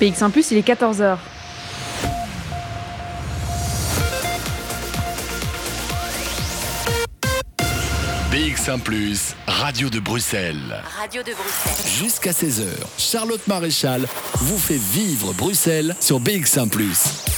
PX1 0.00 0.30
Plus, 0.30 0.50
il 0.50 0.56
est 0.56 0.66
14h. 0.66 1.18
BX1⁇ 8.32 8.80
Radio 9.46 9.90
de 9.90 10.00
Bruxelles. 10.00 10.56
Radio 10.98 11.22
de 11.22 11.32
Bruxelles. 11.32 12.02
Jusqu'à 12.02 12.30
16h, 12.30 12.64
Charlotte 12.96 13.46
Maréchal 13.46 14.06
vous 14.36 14.58
fait 14.58 14.80
vivre 14.80 15.34
Bruxelles 15.34 15.94
sur 16.00 16.18
BX1⁇ 16.18 16.70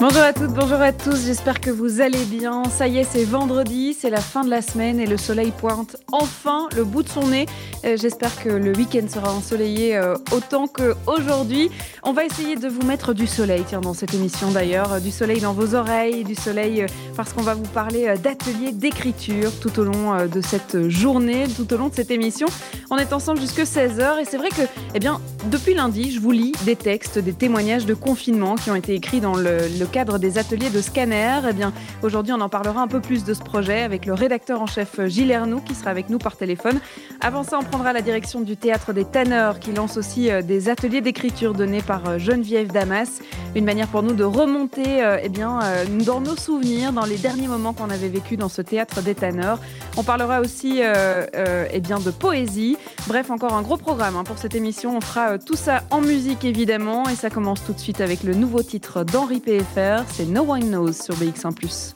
Bonjour 0.00 0.22
à 0.22 0.32
toutes, 0.32 0.54
bonjour 0.54 0.80
à 0.80 0.92
tous, 0.94 1.26
j'espère 1.26 1.60
que 1.60 1.70
vous 1.70 2.00
allez 2.00 2.24
bien. 2.24 2.62
Ça 2.64 2.88
y 2.88 2.96
est, 2.96 3.04
c'est 3.04 3.24
vendredi, 3.24 3.92
c'est 3.92 4.08
la 4.08 4.22
fin 4.22 4.44
de 4.44 4.48
la 4.48 4.62
semaine 4.62 4.98
et 4.98 5.04
le 5.04 5.18
soleil 5.18 5.50
pointe 5.50 5.98
enfin 6.10 6.70
le 6.74 6.84
bout 6.84 7.02
de 7.02 7.10
son 7.10 7.26
nez. 7.26 7.44
Euh, 7.84 7.98
j'espère 8.00 8.42
que 8.42 8.48
le 8.48 8.72
week-end 8.72 9.06
sera 9.12 9.30
ensoleillé 9.34 9.98
euh, 9.98 10.14
autant 10.32 10.68
qu'aujourd'hui. 10.68 11.70
On 12.02 12.14
va 12.14 12.24
essayer 12.24 12.56
de 12.56 12.66
vous 12.66 12.80
mettre 12.86 13.12
du 13.12 13.26
soleil, 13.26 13.62
tiens, 13.68 13.82
dans 13.82 13.92
cette 13.92 14.14
émission 14.14 14.50
d'ailleurs, 14.50 14.90
euh, 14.94 15.00
du 15.00 15.10
soleil 15.10 15.40
dans 15.40 15.52
vos 15.52 15.74
oreilles, 15.74 16.24
du 16.24 16.34
soleil 16.34 16.86
parce 17.14 17.34
qu'on 17.34 17.42
va 17.42 17.52
vous 17.52 17.68
parler 17.68 18.14
d'ateliers 18.22 18.72
d'écriture 18.72 19.52
tout 19.60 19.78
au 19.80 19.84
long 19.84 20.26
de 20.26 20.40
cette 20.40 20.88
journée, 20.88 21.44
tout 21.54 21.70
au 21.74 21.76
long 21.76 21.88
de 21.88 21.94
cette 21.94 22.10
émission. 22.10 22.46
On 22.88 22.96
est 22.96 23.12
ensemble 23.12 23.38
jusque 23.38 23.60
16h 23.60 24.18
et 24.18 24.24
c'est 24.24 24.38
vrai 24.38 24.48
que, 24.48 24.62
eh 24.94 24.98
bien, 24.98 25.20
depuis 25.50 25.74
lundi, 25.74 26.10
je 26.10 26.20
vous 26.20 26.30
lis 26.30 26.52
des 26.64 26.76
textes, 26.76 27.18
des 27.18 27.34
témoignages 27.34 27.84
de 27.84 27.94
confinement 27.94 28.54
qui 28.54 28.70
ont 28.70 28.74
été 28.74 28.94
écrits 28.94 29.20
dans 29.20 29.34
le, 29.34 29.58
le 29.78 29.86
cadre 29.90 30.18
des 30.18 30.38
ateliers 30.38 30.70
de 30.70 30.80
scanner. 30.80 31.40
Eh 31.48 31.52
bien, 31.52 31.72
aujourd'hui, 32.02 32.32
on 32.32 32.40
en 32.40 32.48
parlera 32.48 32.80
un 32.80 32.88
peu 32.88 33.00
plus 33.00 33.24
de 33.24 33.34
ce 33.34 33.42
projet 33.42 33.82
avec 33.82 34.06
le 34.06 34.14
rédacteur 34.14 34.62
en 34.62 34.66
chef 34.66 35.04
Gilles 35.06 35.30
Ernoux 35.30 35.60
qui 35.60 35.74
sera 35.74 35.90
avec 35.90 36.08
nous 36.08 36.18
par 36.18 36.36
téléphone. 36.36 36.80
Avant 37.20 37.42
ça, 37.42 37.58
on 37.58 37.64
prendra 37.64 37.92
la 37.92 38.00
direction 38.00 38.40
du 38.40 38.56
théâtre 38.56 38.92
des 38.92 39.04
Tanneurs 39.04 39.58
qui 39.58 39.72
lance 39.72 39.96
aussi 39.96 40.30
euh, 40.30 40.42
des 40.42 40.68
ateliers 40.68 41.00
d'écriture 41.00 41.54
donnés 41.54 41.82
par 41.82 42.08
euh, 42.08 42.18
Geneviève 42.18 42.68
Damas. 42.68 43.20
Une 43.54 43.64
manière 43.64 43.88
pour 43.88 44.02
nous 44.02 44.14
de 44.14 44.24
remonter 44.24 45.02
euh, 45.04 45.18
eh 45.22 45.28
bien, 45.28 45.58
dans 46.06 46.20
nos 46.20 46.36
souvenirs, 46.36 46.92
dans 46.92 47.04
les 47.04 47.16
derniers 47.16 47.48
moments 47.48 47.72
qu'on 47.72 47.90
avait 47.90 48.08
vécu 48.08 48.36
dans 48.36 48.48
ce 48.48 48.62
théâtre 48.62 49.02
des 49.02 49.14
Tanneurs. 49.14 49.58
On 49.96 50.04
parlera 50.04 50.40
aussi 50.40 50.80
eh 50.82 51.80
bien, 51.80 51.98
de 51.98 52.10
poésie. 52.10 52.76
Bref, 53.08 53.30
encore 53.30 53.54
un 53.54 53.62
gros 53.62 53.76
programme 53.76 54.16
hein, 54.16 54.24
pour 54.24 54.38
cette 54.38 54.54
émission. 54.54 54.96
On 54.96 55.00
fera 55.00 55.38
tout 55.38 55.56
ça 55.56 55.82
en 55.90 56.00
musique 56.00 56.44
évidemment 56.44 57.08
et 57.08 57.16
ça 57.16 57.28
commence 57.28 57.64
tout 57.64 57.72
de 57.72 57.80
suite 57.80 58.00
avec 58.00 58.22
le 58.22 58.34
nouveau 58.34 58.62
titre 58.62 59.02
d'Henri 59.02 59.40
PFR 59.40 59.79
c'est 60.12 60.26
No 60.26 60.42
One 60.42 60.68
Knows 60.68 60.92
sur 60.92 61.14
BX1⁇ 61.14 61.54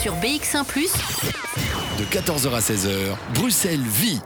Sur 0.00 0.14
BX1⁇ 0.16 0.64
de 1.98 2.04
14h 2.04 2.54
à 2.54 2.60
16h, 2.60 3.16
Bruxelles 3.34 3.80
vit 3.80 4.20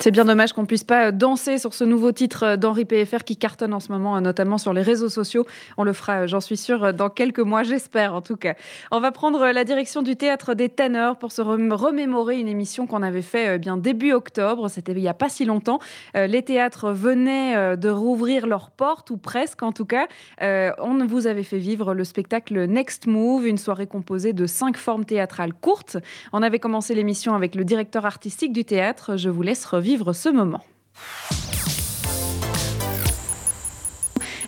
c'est 0.00 0.12
bien 0.12 0.24
dommage 0.24 0.52
qu'on 0.52 0.64
puisse 0.64 0.84
pas 0.84 1.10
danser 1.10 1.58
sur 1.58 1.74
ce 1.74 1.82
nouveau 1.82 2.12
titre 2.12 2.54
d'Henri 2.54 2.84
PFR 2.84 3.24
qui 3.24 3.36
cartonne 3.36 3.74
en 3.74 3.80
ce 3.80 3.90
moment, 3.90 4.20
notamment 4.20 4.56
sur 4.56 4.72
les 4.72 4.82
réseaux 4.82 5.08
sociaux. 5.08 5.44
On 5.76 5.82
le 5.82 5.92
fera, 5.92 6.28
j'en 6.28 6.40
suis 6.40 6.56
sûre, 6.56 6.94
dans 6.94 7.10
quelques 7.10 7.40
mois, 7.40 7.64
j'espère 7.64 8.14
en 8.14 8.22
tout 8.22 8.36
cas. 8.36 8.54
On 8.92 9.00
va 9.00 9.10
prendre 9.10 9.44
la 9.50 9.64
direction 9.64 10.02
du 10.02 10.14
théâtre 10.14 10.54
des 10.54 10.68
Tanneurs 10.68 11.16
pour 11.16 11.32
se 11.32 11.42
remémorer 11.42 12.38
une 12.38 12.46
émission 12.46 12.86
qu'on 12.86 13.02
avait 13.02 13.22
fait 13.22 13.56
euh, 13.56 13.58
bien 13.58 13.76
début 13.76 14.12
octobre. 14.12 14.68
C'était 14.68 14.92
il 14.92 15.00
y 15.00 15.08
a 15.08 15.14
pas 15.14 15.28
si 15.28 15.44
longtemps. 15.44 15.80
Euh, 16.16 16.28
les 16.28 16.42
théâtres 16.42 16.92
venaient 16.92 17.56
euh, 17.56 17.74
de 17.74 17.88
rouvrir 17.88 18.46
leurs 18.46 18.70
portes 18.70 19.10
ou 19.10 19.16
presque 19.16 19.64
en 19.64 19.72
tout 19.72 19.86
cas. 19.86 20.06
On 20.40 21.04
vous 21.06 21.26
avait 21.26 21.42
fait 21.42 21.58
vivre 21.58 21.94
le 21.94 22.04
spectacle 22.04 22.66
Next 22.66 23.06
Move, 23.06 23.46
une 23.46 23.58
soirée 23.58 23.86
composée 23.86 24.32
de 24.32 24.46
cinq 24.46 24.76
formes 24.76 25.04
théâtrales 25.04 25.54
courtes. 25.54 25.96
On 26.32 26.42
avait 26.42 26.58
commencé 26.58 26.94
l'émission 26.94 27.34
avec 27.34 27.54
le 27.54 27.64
directeur 27.64 28.06
artistique 28.06 28.52
du 28.52 28.64
théâtre. 28.64 29.16
Je 29.16 29.28
vous 29.30 29.42
laisse 29.42 29.64
revivre 29.64 29.87
vivre 29.88 30.12
ce 30.12 30.28
moment. 30.28 30.62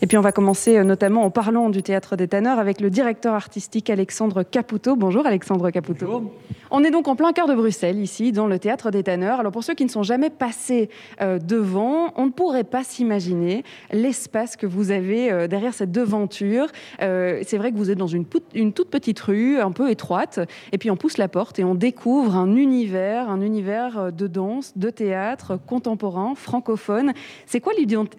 Et 0.02 0.06
puis 0.06 0.16
on 0.16 0.22
va 0.22 0.32
commencer 0.32 0.78
euh, 0.78 0.84
notamment 0.84 1.24
en 1.24 1.30
parlant 1.30 1.68
du 1.68 1.82
théâtre 1.82 2.16
des 2.16 2.26
Tanneurs 2.26 2.58
avec 2.58 2.80
le 2.80 2.88
directeur 2.88 3.34
artistique 3.34 3.90
Alexandre 3.90 4.42
Caputo. 4.42 4.96
Bonjour 4.96 5.26
Alexandre 5.26 5.68
Caputo. 5.70 6.06
Bonjour. 6.06 6.32
On 6.70 6.84
est 6.84 6.90
donc 6.90 7.06
en 7.08 7.16
plein 7.16 7.32
cœur 7.32 7.46
de 7.46 7.54
Bruxelles 7.54 7.98
ici 7.98 8.32
dans 8.32 8.46
le 8.46 8.58
théâtre 8.58 8.90
des 8.90 9.02
Tanneurs. 9.02 9.40
Alors 9.40 9.52
pour 9.52 9.62
ceux 9.62 9.74
qui 9.74 9.84
ne 9.84 9.90
sont 9.90 10.02
jamais 10.02 10.30
passés 10.30 10.88
euh, 11.20 11.38
devant, 11.38 12.14
on 12.16 12.26
ne 12.26 12.30
pourrait 12.30 12.64
pas 12.64 12.82
s'imaginer 12.82 13.62
l'espace 13.92 14.56
que 14.56 14.66
vous 14.66 14.90
avez 14.90 15.30
euh, 15.30 15.48
derrière 15.48 15.74
cette 15.74 15.92
devanture. 15.92 16.68
C'est 17.00 17.58
vrai 17.58 17.72
que 17.72 17.76
vous 17.76 17.90
êtes 17.90 17.98
dans 17.98 18.06
une, 18.06 18.24
une, 18.54 18.72
toute 18.72 18.88
petite 18.88 19.20
rue 19.20 19.58
un 19.58 19.72
peu 19.72 19.90
étroite 19.90 20.40
et 20.72 20.78
puis 20.78 20.90
on 20.90 20.96
pousse 20.96 21.18
la 21.18 21.28
porte 21.28 21.58
et 21.58 21.64
on 21.64 21.74
découvre 21.74 22.36
un 22.36 22.54
univers, 22.54 23.28
un 23.28 23.40
univers 23.40 24.12
de 24.12 24.26
danse, 24.26 24.72
de 24.76 24.90
théâtre 24.90 25.58
contemporain, 25.66 26.34
francophone. 26.34 27.12
C'est 27.46 27.60
quoi 27.60 27.72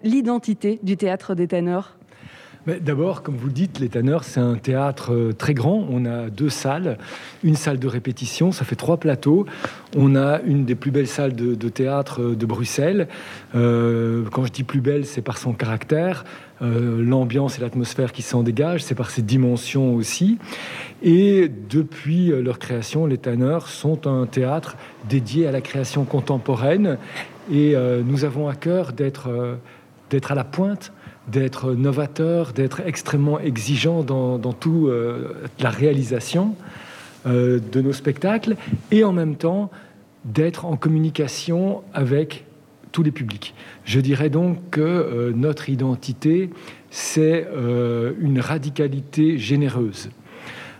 l'identité 0.04 0.78
du 0.82 0.96
théâtre 0.96 1.34
des 1.34 1.48
Tanneurs? 1.48 1.71
D'abord, 2.64 3.24
comme 3.24 3.34
vous 3.34 3.48
le 3.48 3.52
dites, 3.52 3.80
les 3.80 3.88
Tanneurs, 3.88 4.22
c'est 4.22 4.38
un 4.38 4.54
théâtre 4.54 5.12
euh, 5.12 5.32
très 5.32 5.52
grand. 5.52 5.84
On 5.90 6.06
a 6.06 6.30
deux 6.30 6.48
salles, 6.48 6.96
une 7.42 7.56
salle 7.56 7.80
de 7.80 7.88
répétition, 7.88 8.52
ça 8.52 8.64
fait 8.64 8.76
trois 8.76 8.98
plateaux. 8.98 9.46
On 9.96 10.14
a 10.14 10.40
une 10.42 10.64
des 10.64 10.76
plus 10.76 10.92
belles 10.92 11.08
salles 11.08 11.34
de, 11.34 11.68
théâtre 11.68 12.22
euh, 12.22 12.36
de 12.36 12.46
Bruxelles. 12.46 13.08
Euh, 13.56 14.22
quand 14.30 14.44
je 14.44 14.52
dis 14.52 14.62
plus 14.62 14.80
belle, 14.80 15.06
c'est 15.06 15.22
par 15.22 15.38
son 15.38 15.54
caractère, 15.54 16.24
l'ambiance 16.60 17.58
et 17.58 17.60
l'atmosphère 17.60 18.12
qui 18.12 18.22
s'en 18.22 18.44
dégagent, 18.44 18.84
c'est 18.84 18.94
par 18.94 19.10
ses 19.10 19.22
dimensions 19.22 19.96
aussi. 19.96 20.38
Et 21.02 21.50
depuis 21.68 22.28
leur 22.28 22.60
création, 22.60 23.04
les 23.04 23.18
Tanneurs 23.18 23.66
sont 23.66 24.06
un 24.06 24.26
théâtre 24.26 24.76
dédié 25.08 25.48
à 25.48 25.50
la 25.50 25.60
création 25.60 26.04
contemporaine. 26.04 26.98
Et 27.50 27.74
nous 28.04 28.24
avons 28.24 28.46
à 28.46 28.54
cœur 28.54 28.92
d'être 28.92 29.28
à 30.30 30.34
la 30.36 30.44
pointe 30.44 30.92
d'être 31.28 31.72
novateur, 31.72 32.52
d'être 32.52 32.80
extrêmement 32.80 33.38
exigeant 33.38 34.02
dans, 34.02 34.38
dans 34.38 34.54
euh, 34.66 35.34
la 35.60 35.70
réalisation 35.70 36.56
euh, 37.26 37.60
de 37.72 37.80
nos 37.80 37.92
spectacles 37.92 38.56
et 38.90 39.04
en 39.04 39.12
même 39.12 39.36
temps 39.36 39.70
d'être 40.24 40.64
en 40.64 40.76
communication 40.76 41.82
avec 41.94 42.44
tous 42.90 43.02
les 43.02 43.10
publics. 43.10 43.54
Je 43.84 44.00
dirais 44.00 44.30
donc 44.30 44.58
que 44.70 44.80
euh, 44.80 45.32
notre 45.34 45.70
identité, 45.70 46.50
c'est 46.90 47.46
une 48.20 48.38
radicalité 48.38 49.38
généreuse. 49.38 50.10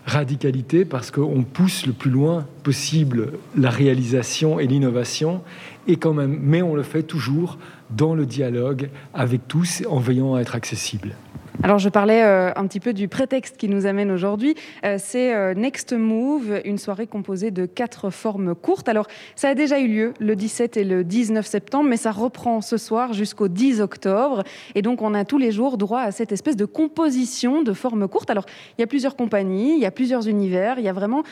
Radicalité 0.05 0.85
parce 0.85 1.09
qu'on 1.09 1.43
pousse 1.43 1.87
le 1.87 1.93
plus 1.93 2.11
loin 2.11 2.45
possible 2.61 3.31
la 3.57 3.71
réalisation 3.71 4.59
et 4.59 4.67
l'innovation, 4.67 5.41
et 5.87 5.95
quand 5.95 6.13
même, 6.13 6.37
mais 6.41 6.61
on 6.61 6.75
le 6.75 6.83
fait 6.83 7.01
toujours 7.01 7.57
dans 7.95 8.15
le 8.15 8.25
dialogue 8.25 8.89
avec 9.13 9.47
tous 9.47 9.83
en 9.89 9.99
veillant 9.99 10.35
à 10.35 10.41
être 10.41 10.55
accessible. 10.55 11.15
Alors 11.61 11.77
je 11.77 11.87
parlais 11.87 12.23
euh, 12.23 12.51
un 12.55 12.65
petit 12.65 12.79
peu 12.79 12.93
du 12.93 13.07
prétexte 13.07 13.57
qui 13.57 13.69
nous 13.69 13.85
amène 13.85 14.09
aujourd'hui. 14.11 14.55
Euh, 14.83 14.97
c'est 14.99 15.33
euh, 15.33 15.53
Next 15.53 15.93
Move, 15.93 16.59
une 16.65 16.79
soirée 16.79 17.05
composée 17.05 17.51
de 17.51 17.65
quatre 17.65 18.09
formes 18.09 18.55
courtes. 18.55 18.89
Alors 18.89 19.07
ça 19.35 19.49
a 19.49 19.53
déjà 19.53 19.79
eu 19.79 19.87
lieu 19.87 20.13
le 20.19 20.35
17 20.35 20.77
et 20.77 20.83
le 20.83 21.03
19 21.03 21.45
septembre, 21.45 21.87
mais 21.87 21.97
ça 21.97 22.11
reprend 22.11 22.59
ce 22.61 22.77
soir 22.77 23.13
jusqu'au 23.13 23.47
10 23.47 23.81
octobre. 23.81 24.43
Et 24.73 24.81
donc 24.81 25.01
on 25.01 25.13
a 25.13 25.25
tous 25.25 25.37
les 25.37 25.51
jours 25.51 25.77
droit 25.77 26.01
à 26.01 26.11
cette 26.11 26.31
espèce 26.31 26.57
de 26.57 26.65
composition 26.65 27.61
de 27.61 27.73
formes 27.73 28.07
courtes. 28.07 28.31
Alors 28.31 28.45
il 28.77 28.81
y 28.81 28.83
a 28.83 28.87
plusieurs 28.87 29.15
compagnies, 29.15 29.75
il 29.75 29.79
y 29.79 29.85
a 29.85 29.91
plusieurs 29.91 30.27
univers, 30.27 30.79
il 30.79 30.85
y 30.85 30.89
a 30.89 30.93
vraiment 30.93 31.23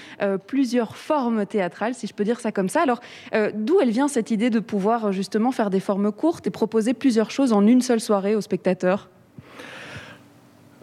plusieurs 0.46 0.96
formes 0.98 1.46
théâtrales, 1.46 1.96
si 1.96 2.06
je 2.06 2.14
peux 2.14 2.24
dire 2.24 2.40
ça 2.40 2.52
comme 2.52 2.70
ça. 2.70 2.82
Alors 2.82 3.00
d'où 3.56 3.80
elle 3.82 3.90
vient 3.90 4.08
cette 4.08 4.30
idée 4.30 4.50
de 4.50 4.60
pouvoir 4.60 5.12
justement 5.12 5.52
faire 5.52 5.70
des 5.70 5.80
formes 5.80 6.12
courtes 6.12 6.46
et 6.48 6.52
proposer 6.52 6.94
plusieurs 6.94 7.32
choses 7.32 7.54
en 7.54 7.66
une 7.66 7.82
seule 7.82 8.00
soirée 8.00 8.36
aux 8.36 8.42
spectateurs? 8.42 9.10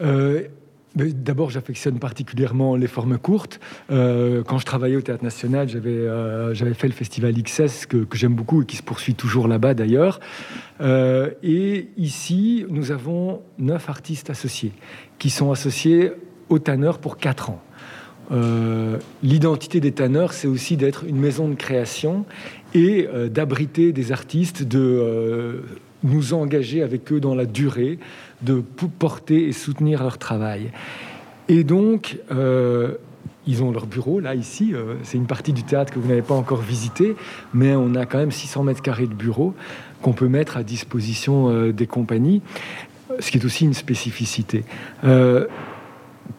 Euh, 0.01 0.47
d'abord, 0.95 1.49
j'affectionne 1.49 1.99
particulièrement 1.99 2.75
les 2.75 2.87
formes 2.87 3.17
courtes. 3.17 3.59
Euh, 3.91 4.43
quand 4.43 4.57
je 4.57 4.65
travaillais 4.65 4.95
au 4.95 5.01
Théâtre 5.01 5.23
National, 5.23 5.69
j'avais 5.69 5.89
euh, 5.89 6.73
fait 6.73 6.87
le 6.87 6.93
festival 6.93 7.33
XS 7.33 7.85
que, 7.87 8.05
j'aime 8.13 8.33
beaucoup 8.33 8.63
et 8.63 8.65
qui 8.65 8.75
se 8.75 8.83
poursuit 8.83 9.15
toujours 9.15 9.47
là-bas 9.47 9.73
d'ailleurs. 9.73 10.19
et 10.81 11.89
ici, 11.97 12.65
nous 12.69 12.91
avons 12.91 13.41
neuf 13.57 13.89
artistes 13.89 14.29
associés 14.29 14.71
qui 15.19 15.29
sont 15.29 15.51
associés 15.51 16.11
au 16.49 16.59
Tanner 16.59 16.91
pour 17.01 17.17
quatre 17.17 17.49
ans. 17.49 17.61
L'identité 19.23 19.79
des 19.79 19.91
tanneurs, 19.91 20.33
c'est 20.33 20.47
aussi 20.47 20.77
d'être 20.77 21.03
une 21.03 21.17
maison 21.17 21.49
de 21.49 21.55
création 21.55 22.25
et 22.73 23.07
d'abriter 23.29 23.91
des 23.91 24.11
artistes, 24.11 24.63
de 24.63 25.63
nous 26.03 26.33
engager 26.33 26.81
avec 26.81 27.11
eux 27.11 27.19
dans 27.19 27.35
la 27.35 27.45
durée, 27.45 27.99
de 28.41 28.61
porter 28.99 29.47
et 29.47 29.51
soutenir 29.51 30.03
leur 30.03 30.17
travail. 30.17 30.71
Et 31.49 31.63
donc, 31.63 32.19
euh, 32.31 32.95
ils 33.47 33.63
ont 33.63 33.71
leur 33.71 33.85
bureau, 33.85 34.19
là, 34.19 34.35
ici. 34.35 34.73
Euh, 34.73 34.95
c'est 35.03 35.17
une 35.17 35.25
partie 35.25 35.51
du 35.51 35.63
théâtre 35.63 35.91
que 35.91 35.99
vous 35.99 36.07
n'avez 36.07 36.21
pas 36.21 36.35
encore 36.35 36.61
visité, 36.61 37.15
mais 37.53 37.75
on 37.75 37.95
a 37.95 38.05
quand 38.05 38.19
même 38.19 38.31
600 38.31 38.63
mètres 38.63 38.81
carrés 38.81 39.07
de 39.07 39.13
bureau 39.13 39.53
qu'on 40.01 40.13
peut 40.13 40.27
mettre 40.27 40.55
à 40.55 40.63
disposition 40.63 41.49
euh, 41.49 41.73
des 41.73 41.87
compagnies, 41.87 42.41
ce 43.19 43.31
qui 43.31 43.37
est 43.37 43.45
aussi 43.45 43.65
une 43.65 43.73
spécificité. 43.73 44.63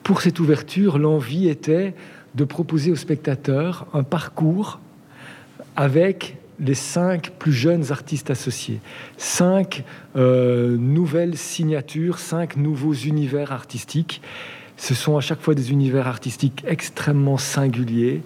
pour 0.02 0.22
cette 0.22 0.40
ouverture, 0.40 0.98
l'envie 0.98 1.48
était 1.48 1.94
de 2.34 2.44
proposer 2.44 2.90
aux 2.90 2.96
spectateurs 2.96 3.86
un 3.92 4.04
parcours 4.04 4.80
avec 5.76 6.36
les 6.60 6.74
cinq 6.74 7.32
plus 7.38 7.52
jeunes 7.52 7.90
artistes 7.90 8.30
associés, 8.30 8.80
cinq 9.16 9.84
euh, 10.16 10.76
nouvelles 10.76 11.36
signatures, 11.36 12.18
cinq 12.18 12.56
nouveaux 12.56 12.92
univers 12.92 13.52
artistiques. 13.52 14.20
Ce 14.76 14.94
sont 14.94 15.16
à 15.16 15.20
chaque 15.20 15.40
fois 15.40 15.54
des 15.54 15.72
univers 15.72 16.06
artistiques 16.06 16.62
extrêmement 16.66 17.38
singuliers, 17.38 18.22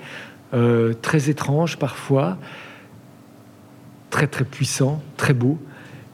euh, 0.52 0.92
très 1.00 1.30
étranges 1.30 1.78
parfois, 1.78 2.38
très 4.10 4.26
très 4.26 4.44
puissants, 4.44 5.02
très 5.16 5.34
beaux. 5.34 5.58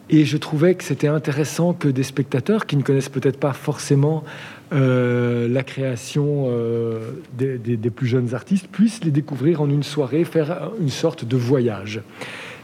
Et 0.09 0.25
je 0.25 0.37
trouvais 0.37 0.75
que 0.75 0.85
c'était 0.85 1.09
intéressant 1.09 1.73
que 1.73 1.89
des 1.89 2.03
spectateurs 2.03 2.67
qui 2.67 2.77
ne 2.77 2.83
connaissent 2.83 3.09
peut-être 3.09 3.39
pas 3.39 3.53
forcément 3.53 4.25
euh, 4.73 5.49
la 5.49 5.63
création 5.63 6.47
euh, 6.49 7.13
des, 7.37 7.91
plus 7.91 8.07
jeunes 8.07 8.35
artistes 8.35 8.69
puissent 8.69 9.03
les 9.03 9.11
découvrir 9.11 9.61
en 9.61 9.69
une 9.69 9.83
soirée, 9.83 10.25
faire 10.25 10.71
une 10.81 10.91
sorte 10.91 11.25
de 11.25 11.37
voyage. 11.37 12.03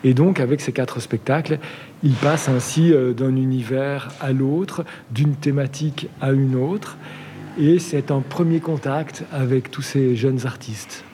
Et 0.05 0.15
donc, 0.15 0.39
avec 0.39 0.61
ces 0.61 0.73
quatre 0.73 1.01
spectacles, 1.01 1.59
ils 2.05 2.15
passent 2.15 2.49
ainsi 2.49 2.93
euh, 2.93 3.13
d'un 3.13 3.35
univers 3.35 4.11
à 4.21 4.33
l'autre, 4.33 4.85
d'une 5.11 5.35
thématique 5.35 6.09
à 6.21 6.31
une 6.31 6.55
autre. 6.55 6.97
Et 7.59 7.79
c'est 7.79 8.11
un 8.11 8.21
premier 8.21 8.61
contact 8.61 9.25
avec 9.33 9.71
tous 9.71 9.83
ces 9.83 10.15
jeunes 10.15 10.47
artistes. 10.47 11.06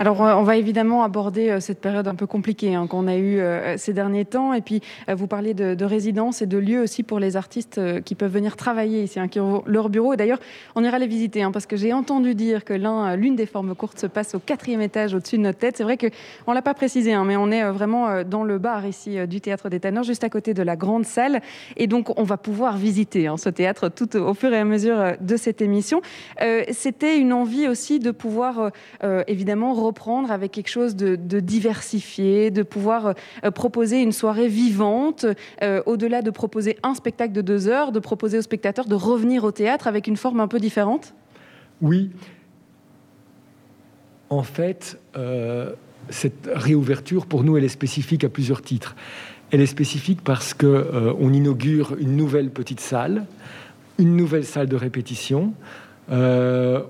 Alors, 0.00 0.20
on 0.22 0.44
va 0.44 0.56
évidemment 0.56 1.02
aborder 1.02 1.50
euh, 1.50 1.60
cette 1.60 1.78
période 1.78 2.08
un 2.08 2.14
peu 2.14 2.26
compliquée 2.26 2.74
hein, 2.74 2.86
qu'on 2.86 3.06
a 3.06 3.16
eue 3.16 3.38
euh, 3.38 3.76
ces 3.76 3.92
derniers 3.92 4.24
temps. 4.24 4.54
Et 4.54 4.62
puis, 4.62 4.80
euh, 5.10 5.14
vous 5.14 5.26
parlez 5.26 5.52
de, 5.52 5.74
de 5.74 5.84
résidence 5.84 6.40
et 6.40 6.46
de 6.46 6.56
lieux 6.56 6.80
aussi 6.80 7.02
pour 7.02 7.20
les 7.20 7.36
artistes 7.36 7.78
qui 8.00 8.14
peuvent 8.14 8.32
venir 8.32 8.56
travailler 8.56 9.02
ici, 9.02 9.20
hein, 9.20 9.28
qui 9.28 9.40
ont 9.40 9.62
leur 9.66 9.90
bureau. 9.90 10.14
Et 10.14 10.16
d'ailleurs, 10.16 10.38
on 10.74 10.82
ira 10.82 10.98
les 10.98 11.06
visiter, 11.06 11.42
hein, 11.42 11.50
parce 11.52 11.66
que 11.66 11.76
j'ai 11.76 11.92
entendu 11.92 12.34
dire 12.34 12.64
que 12.64 12.72
l'une 13.14 13.36
des 13.36 13.44
formes 13.44 13.74
courtes 13.74 13.98
se 13.98 14.06
passe 14.06 14.34
au 14.34 14.38
quatrième 14.38 14.80
étage 14.80 15.12
au-dessus 15.12 15.36
de 15.36 15.42
notre 15.42 15.58
tête. 15.58 15.76
C'est 15.76 15.84
vrai 15.84 15.98
qu'on 15.98 16.50
ne 16.50 16.54
l'a 16.54 16.62
pas 16.62 16.72
précisé, 16.72 17.14
mais 17.22 17.36
on 17.36 17.50
est 17.50 17.70
vraiment 17.70 18.24
dans 18.24 18.42
le 18.42 18.56
bar 18.56 18.86
ici 18.86 19.26
du 19.26 19.42
Théâtre 19.42 19.68
des 19.68 19.80
Tanneurs, 19.80 20.04
juste 20.04 20.24
à 20.24 20.30
côté 20.30 20.54
de 20.54 20.62
la 20.62 20.76
grande 20.76 21.04
salle. 21.04 21.42
Et 21.76 21.86
donc, 21.86 22.18
on 22.18 22.24
va 22.24 22.38
pouvoir 22.38 22.78
visiter 22.78 23.28
ce 23.36 23.50
théâtre 23.50 23.90
tout 23.90 24.16
au 24.16 24.32
fur 24.32 24.50
et 24.50 24.58
à 24.58 24.64
mesure 24.64 25.12
de 25.20 25.36
cette 25.36 25.60
émission. 25.60 26.00
C'était 26.70 27.18
une 27.18 27.34
envie 27.34 27.68
aussi 27.68 27.98
de 27.98 28.12
pouvoir, 28.12 28.70
évidemment, 29.26 29.74
reprendre 29.90 30.30
avec 30.30 30.52
quelque 30.52 30.68
chose 30.68 30.94
de, 30.94 31.40
diversifié, 31.40 32.50
de 32.52 32.62
pouvoir 32.62 33.14
euh, 33.44 33.50
proposer 33.50 34.00
une 34.00 34.12
soirée 34.12 34.46
vivante, 34.46 35.26
euh, 35.62 35.82
au-delà 35.84 36.22
de 36.22 36.30
proposer 36.30 36.78
un 36.84 36.94
spectacle 36.94 37.32
de 37.32 37.42
deux 37.42 37.66
heures, 37.66 37.90
de 37.90 37.98
proposer 37.98 38.38
aux 38.38 38.42
spectateurs 38.42 38.86
de 38.86 38.94
revenir 38.94 39.42
au 39.42 39.50
théâtre 39.50 39.88
avec 39.88 40.06
une 40.06 40.16
forme 40.16 40.38
un 40.38 40.46
peu 40.46 40.60
différente? 40.60 41.14
Oui. 41.82 42.10
En 44.28 44.44
fait, 44.44 44.96
euh, 45.16 45.72
cette 46.08 46.48
réouverture, 46.54 47.26
pour 47.26 47.42
nous, 47.42 47.56
elle 47.56 47.64
est 47.64 47.68
spécifique 47.68 48.22
à 48.22 48.28
plusieurs 48.28 48.62
titres. 48.62 48.94
Elle 49.50 49.60
est 49.60 49.66
spécifique 49.66 50.20
parce 50.22 50.54
qu'on 50.54 51.16
on 51.18 51.32
inaugure 51.32 51.96
une 51.98 52.16
nouvelle 52.16 52.50
petite 52.50 52.78
salle, 52.78 53.26
une 53.98 54.14
nouvelle 54.14 54.44
salle 54.44 54.68
de 54.68 54.76
répétition. 54.76 55.52
on 56.08 56.86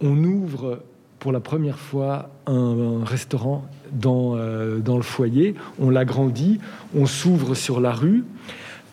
ouvre 0.00 0.80
pour 1.18 1.32
la 1.32 1.40
première 1.40 1.78
fois 1.78 2.30
un, 2.46 3.04
restaurant 3.04 3.64
dans, 3.92 4.36
euh, 4.36 4.78
dans 4.78 4.96
le 4.96 5.02
foyer. 5.02 5.54
On 5.80 5.90
l'agrandit, 5.90 6.60
on 6.94 7.06
s'ouvre 7.06 7.54
sur 7.54 7.80
la 7.80 7.92
rue, 7.92 8.24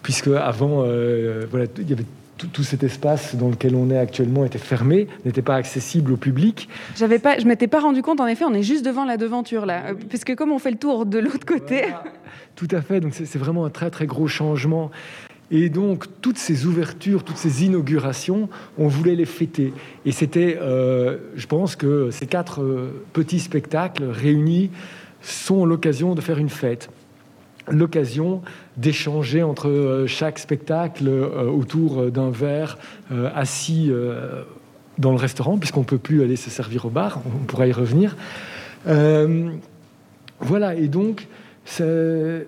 puisque 0.01 0.27
avant, 0.27 0.83
euh, 0.83 1.45
voilà, 1.49 1.65
il 1.77 1.89
y 1.89 1.93
avait 1.93 2.05
tout, 2.37 2.63
cet 2.63 2.83
espace 2.83 3.35
dans 3.35 3.49
lequel 3.49 3.75
on 3.75 3.89
est 3.89 3.97
actuellement 3.97 4.45
était 4.45 4.57
fermé, 4.57 5.07
n'était 5.23 5.41
pas 5.41 5.55
accessible 5.55 6.11
au 6.11 6.17
public. 6.17 6.67
J'avais 6.97 7.19
pas, 7.19 7.39
je 7.39 7.45
m'étais 7.45 7.67
pas 7.67 7.79
rendu 7.79 8.01
compte. 8.01 8.19
En 8.19 8.27
effet, 8.27 8.43
on 8.45 8.53
est 8.53 8.63
juste 8.63 8.85
devant 8.85 9.05
la 9.05 9.17
devanture 9.17 9.65
là, 9.65 9.93
puisque 10.09 10.35
comme 10.35 10.51
on 10.51 10.59
fait 10.59 10.71
le 10.71 10.77
tour 10.77 11.05
de 11.05 11.19
l'autre 11.19 11.45
côté. 11.45 11.85
Tout 12.55 12.67
à 12.71 12.81
fait. 12.81 12.99
Donc 12.99 13.13
c'est 13.13 13.37
vraiment 13.37 13.65
un 13.65 13.69
très 13.69 13.89
très 13.89 14.05
gros 14.05 14.27
changement. 14.27 14.91
Et 15.51 15.69
donc, 15.69 16.05
toutes 16.21 16.37
ces 16.37 16.65
ouvertures, 16.65 17.23
toutes 17.23 17.37
ces 17.37 17.65
inaugurations, 17.65 18.49
on 18.77 18.87
voulait 18.87 19.15
les 19.15 19.25
fêter. 19.25 19.73
Et 20.05 20.11
c'était, 20.11 20.57
euh, 20.59 21.17
je 21.35 21.45
pense 21.45 21.75
que 21.75 22.09
ces 22.09 22.25
quatre 22.25 22.63
euh, 22.63 23.03
petits 23.13 23.39
spectacles 23.39 24.05
réunis 24.05 24.71
sont 25.21 25.65
l'occasion 25.65 26.15
de 26.15 26.21
faire 26.21 26.39
une 26.39 26.49
fête. 26.49 26.89
L'occasion 27.67 28.41
d'échanger 28.77 29.43
entre 29.43 29.69
euh, 29.69 30.07
chaque 30.07 30.39
spectacle 30.39 31.07
autour 31.09 32.11
d'un 32.11 32.31
verre 32.31 32.77
assis 33.35 33.91
dans 34.97 35.11
le 35.11 35.17
restaurant, 35.17 35.57
puisqu'on 35.57 35.81
ne 35.81 35.85
peut 35.85 35.97
plus 35.97 36.23
aller 36.23 36.35
se 36.35 36.49
servir 36.49 36.85
au 36.85 36.89
bar, 36.89 37.21
on 37.25 37.45
pourra 37.45 37.67
y 37.67 37.71
revenir. 37.71 38.15
voilà, 40.39 40.75
et 40.75 40.87
donc, 40.87 41.27
c'est 41.65 42.47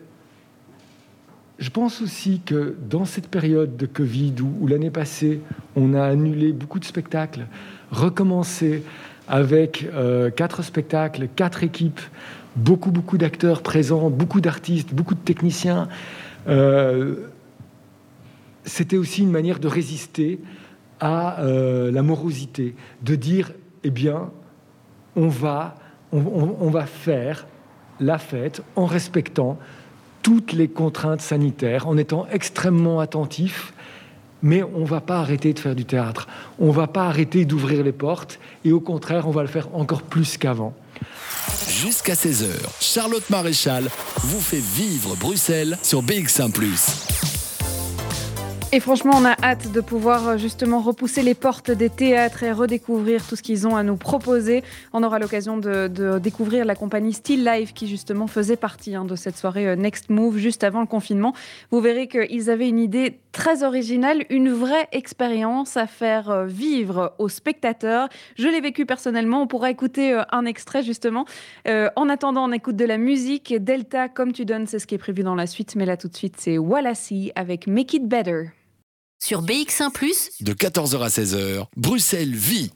je 1.59 1.69
pense 1.69 2.01
aussi 2.01 2.42
que 2.45 2.75
dans 2.88 3.06
cette 3.06 3.27
période 3.27 3.77
de 3.77 3.86
Covid 3.88 4.36
où, 4.42 4.68
l'année 4.68 4.92
passée, 4.92 5.42
on 5.75 5.94
a 5.94 6.04
annulé 6.04 6.51
beaucoup 6.54 6.80
de 6.80 6.86
spectacles, 6.86 7.48
recommencer 7.92 8.83
avec 9.27 9.88
euh, 9.94 10.30
quatre 10.30 10.62
spectacles, 10.62 11.27
quatre 11.36 11.63
équipes, 11.63 12.00
beaucoup, 12.56 12.92
beaucoup 12.92 13.18
d'acteurs 13.18 13.63
présents, 13.63 14.09
beaucoup 14.09 14.39
d'artistes, 14.39 14.94
beaucoup 14.94 15.15
de 15.15 15.19
techniciens, 15.19 15.88
euh, 16.48 17.27
c'était 18.63 18.98
aussi 18.98 19.24
une 19.24 19.31
manière 19.31 19.59
de 19.59 19.68
résister 19.68 20.39
à 21.00 21.42
euh, 21.42 21.92
la 21.92 22.04
morosité, 22.04 22.75
de 23.01 23.15
dire, 23.15 23.51
eh 23.83 23.89
bien, 23.89 24.30
on 25.15 25.27
va, 25.27 25.75
on 26.12 26.69
va 26.69 26.86
faire 26.86 27.48
la 28.00 28.18
fête 28.18 28.62
en 28.75 28.86
respectant 28.86 29.57
toutes 30.28 30.52
les 30.52 30.68
contraintes 30.68 31.22
sanitaires, 31.22 31.88
en 31.88 31.96
étant 31.96 32.28
extrêmement 32.30 33.00
attentif. 33.00 33.72
Mais 34.44 34.62
on 34.62 34.82
ne 34.82 34.86
va 34.86 35.00
pas 35.00 35.20
arrêter 35.20 35.54
de 35.54 35.60
faire 35.60 35.74
du 35.74 35.86
théâtre. 35.86 36.28
On 36.60 36.68
ne 36.68 36.74
va 36.74 36.88
pas 36.88 37.06
arrêter 37.08 37.46
d'ouvrir 37.46 37.82
les 37.82 37.94
portes. 37.94 38.38
Et 38.66 38.74
au 38.74 38.82
contraire, 38.82 39.26
on 39.30 39.32
va 39.32 39.44
le 39.44 39.48
faire 39.48 39.70
encore 39.74 40.02
plus 40.02 40.38
qu'avant. 40.38 40.74
Jusqu'à 41.70 42.14
16h, 42.14 42.50
Charlotte 42.82 43.30
Maréchal 43.30 43.86
vous 44.18 44.42
fait 44.42 44.60
vivre 44.60 45.16
Bruxelles 45.16 45.78
sur 45.82 46.04
BX1⁇ 46.04 46.52
et 48.74 48.81
franchement, 48.81 49.14
on 49.16 49.24
a 49.24 49.36
hâte 49.42 49.72
de 49.72 49.80
pouvoir 49.80 50.28
euh, 50.28 50.38
justement 50.38 50.81
repousser 50.81 51.22
les 51.22 51.36
portes 51.36 51.72
des 51.72 51.90
théâtres 51.90 52.44
et 52.44 52.52
redécouvrir 52.52 53.25
tout 53.25 53.38
ce 53.38 53.42
qu'ils 53.42 53.66
ont 53.66 53.78
à 53.78 53.84
nous 53.84 53.96
proposer. 53.96 54.62
On 54.92 55.04
aura 55.04 55.19
l'occasion 55.19 55.58
de, 55.58 55.88
découvrir 56.19 56.66
la 56.66 56.75
compagnie 56.75 57.14
Still 57.14 57.46
Life 57.46 57.74
qui 57.74 57.88
justement 57.88 58.28
faisait 58.28 58.58
partie 58.58 58.94
hein, 58.94 59.06
de 59.06 59.16
cette 59.16 59.38
soirée 59.38 59.68
euh, 59.68 59.75
Next 59.78 60.10
Move 60.10 60.38
juste 60.38 60.66
avant 60.66 60.81
le 60.81 60.86
confinement. 60.86 61.34
Vous 61.72 61.80
verrez 61.80 62.10
qu'ils 62.10 62.50
avaient 62.50 62.68
une 62.68 62.80
idée 62.80 63.19
très 63.38 63.64
originale, 63.64 64.26
une 64.32 64.52
vraie 64.52 64.88
expérience 64.92 65.78
à 65.78 65.86
faire 65.86 66.32
euh, 66.32 66.46
vivre 66.48 67.14
aux 67.20 67.30
spectateurs. 67.30 68.10
Je 68.36 68.48
l'ai 68.48 68.60
vécu 68.60 68.88
personnellement, 68.88 69.44
on 69.44 69.48
pourra 69.48 69.70
écouter 69.70 70.20
un 70.32 70.46
extrait 70.46 70.82
justement. 70.82 71.26
en 71.68 72.10
attendant, 72.10 72.50
on 72.50 72.52
écoute 72.52 72.76
de 72.76 72.86
la 72.86 72.98
musique. 72.98 73.54
Delta, 73.56 74.10
comme 74.10 74.34
tu 74.34 74.44
donnes, 74.44 74.66
c'est 74.66 74.80
ce 74.80 74.88
qui 74.88 74.96
est 74.96 74.98
prévu 74.98 75.22
dans 75.22 75.36
la 75.36 75.46
suite. 75.46 75.76
Mais 75.76 75.86
là 75.86 75.98
tout 75.98 76.08
de 76.08 76.16
suite, 76.16 76.36
c'est 76.40 76.58
Wallassie 76.58 77.32
avec 77.36 77.68
Make 77.68 77.94
It 77.94 78.08
Better. 78.08 78.46
Sur 79.20 79.44
BX1⁇ 79.44 79.92
de 80.44 80.54
14h 80.54 81.00
à 81.00 81.08
16h, 81.08 81.66
Bruxelles 81.76 82.36
vit. 82.36 82.72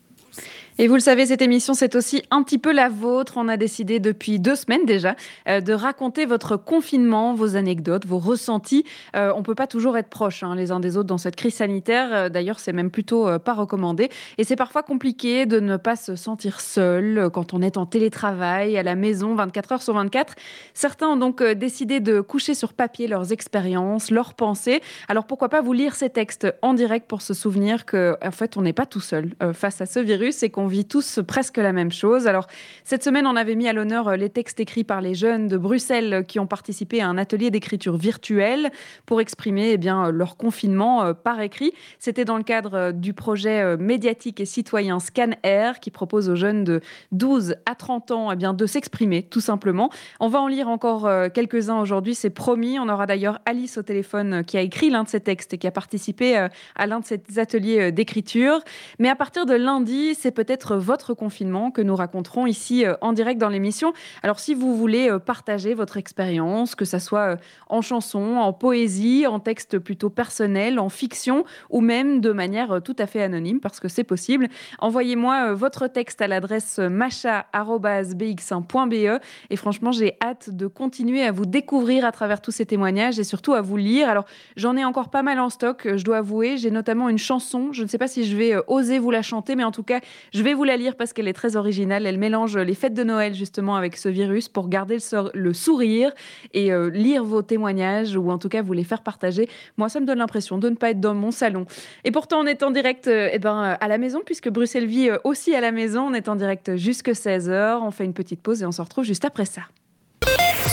Et 0.81 0.88
vous 0.88 0.95
le 0.95 1.00
savez, 1.00 1.27
cette 1.27 1.43
émission, 1.43 1.75
c'est 1.75 1.93
aussi 1.93 2.23
un 2.31 2.41
petit 2.41 2.57
peu 2.57 2.71
la 2.71 2.89
vôtre. 2.89 3.33
On 3.35 3.47
a 3.50 3.55
décidé 3.55 4.00
depuis 4.00 4.39
deux 4.39 4.55
semaines 4.55 4.83
déjà 4.83 5.15
euh, 5.47 5.61
de 5.61 5.73
raconter 5.73 6.25
votre 6.25 6.57
confinement, 6.57 7.35
vos 7.35 7.55
anecdotes, 7.55 8.07
vos 8.07 8.17
ressentis. 8.17 8.83
Euh, 9.15 9.31
on 9.35 9.43
peut 9.43 9.53
pas 9.53 9.67
toujours 9.67 9.95
être 9.95 10.09
proches 10.09 10.41
hein, 10.41 10.55
les 10.55 10.71
uns 10.71 10.79
des 10.79 10.97
autres 10.97 11.07
dans 11.07 11.19
cette 11.19 11.35
crise 11.35 11.53
sanitaire. 11.53 12.09
Euh, 12.11 12.29
d'ailleurs, 12.29 12.59
c'est 12.59 12.73
même 12.73 12.89
plutôt 12.89 13.27
pas 13.38 13.53
recommandé. 13.53 14.09
Et 14.39 14.43
c'est 14.43 14.55
parfois 14.55 14.81
compliqué 14.81 15.45
de 15.45 15.59
ne 15.59 15.77
pas 15.77 15.95
se 15.95 16.15
sentir 16.15 16.59
seul 16.59 17.29
quand 17.31 17.53
on 17.53 17.61
est 17.61 17.77
en 17.77 17.85
télétravail, 17.85 18.75
à 18.75 18.81
la 18.81 18.95
maison, 18.95 19.35
24 19.35 19.73
heures 19.73 19.83
sur 19.83 19.93
24. 19.93 20.33
Certains 20.73 21.09
ont 21.09 21.17
donc 21.17 21.43
décidé 21.43 22.00
de 22.00 22.21
coucher 22.21 22.55
sur 22.55 22.73
papier 22.73 23.07
leurs 23.07 23.31
expériences, 23.31 24.09
leurs 24.09 24.33
pensées. 24.33 24.81
Alors 25.07 25.25
pourquoi 25.25 25.50
pas 25.50 25.61
vous 25.61 25.73
lire 25.73 25.93
ces 25.93 26.09
textes 26.09 26.51
en 26.63 26.73
direct 26.73 27.07
pour 27.07 27.21
se 27.21 27.35
souvenir 27.35 27.85
que 27.85 28.15
en 28.25 28.31
fait, 28.31 28.57
on 28.57 28.63
n'est 28.63 28.73
pas 28.73 28.88
tout 28.88 29.00
seul 29.00 29.29
face 29.53 29.79
à 29.81 29.85
ce 29.85 30.00
virus 30.00 30.41
et 30.41 30.50
qu'on 30.50 30.70
vit 30.71 30.85
tous 30.85 31.19
presque 31.27 31.57
la 31.57 31.73
même 31.73 31.91
chose. 31.91 32.25
Alors, 32.25 32.47
cette 32.85 33.03
semaine, 33.03 33.27
on 33.27 33.35
avait 33.35 33.55
mis 33.55 33.67
à 33.67 33.73
l'honneur 33.73 34.07
euh, 34.07 34.15
les 34.15 34.29
textes 34.29 34.59
écrits 34.59 34.83
par 34.83 35.01
les 35.01 35.13
jeunes 35.13 35.47
de 35.47 35.57
Bruxelles 35.57 36.23
qui 36.27 36.39
ont 36.39 36.47
participé 36.47 37.01
à 37.01 37.07
un 37.07 37.17
atelier 37.17 37.51
d'écriture 37.51 37.97
virtuelle 37.97 38.71
pour 39.05 39.21
exprimer 39.21 39.71
eh 39.71 39.77
bien, 39.77 40.07
euh, 40.07 40.11
leur 40.11 40.37
confinement 40.37 41.03
euh, 41.03 41.13
par 41.13 41.41
écrit. 41.41 41.73
C'était 41.99 42.25
dans 42.25 42.37
le 42.37 42.43
cadre 42.43 42.91
du 42.91 43.13
projet 43.13 43.75
médiatique 43.77 44.39
et 44.39 44.45
citoyen 44.45 44.99
Scan 44.99 45.31
Air 45.43 45.79
qui 45.81 45.91
propose 45.91 46.29
aux 46.29 46.35
jeunes 46.35 46.63
de 46.63 46.81
12 47.11 47.55
à 47.65 47.75
30 47.75 48.11
ans 48.11 48.31
eh 48.31 48.35
bien, 48.37 48.53
de 48.53 48.65
s'exprimer 48.65 49.23
tout 49.23 49.41
simplement. 49.41 49.89
On 50.21 50.29
va 50.29 50.39
en 50.39 50.47
lire 50.47 50.69
encore 50.69 51.09
quelques-uns 51.33 51.79
aujourd'hui, 51.79 52.15
c'est 52.15 52.29
promis. 52.29 52.79
On 52.79 52.87
aura 52.87 53.05
d'ailleurs 53.05 53.39
Alice 53.45 53.77
au 53.77 53.81
téléphone 53.81 54.43
qui 54.45 54.57
a 54.57 54.61
écrit 54.61 54.89
l'un 54.89 55.03
de 55.03 55.09
ces 55.09 55.19
textes 55.19 55.53
et 55.53 55.57
qui 55.57 55.67
a 55.67 55.71
participé 55.71 56.47
à 56.75 56.87
l'un 56.87 57.01
de 57.01 57.05
ces 57.05 57.21
ateliers 57.37 57.91
d'écriture. 57.91 58.61
Mais 58.99 59.09
à 59.09 59.15
partir 59.15 59.45
de 59.45 59.53
lundi, 59.53 60.15
c'est 60.15 60.31
peut-être 60.31 60.50
peut-être 60.51 60.75
votre 60.75 61.13
confinement 61.13 61.72
que 61.72 61.81
nous 61.81 61.96
raconterons 61.96 62.46
ici 62.46 62.84
en 63.00 63.13
direct 63.13 63.39
dans 63.39 63.48
l'émission. 63.48 63.93
Alors 64.22 64.41
si 64.41 64.53
vous 64.53 64.75
voulez 64.75 65.10
partager 65.25 65.74
votre 65.74 65.96
expérience, 65.96 66.75
que 66.75 66.84
ce 66.84 67.00
soit 67.00 67.38
en 67.70 67.81
chanson, 67.81 68.36
en 68.36 68.51
poésie, 68.51 69.25
en 69.27 69.39
texte 69.39 69.79
plutôt 69.79 70.10
personnel, 70.10 70.77
en 70.77 70.89
fiction 70.89 71.46
ou 71.70 71.79
même 71.79 72.20
de 72.20 72.34
manière 72.34 72.81
tout 72.84 72.98
à 73.00 73.08
fait 73.08 73.24
anonyme, 73.24 73.62
parce 73.62 73.79
que 73.79 73.88
c'est 73.88 74.03
possible, 74.03 74.50
envoyez-moi 74.79 75.53
votre 75.53 75.88
texte 75.88 76.22
à 76.22 76.27
l'adresse 76.27 76.79
macha.bx1.be 76.79 79.22
et 79.50 79.55
franchement 79.55 79.93
j'ai 79.93 80.17
hâte 80.22 80.50
de 80.50 80.67
continuer 80.67 81.24
à 81.24 81.31
vous 81.31 81.46
découvrir 81.46 82.03
à 82.03 82.12
travers 82.12 82.41
tous 82.41 82.51
ces 82.51 82.65
témoignages 82.65 83.20
et 83.20 83.24
surtout 83.24 83.53
à 83.53 83.62
vous 83.62 83.77
lire. 83.77 84.10
Alors 84.10 84.25
j'en 84.58 84.75
ai 84.75 84.84
encore 84.84 85.12
pas 85.12 85.24
mal 85.24 85.39
en 85.39 85.50
stock, 85.50 85.88
je 85.96 86.03
dois 86.03 86.17
avouer, 86.17 86.58
j'ai 86.58 86.72
notamment 86.72 87.08
une 87.08 87.17
chanson, 87.17 87.72
je 87.72 87.84
ne 87.84 87.88
sais 87.88 87.98
pas 87.98 88.10
si 88.10 88.25
je 88.25 88.36
vais 88.36 88.55
oser 88.67 89.00
vous 89.00 89.12
la 89.12 89.22
chanter, 89.22 89.55
mais 89.55 89.63
en 89.63 89.72
tout 89.72 89.84
cas 89.84 90.01
je 90.34 90.40
vais 90.43 90.53
vous 90.53 90.63
la 90.63 90.77
lire 90.77 90.95
parce 90.95 91.13
qu'elle 91.13 91.27
est 91.27 91.33
très 91.33 91.55
originale, 91.55 92.05
elle 92.05 92.17
mélange 92.17 92.57
les 92.57 92.75
fêtes 92.75 92.93
de 92.93 93.03
Noël 93.03 93.33
justement 93.33 93.75
avec 93.75 93.98
ce 93.98 94.10
virus 94.10 94.50
pour 94.50 94.69
garder 94.69 94.98
le, 95.33 95.53
sourire 95.53 96.12
et 96.53 96.71
euh, 96.71 96.89
lire 96.89 97.24
vos 97.24 97.41
témoignages 97.41 98.15
ou 98.15 98.31
en 98.31 98.38
tout 98.38 98.50
cas 98.50 98.62
vous 98.62 98.74
les 98.74 98.83
faire 98.83 99.01
partager. 99.01 99.50
Moi, 99.77 99.89
ça 99.89 100.00
me 100.00 100.05
donne 100.05 100.19
l'impression 100.19 100.57
de 100.57 100.69
ne 100.69 100.75
pas 100.75 100.91
être 100.91 101.00
dans 101.00 101.13
mon 101.13 101.31
salon. 101.31 101.65
Et 102.03 102.12
pourtant, 102.12 102.41
on 102.41 102.45
est 102.45 102.63
en 102.63 102.71
direct 102.71 103.07
euh, 103.07 103.29
eh 103.31 103.39
ben, 103.39 103.77
à 103.79 103.88
la 103.88 103.98
maison 103.98 104.21
puisque 104.25 104.50
Bruxelles 104.50 104.88
vit 104.88 105.10
euh, 105.10 105.17
aussi 105.24 105.53
à 105.55 105.62
la 105.62 105.71
maison. 105.71 106.07
On 106.10 106.13
est 106.13 106.29
en 106.29 106.36
direct 106.36 106.75
jusque 106.75 107.10
16h. 107.10 107.79
On 107.81 107.91
fait 107.91 108.05
une 108.05 108.13
petite 108.13 108.41
pause 108.41 108.62
et 108.62 108.65
on 108.65 108.71
se 108.71 108.81
retrouve 108.81 109.03
juste 109.03 109.25
après 109.25 109.45
ça. 109.45 109.62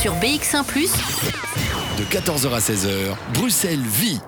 Sur 0.00 0.14
BX1⁇ 0.14 0.64
de 1.98 2.04
14h 2.04 2.54
à 2.54 2.60
16h, 2.60 3.16
Bruxelles 3.34 3.80
vit. 3.80 4.20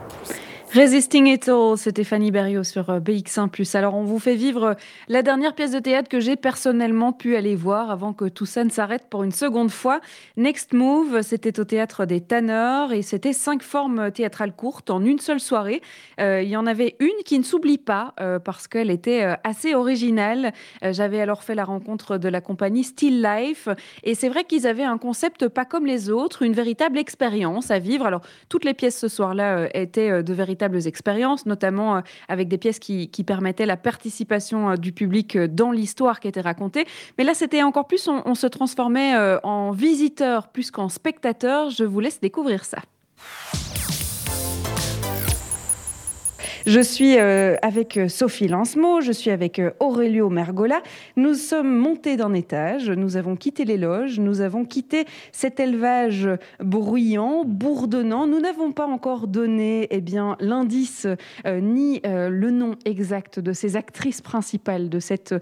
Resisting 0.72 1.26
It 1.26 1.48
All, 1.48 1.76
c'était 1.76 2.04
Fanny 2.04 2.30
Berriot 2.30 2.62
sur 2.62 2.90
euh, 2.90 3.00
BX1+. 3.00 3.76
Alors, 3.76 3.96
on 3.96 4.04
vous 4.04 4.20
fait 4.20 4.36
vivre 4.36 4.62
euh, 4.62 4.74
la 5.08 5.22
dernière 5.22 5.56
pièce 5.56 5.72
de 5.72 5.80
théâtre 5.80 6.08
que 6.08 6.20
j'ai 6.20 6.36
personnellement 6.36 7.12
pu 7.12 7.34
aller 7.34 7.56
voir 7.56 7.90
avant 7.90 8.12
que 8.12 8.26
tout 8.26 8.46
ça 8.46 8.62
ne 8.62 8.70
s'arrête 8.70 9.08
pour 9.10 9.24
une 9.24 9.32
seconde 9.32 9.72
fois. 9.72 10.00
Next 10.36 10.72
Move, 10.72 11.22
c'était 11.22 11.58
au 11.58 11.64
théâtre 11.64 12.04
des 12.04 12.20
Tanneurs 12.20 12.92
et 12.92 13.02
c'était 13.02 13.32
cinq 13.32 13.64
formes 13.64 14.12
théâtrales 14.12 14.52
courtes 14.52 14.90
en 14.90 15.04
une 15.04 15.18
seule 15.18 15.40
soirée. 15.40 15.82
Euh, 16.20 16.40
il 16.40 16.48
y 16.48 16.56
en 16.56 16.68
avait 16.68 16.94
une 17.00 17.08
qui 17.24 17.36
ne 17.40 17.44
s'oublie 17.44 17.78
pas 17.78 18.14
parce 18.44 18.68
qu'elle 18.68 18.90
était 18.90 19.22
assez 19.44 19.74
originale. 19.74 20.52
J'avais 20.82 21.20
alors 21.20 21.42
fait 21.42 21.54
la 21.54 21.64
rencontre 21.64 22.18
de 22.18 22.28
la 22.28 22.40
compagnie 22.40 22.84
Still 22.84 23.22
Life 23.22 23.68
et 24.04 24.14
c'est 24.14 24.28
vrai 24.28 24.44
qu'ils 24.44 24.66
avaient 24.66 24.84
un 24.84 24.98
concept 24.98 25.48
pas 25.48 25.64
comme 25.64 25.86
les 25.86 26.10
autres, 26.10 26.42
une 26.42 26.52
véritable 26.52 26.98
expérience 26.98 27.70
à 27.70 27.78
vivre. 27.78 28.06
Alors, 28.06 28.20
toutes 28.48 28.64
les 28.64 28.74
pièces 28.74 28.98
ce 28.98 29.08
soir-là 29.08 29.68
étaient 29.74 30.22
de 30.22 30.32
véritables 30.32 30.60
expériences, 30.87 31.47
notamment 31.47 31.97
euh, 31.97 32.00
avec 32.29 32.49
des 32.49 32.59
pièces 32.59 32.79
qui, 32.79 33.09
permettaient 33.26 33.67
la 33.67 33.76
participation 33.76 34.71
euh, 34.71 34.76
du 34.76 34.93
public 34.93 35.37
euh, 35.37 35.49
dans 35.49 35.71
l'histoire 35.73 36.21
qui 36.21 36.29
était 36.29 36.40
racontée. 36.40 36.87
Mais 37.19 37.25
là, 37.25 37.35
c'était 37.35 37.62
encore 37.62 37.87
plus, 37.87 38.09
on 38.09 38.35
se 38.35 38.47
transformait 38.47 39.14
en 39.43 39.71
visiteur 39.71 40.49
plus 40.49 40.71
qu'en 40.71 40.88
spectateur. 40.88 41.71
Je 41.71 41.85
vous 41.85 42.00
laisse 42.00 42.21
découvrir 42.21 42.64
ça. 42.64 42.79
Je 46.67 46.81
suis 46.81 47.17
euh, 47.17 47.57
avec 47.62 47.97
euh, 47.97 48.09
Sophie 48.09 48.47
Lancemo, 48.47 49.00
je 49.00 49.12
suis 49.12 49.31
avec 49.31 49.59
euh, 49.59 49.71
Aurelio 49.81 50.29
Mergola. 50.29 50.83
Nous 51.17 51.33
sommes 51.33 51.75
montés 51.75 52.19
d'un 52.19 52.35
étage, 52.35 52.90
nous 52.90 53.17
avons 53.17 53.35
quitté 53.35 53.64
les 53.64 53.79
loges, 53.79 54.21
nous 54.21 54.43
avons 54.43 54.67
quitté 54.67 55.07
cet 55.33 55.59
élevage 55.59 56.29
bruyant, 56.59 57.45
bourdonnant. 57.47 58.26
Nous 58.26 58.40
n'avons 58.40 58.73
pas 58.73 58.87
encore 58.87 59.26
donné 59.26 59.88
eh 59.90 60.02
bien, 60.02 60.37
l'indice 60.40 61.07
ni 61.47 62.00
le 62.05 62.50
nom 62.50 62.76
exact 62.85 63.40
de 63.40 63.52
ces 63.52 63.76
actrices 63.76 64.21
principales 64.21 64.88
de 64.88 64.99
cette 64.99 65.35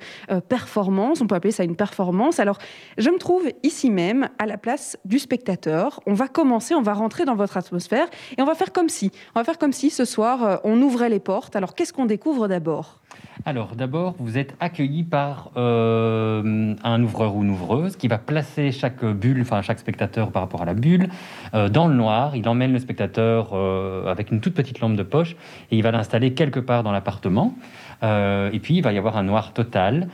performance. 0.49 1.21
On 1.21 1.27
peut 1.27 1.35
appeler 1.35 1.53
ça 1.53 1.65
une 1.65 1.77
performance. 1.77 2.39
Alors, 2.41 2.59
je 2.97 3.11
me 3.11 3.19
trouve 3.19 3.49
ici 3.63 3.91
même 3.91 4.29
à 4.39 4.47
la 4.47 4.57
place 4.57 4.97
du 5.05 5.19
spectateur. 5.19 6.01
On 6.07 6.15
va 6.15 6.29
commencer, 6.29 6.75
on 6.75 6.83
va 6.83 6.93
rentrer 6.93 7.25
dans 7.25 7.37
votre 7.37 7.57
atmosphère 7.57 8.07
et 8.37 8.43
on 8.43 8.47
va 8.47 8.55
faire 8.55 8.73
comme 8.73 8.89
si. 8.89 9.11
On 9.35 9.41
va 9.41 9.45
faire 9.45 9.59
comme 9.59 9.73
si 9.73 9.91
ce 9.91 10.05
soir, 10.05 10.61
on 10.65 10.81
ouvrait 10.81 11.09
les 11.09 11.18
portes. 11.19 11.57
Alors, 11.57 11.75
qu'est-ce 11.75 11.93
qu'on 11.93 12.07
découvre 12.07 12.49
d'abord? 12.49 12.99
Alors 13.45 13.77
d'abord, 13.77 14.15
vous 14.19 14.37
êtes 14.37 14.55
accueilli 14.61 15.05
par 15.05 15.51
euh, 15.57 16.75
un 16.83 17.03
ouvreur 17.03 17.37
ou 17.37 17.45
une 17.45 17.51
ouvreuse 17.51 17.97
qui 17.97 18.09
va 18.09 18.19
placer 18.19 18.73
chaque 18.73 19.05
bulle, 19.05 19.41
enfin 19.43 19.63
chaque 19.63 19.79
spectateur 19.79 20.33
par 20.33 20.43
rapport 20.43 20.63
à 20.63 20.65
la 20.65 20.75
bulle, 20.75 21.09
euh, 21.55 21.69
dans 21.69 21.87
le 21.87 21.95
noir. 21.95 22.37
Il 22.37 22.49
emmène 22.49 22.73
le 22.73 22.79
spectateur 22.79 23.51
euh, 23.53 24.11
avec 24.11 24.31
une 24.31 24.41
toute 24.41 24.55
petite 24.55 24.81
lampe 24.81 24.97
de 24.97 25.03
poche 25.03 25.37
et 25.71 25.77
il 25.77 25.83
va 25.83 25.93
l'installer 25.93 26.35
quelque 26.35 26.61
part 26.61 26.83
dans 26.83 26.93
l'appartement. 26.93 27.55
et 28.03 28.61
puis 28.61 28.77
il 28.77 28.83
va 28.83 28.93
y 28.93 28.99
avoir 28.99 29.17
un 29.17 29.25
noir 29.25 29.53
total. 29.53 30.09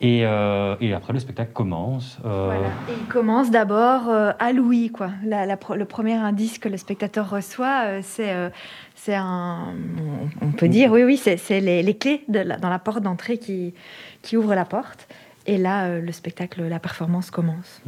Et, 0.00 0.24
après, 0.24 1.12
le 1.12 1.18
spectacle 1.18 1.52
commence. 1.52 2.18
Et 2.24 2.92
il 3.00 3.06
commence 3.08 3.50
d'abord 3.50 4.08
à 4.08 4.52
Louis. 4.52 4.90
Quoi. 4.90 5.10
le 5.24 5.84
premier 5.84 6.14
indice 6.14 6.58
que 6.58 6.68
le 6.68 6.76
spectateur 6.76 7.28
reçoit, 7.28 8.02
c'est 8.02 8.50
c'est 9.02 9.14
un, 9.14 9.74
on 10.42 10.52
peut 10.52 10.68
dire, 10.68 10.92
oui, 10.92 11.04
oui, 11.04 11.16
c'est 11.16 11.60
les, 11.60 11.96
clés 11.96 12.22
dans 12.28 12.68
la 12.68 12.78
porte 12.78 13.02
d'entrée 13.02 13.38
qui, 13.38 13.72
qui 14.20 14.36
ouvrent 14.36 14.54
la 14.54 14.66
porte. 14.66 15.08
Et 15.46 15.56
là, 15.56 15.86
euh, 15.86 16.00
le 16.00 16.12
spectacle, 16.12 16.62
la 16.62 16.78
performance 16.78 17.30
commence. 17.30 17.80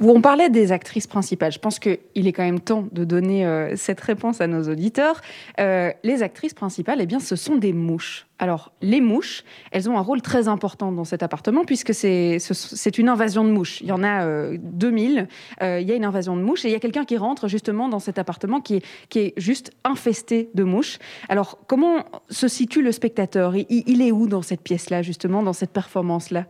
On 0.00 0.20
parlait 0.20 0.50
des 0.50 0.72
actrices 0.72 1.06
principales. 1.06 1.52
Je 1.52 1.58
pense 1.58 1.78
qu'il 1.78 1.98
est 2.14 2.32
quand 2.32 2.42
même 2.42 2.60
temps 2.60 2.86
de 2.92 3.04
donner 3.04 3.46
euh, 3.46 3.74
cette 3.76 4.00
réponse 4.00 4.40
à 4.40 4.46
nos 4.46 4.68
auditeurs. 4.68 5.20
Euh, 5.60 5.92
les 6.02 6.22
actrices 6.22 6.54
principales, 6.54 6.98
eh 7.00 7.06
bien, 7.06 7.20
ce 7.20 7.36
sont 7.36 7.56
des 7.56 7.72
mouches. 7.72 8.26
Alors, 8.38 8.72
les 8.82 9.00
mouches, 9.00 9.44
elles 9.70 9.88
ont 9.88 9.96
un 9.96 10.02
rôle 10.02 10.20
très 10.20 10.48
important 10.48 10.90
dans 10.90 11.04
cet 11.04 11.22
appartement 11.22 11.64
puisque 11.64 11.94
c'est 11.94 12.98
une 12.98 13.08
invasion 13.08 13.44
de 13.44 13.50
mouches. 13.50 13.80
Il 13.80 13.86
y 13.86 13.92
en 13.92 14.02
a 14.02 14.48
2000. 14.56 15.28
Euh, 15.62 15.80
il 15.80 15.88
y 15.88 15.92
a 15.92 15.94
une 15.94 16.04
invasion 16.04 16.36
de 16.36 16.42
mouches 16.42 16.64
et 16.64 16.68
il 16.68 16.72
y 16.72 16.76
a 16.76 16.80
quelqu'un 16.80 17.04
qui 17.04 17.16
rentre 17.16 17.46
justement 17.48 17.88
dans 17.88 18.00
cet 18.00 18.18
appartement 18.18 18.60
qui 18.60 18.76
est, 18.76 18.84
qui 19.08 19.20
est 19.20 19.34
juste 19.36 19.70
infesté 19.84 20.50
de 20.54 20.64
mouches. 20.64 20.98
Alors, 21.28 21.58
comment 21.68 22.04
se 22.28 22.48
situe 22.48 22.82
le 22.82 22.92
spectateur? 22.92 23.54
Il 23.56 24.02
est 24.02 24.12
où 24.12 24.26
dans 24.26 24.42
cette 24.42 24.62
pièce-là, 24.62 25.02
justement, 25.02 25.42
dans 25.42 25.52
cette 25.52 25.70
performance-là? 25.70 26.46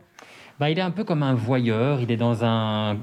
Bah, 0.60 0.70
il 0.70 0.78
est 0.78 0.82
un 0.82 0.92
peu 0.92 1.02
comme 1.02 1.24
un 1.24 1.34
voyeur. 1.34 2.00
Il 2.00 2.12
est 2.12 2.16
dans 2.16 2.44
un, 2.44 2.96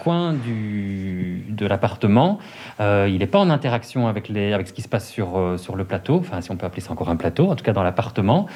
coin 0.00 0.34
de 0.34 1.66
l'appartement. 1.66 2.38
Euh, 2.80 3.08
il 3.08 3.18
n'est 3.18 3.26
pas 3.26 3.38
en 3.38 3.50
interaction 3.50 4.08
avec, 4.08 4.26
ce 4.26 4.72
qui 4.72 4.82
se 4.82 4.88
passe 4.88 5.08
sur, 5.08 5.38
euh, 5.38 5.56
sur 5.56 5.76
le 5.76 5.84
plateau, 5.84 6.16
enfin 6.16 6.40
si 6.40 6.50
on 6.50 6.56
peut 6.56 6.66
appeler 6.66 6.82
ça 6.82 6.92
encore 6.92 7.08
un 7.08 7.16
plateau, 7.16 7.50
en 7.50 7.56
tout 7.56 7.64
cas 7.64 7.72
dans 7.72 7.82
l'appartement. 7.82 8.46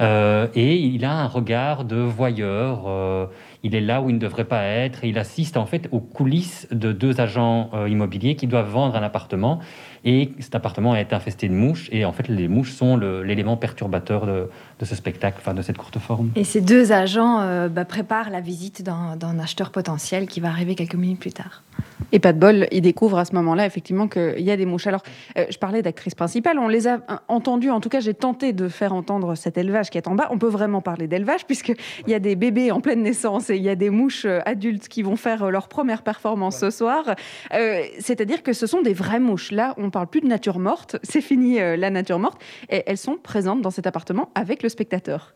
Euh, 0.00 0.46
et 0.54 0.76
il 0.76 1.04
a 1.04 1.12
un 1.12 1.26
regard 1.26 1.84
de 1.84 1.96
voyeur. 1.96 3.28
il 3.62 3.74
est 3.74 3.80
là 3.80 4.00
où 4.00 4.08
il 4.08 4.14
ne 4.14 4.18
devrait 4.18 4.44
pas 4.44 4.62
être 4.64 5.04
et 5.04 5.08
il 5.08 5.18
assiste 5.18 5.58
en 5.58 5.66
fait 5.66 5.88
aux 5.92 6.00
coulisses 6.00 6.66
de 6.70 6.92
deux 6.92 7.20
agents 7.20 7.70
immobiliers 7.86 8.34
qui 8.34 8.46
doivent 8.46 8.70
vendre 8.70 8.96
un 8.96 9.02
appartement 9.02 9.60
et 10.04 10.32
cet 10.38 10.54
appartement 10.54 10.96
est 10.96 11.12
infesté 11.12 11.48
de 11.48 11.54
mouches. 11.54 11.88
Et 11.92 12.04
en 12.04 12.12
fait, 12.12 12.28
les 12.28 12.48
mouches 12.48 12.72
sont 12.72 12.96
l'élément 12.96 13.56
perturbateur 13.56 14.26
de, 14.26 14.48
ce 14.84 14.94
spectacle, 14.94 15.38
enfin 15.40 15.54
de 15.54 15.62
cette 15.62 15.78
courte 15.78 15.98
forme. 15.98 16.30
Et 16.36 16.44
ces 16.44 16.60
deux 16.60 16.92
agents 16.92 17.40
euh, 17.40 17.68
bah, 17.68 17.84
préparent 17.84 18.30
la 18.30 18.40
visite 18.40 18.82
d'un 18.82 19.38
acheteur 19.38 19.70
potentiel 19.70 20.26
qui 20.26 20.40
va 20.40 20.48
arriver 20.48 20.74
quelques 20.74 20.94
minutes 20.94 21.20
plus 21.20 21.32
tard. 21.32 21.62
Et 22.12 22.18
pas 22.18 22.32
de 22.32 22.38
bol, 22.38 22.66
ils 22.72 22.80
découvrent 22.80 23.18
à 23.18 23.24
ce 23.24 23.34
moment-là 23.36 23.66
effectivement 23.66 24.08
qu'il 24.08 24.40
y 24.40 24.50
a 24.50 24.56
des 24.56 24.66
mouches. 24.66 24.88
Alors, 24.88 25.02
euh, 25.38 25.44
je 25.48 25.58
parlais 25.58 25.80
d'actrices 25.80 26.16
principales, 26.16 26.58
on 26.58 26.66
les 26.66 26.88
a 26.88 26.94
euh, 26.94 27.16
entendues, 27.28 27.70
en 27.70 27.80
tout 27.80 27.88
cas 27.88 28.00
j'ai 28.00 28.14
tenté 28.14 28.52
de 28.52 28.68
faire 28.68 28.92
entendre 28.92 29.36
cet 29.36 29.58
élevage 29.58 29.90
qui 29.90 29.98
est 29.98 30.08
en 30.08 30.14
bas. 30.14 30.28
On 30.30 30.38
peut 30.38 30.48
vraiment 30.48 30.80
parler 30.80 31.06
d'élevage 31.06 31.46
puisqu'il 31.46 31.76
y 32.08 32.14
a 32.14 32.18
des 32.18 32.34
bébés 32.34 32.72
en 32.72 32.80
pleine 32.80 33.02
naissance 33.02 33.50
et 33.50 33.56
il 33.56 33.62
y 33.62 33.68
a 33.68 33.76
des 33.76 33.90
mouches 33.90 34.26
adultes 34.44 34.88
qui 34.88 35.02
vont 35.02 35.16
faire 35.16 35.50
leur 35.50 35.68
première 35.68 36.02
performance 36.02 36.58
ce 36.58 36.70
soir. 36.70 37.14
C'est-à-dire 37.50 38.42
que 38.42 38.52
ce 38.52 38.66
sont 38.66 38.82
des 38.82 38.94
vraies 38.94 39.20
mouches. 39.20 39.52
Là, 39.52 39.74
on 39.76 39.90
parle 39.90 40.06
plus 40.06 40.20
de 40.20 40.26
nature 40.26 40.58
morte, 40.58 40.96
c'est 41.02 41.20
fini 41.20 41.60
euh, 41.60 41.76
la 41.76 41.90
nature 41.90 42.18
morte, 42.18 42.40
et 42.70 42.82
elles 42.86 42.98
sont 42.98 43.16
présentes 43.16 43.62
dans 43.62 43.70
cet 43.70 43.86
appartement 43.86 44.30
avec 44.34 44.62
le 44.62 44.68
spectateur. 44.70 45.34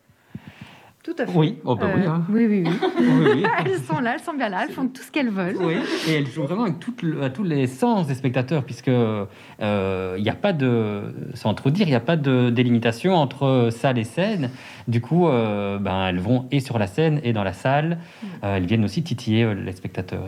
Tout 1.05 1.15
à 1.19 1.27
fait. 1.27 1.33
Oui, 1.37 1.59
oh 1.67 1.77
bah 1.77 1.89
oui, 1.95 2.03
hein. 2.07 2.25
oui, 2.31 2.47
oui, 2.47 2.65
oui. 2.65 3.45
elles 3.67 3.79
sont 3.81 4.01
là, 4.01 4.15
elles 4.15 4.23
sont 4.23 4.33
bien 4.33 4.49
là, 4.49 4.65
elles 4.67 4.73
font 4.73 4.89
tout 4.89 5.03
ce 5.03 5.13
qu'elles 5.13 5.29
veulent. 5.29 5.59
Oui, 5.61 5.75
et 6.09 6.15
elles 6.15 6.27
jouent 6.27 6.45
vraiment 6.45 6.63
avec 6.63 6.77
à 7.23 7.29
tous 7.29 7.43
les 7.43 7.67
sens 7.67 8.07
des 8.07 8.15
spectateurs, 8.15 8.65
puisque 8.65 8.87
il 8.87 9.27
euh, 9.61 10.19
n'y 10.19 10.31
a 10.31 10.35
pas 10.35 10.55
de, 10.55 11.03
sans 11.35 11.53
trop 11.53 11.69
dire, 11.69 11.87
il 11.87 11.91
n'y 11.91 11.97
a 11.97 12.01
pas 12.01 12.17
de 12.17 12.49
délimitation 12.49 13.15
entre 13.15 13.69
salle 13.71 13.99
et 13.99 14.05
scène. 14.05 14.49
Du 14.89 15.03
coup, 15.03 15.29
euh, 15.29 15.79
ben, 15.79 16.07
elles 16.07 16.21
vont 16.21 16.47
et 16.51 16.61
sur 16.61 16.79
la 16.79 16.87
scène 16.87 17.21
et 17.23 17.35
dans 17.35 17.45
la 17.45 17.53
salle. 17.53 17.99
Mm. 18.23 18.27
elles 18.41 18.67
viennent 18.67 18.85
aussi 18.85 19.03
titiller 19.03 19.55
les 19.55 19.73
spectateurs. 19.73 20.25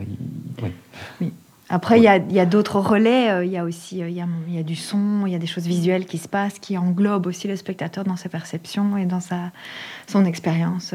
Oui. 0.61 0.71
oui. 1.21 1.33
Après, 1.69 1.99
il 1.99 2.03
y 2.03 2.39
a, 2.39 2.45
d'autres 2.45 2.79
relais. 2.79 3.29
Euh, 3.29 3.45
il 3.45 3.51
y 3.51 3.57
a 3.57 3.63
aussi 3.63 4.01
euh, 4.01 4.09
il 4.09 4.15
y 4.15 4.59
a, 4.59 4.63
du 4.63 4.75
son, 4.75 5.25
il 5.25 5.33
y 5.33 5.35
a 5.35 5.39
des 5.39 5.47
choses 5.47 5.67
visuelles 5.67 6.05
qui 6.05 6.17
se 6.17 6.27
passent, 6.27 6.59
qui 6.59 6.77
englobent 6.77 7.27
aussi 7.27 7.47
le 7.47 7.55
spectateur 7.55 8.05
dans 8.05 8.15
sa 8.15 8.29
perception 8.29 8.97
et 8.97 9.05
dans 9.05 9.19
sa, 9.19 9.51
son 10.07 10.23
expérience. 10.25 10.93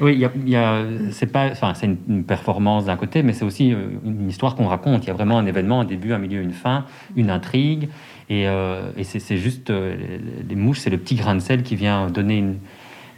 Oui, 0.00 0.12
il 0.14 0.48
y 0.48 0.56
a, 0.56 0.84
c'est 1.10 1.26
pas, 1.26 1.50
enfin, 1.50 1.72
c'est 1.74 1.86
une, 1.86 2.24
performance 2.24 2.84
d'un 2.86 2.96
côté, 2.96 3.22
mais 3.22 3.32
c'est 3.32 3.44
aussi 3.44 3.72
euh, 3.72 3.88
une 4.04 4.28
histoire 4.28 4.54
qu'on 4.54 4.66
raconte. 4.66 5.04
Il 5.04 5.08
y 5.08 5.10
a 5.10 5.14
vraiment 5.14 5.38
un 5.38 5.46
événement, 5.46 5.80
un 5.80 5.84
début, 5.84 6.12
un 6.12 6.18
milieu, 6.18 6.40
une 6.40 6.52
fin, 6.52 6.86
une 7.14 7.30
intrigue, 7.30 7.88
et, 8.28 8.42
et 8.96 9.04
c'est, 9.04 9.36
juste 9.36 9.70
les 9.70 10.56
mouches, 10.56 10.80
c'est 10.80 10.90
le 10.90 10.98
petit 10.98 11.14
grain 11.14 11.36
de 11.36 11.40
sel 11.40 11.62
qui 11.62 11.76
vient 11.76 12.08
donner 12.08 12.38
une, 12.38 12.56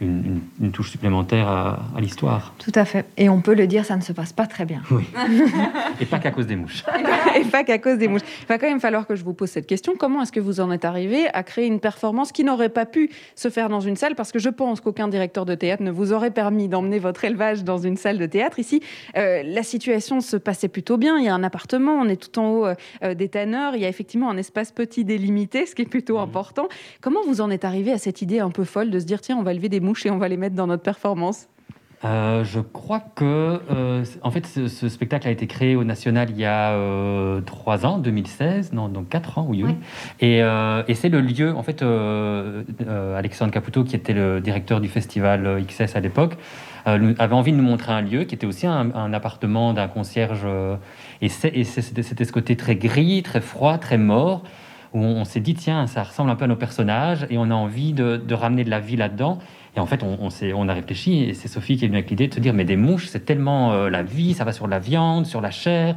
une, 0.01 0.71
touche 0.71 0.91
supplémentaire 0.91 1.47
à, 1.47 1.79
l'histoire. 1.99 2.53
Tout 2.59 2.71
à 2.75 2.85
fait. 2.85 3.05
Et 3.17 3.29
on 3.29 3.41
peut 3.41 3.53
le 3.53 3.67
dire, 3.67 3.85
ça 3.85 3.95
ne 3.95 4.01
se 4.01 4.13
passe 4.13 4.33
pas 4.33 4.45
très 4.45 4.65
bien. 4.65 4.81
Oui. 4.91 5.03
Et 6.01 6.05
pas 6.05 6.19
qu'à 6.19 6.31
cause 6.31 6.47
des 6.47 6.55
mouches. 6.55 6.83
Et 7.35 7.43
pas 7.45 7.63
qu'à 7.63 7.77
cause 7.79 7.97
des 7.97 8.07
mouches. 8.07 8.21
Il 8.41 8.47
va 8.47 8.57
quand 8.57 8.67
même 8.67 8.79
falloir 8.79 9.05
que 9.07 9.15
je 9.15 9.23
vous 9.23 9.33
pose 9.33 9.49
cette 9.49 9.67
question. 9.67 9.93
Comment 9.97 10.21
est-ce 10.21 10.31
que 10.31 10.39
vous 10.39 10.59
en 10.59 10.71
êtes 10.71 10.85
arrivé 10.85 11.27
à 11.33 11.43
créer 11.43 11.65
une 11.65 11.79
performance 11.79 12.31
qui 12.31 12.43
n'aurait 12.43 12.69
pas 12.69 12.85
pu 12.85 13.09
se 13.35 13.49
faire 13.49 13.69
dans 13.69 13.81
une 13.81 13.95
salle? 13.95 14.15
Parce 14.15 14.31
que 14.31 14.39
je 14.39 14.49
pense 14.49 14.81
qu'aucun 14.81 15.07
directeur 15.07 15.45
de 15.45 15.55
théâtre 15.55 15.83
ne 15.83 15.91
vous 15.91 16.13
aurait 16.13 16.31
permis 16.31 16.67
d'emmener 16.67 16.99
votre 16.99 17.25
élevage 17.25 17.63
dans 17.63 17.77
une 17.77 17.97
salle 17.97 18.17
de 18.17 18.25
théâtre. 18.25 18.59
Ici, 18.59 18.81
euh, 19.17 19.43
la 19.43 19.63
situation 19.63 20.21
se 20.21 20.37
passait 20.37 20.69
plutôt 20.69 20.97
bien. 20.97 21.17
Il 21.17 21.25
y 21.25 21.29
a 21.29 21.33
un 21.33 21.43
appartement, 21.43 21.93
on 21.93 22.07
est 22.07 22.15
tout 22.15 22.39
en 22.39 22.49
haut 22.51 22.65
euh, 22.65 23.13
des 23.13 23.29
tanneurs. 23.29 23.75
Il 23.75 23.81
y 23.81 23.85
a 23.85 23.89
effectivement 23.89 24.29
un 24.29 24.37
espace 24.37 24.71
petit 24.71 25.03
délimité, 25.03 25.65
ce 25.65 25.75
qui 25.75 25.81
est 25.81 25.89
plutôt 25.89 26.17
mmh. 26.17 26.21
important. 26.21 26.67
Comment 27.01 27.21
vous 27.25 27.41
en 27.41 27.49
êtes 27.49 27.65
arrivé 27.65 27.91
à 27.91 27.97
cette 27.97 28.21
idée 28.21 28.39
un 28.39 28.51
peu 28.51 28.63
folle 28.63 28.89
de 28.89 28.99
se 28.99 29.05
dire 29.05 29.21
tiens, 29.21 29.37
on 29.37 29.43
va 29.43 29.53
lever 29.53 29.69
des 29.69 29.79
mouches 29.79 29.88
et 30.05 30.11
on 30.11 30.17
va 30.17 30.27
les 30.27 30.37
mettre 30.37 30.55
dans 30.55 30.67
notre 30.67 30.83
performance 30.83 31.47
euh, 32.05 32.45
je 32.45 32.61
crois 32.61 33.01
que, 33.01 33.59
euh, 33.71 34.05
en 34.21 34.31
fait, 34.31 34.45
ce, 34.45 34.87
spectacle 34.87 35.27
a 35.27 35.31
été 35.31 35.47
créé 35.47 35.75
au 35.75 35.83
National 35.83 36.29
il 36.29 36.37
y 36.37 36.45
a 36.45 36.71
euh, 36.71 37.41
trois 37.41 37.85
ans, 37.85 37.97
2016, 37.97 38.71
non, 38.71 38.87
donc 38.87 39.09
quatre 39.09 39.37
ans, 39.37 39.45
oui, 39.49 39.65
oui. 39.65 39.75
Et, 40.21 40.41
c'est 40.95 41.09
le 41.09 41.19
lieu, 41.19 41.53
en 41.53 41.63
fait, 41.63 41.83
Alexandre 43.17 43.51
Caputo, 43.51 43.83
qui 43.83 43.97
était 43.97 44.13
le 44.13 44.39
directeur 44.39 44.79
du 44.79 44.87
festival 44.87 45.61
XS 45.67 45.95
à 45.95 45.99
l'époque, 45.99 46.37
avait 46.85 47.35
envie 47.35 47.51
de 47.51 47.57
nous 47.57 47.63
montrer 47.63 47.91
un 47.91 48.01
lieu 48.01 48.23
qui 48.23 48.33
était 48.33 48.47
aussi 48.47 48.65
un, 48.65 49.13
appartement 49.13 49.73
d'un 49.73 49.89
concierge. 49.89 50.47
et 51.21 51.27
c'était 51.27 52.23
ce 52.23 52.31
côté 52.31 52.55
très 52.55 52.77
gris, 52.77 53.23
très 53.23 53.41
froid, 53.41 53.77
très 53.77 53.97
mort 53.97 54.43
où 54.93 54.99
on, 54.99 55.25
s'est 55.25 55.39
dit, 55.39 55.53
tiens, 55.53 55.87
ça 55.87 56.03
ressemble 56.03 56.29
un 56.29 56.35
peu 56.35 56.45
à 56.45 56.47
nos 56.47 56.55
personnages 56.55 57.25
et 57.29 57.37
on 57.37 57.43
a 57.43 57.53
envie 57.53 57.93
de, 57.93 58.33
ramener 58.33 58.63
de 58.63 58.69
la 58.69 58.79
vie 58.79 58.95
là-dedans. 58.95 59.39
Et 59.75 59.79
en 59.79 59.85
fait, 59.85 60.03
on, 60.03 60.17
on, 60.21 60.29
on 60.55 60.69
a 60.69 60.73
réfléchi 60.73 61.23
et 61.23 61.33
c'est 61.33 61.47
Sophie 61.47 61.77
qui 61.77 61.85
est 61.85 61.87
venue 61.87 61.97
avec 61.97 62.09
l'idée 62.09 62.27
de 62.27 62.33
se 62.33 62.39
dire, 62.39 62.53
mais 62.53 62.65
des 62.65 62.75
mouches, 62.75 63.07
c'est 63.07 63.25
tellement 63.25 63.73
euh, 63.73 63.89
la 63.89 64.03
vie, 64.03 64.33
ça 64.33 64.43
va 64.43 64.51
sur 64.51 64.67
la 64.67 64.79
viande, 64.79 65.25
sur 65.25 65.41
la 65.41 65.51
chair. 65.51 65.95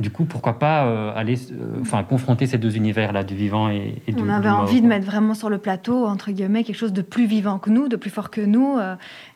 Du 0.00 0.10
coup, 0.10 0.24
pourquoi 0.24 0.58
pas 0.58 0.86
euh, 0.86 1.12
aller, 1.14 1.36
euh, 1.52 2.02
confronter 2.02 2.46
ces 2.46 2.58
deux 2.58 2.76
univers-là, 2.76 3.22
du 3.22 3.36
vivant 3.36 3.68
et, 3.68 4.02
et 4.06 4.12
du 4.12 4.22
On 4.22 4.28
avait 4.28 4.48
envie 4.48 4.80
de 4.80 4.86
mettre 4.86 5.06
vraiment 5.06 5.34
sur 5.34 5.50
le 5.50 5.58
plateau, 5.58 6.06
entre 6.06 6.32
guillemets, 6.32 6.64
quelque 6.64 6.78
chose 6.78 6.94
de 6.94 7.02
plus 7.02 7.26
vivant 7.26 7.58
que 7.58 7.70
nous, 7.70 7.88
de 7.88 7.96
plus 7.96 8.10
fort 8.10 8.30
que 8.30 8.40
nous. 8.40 8.78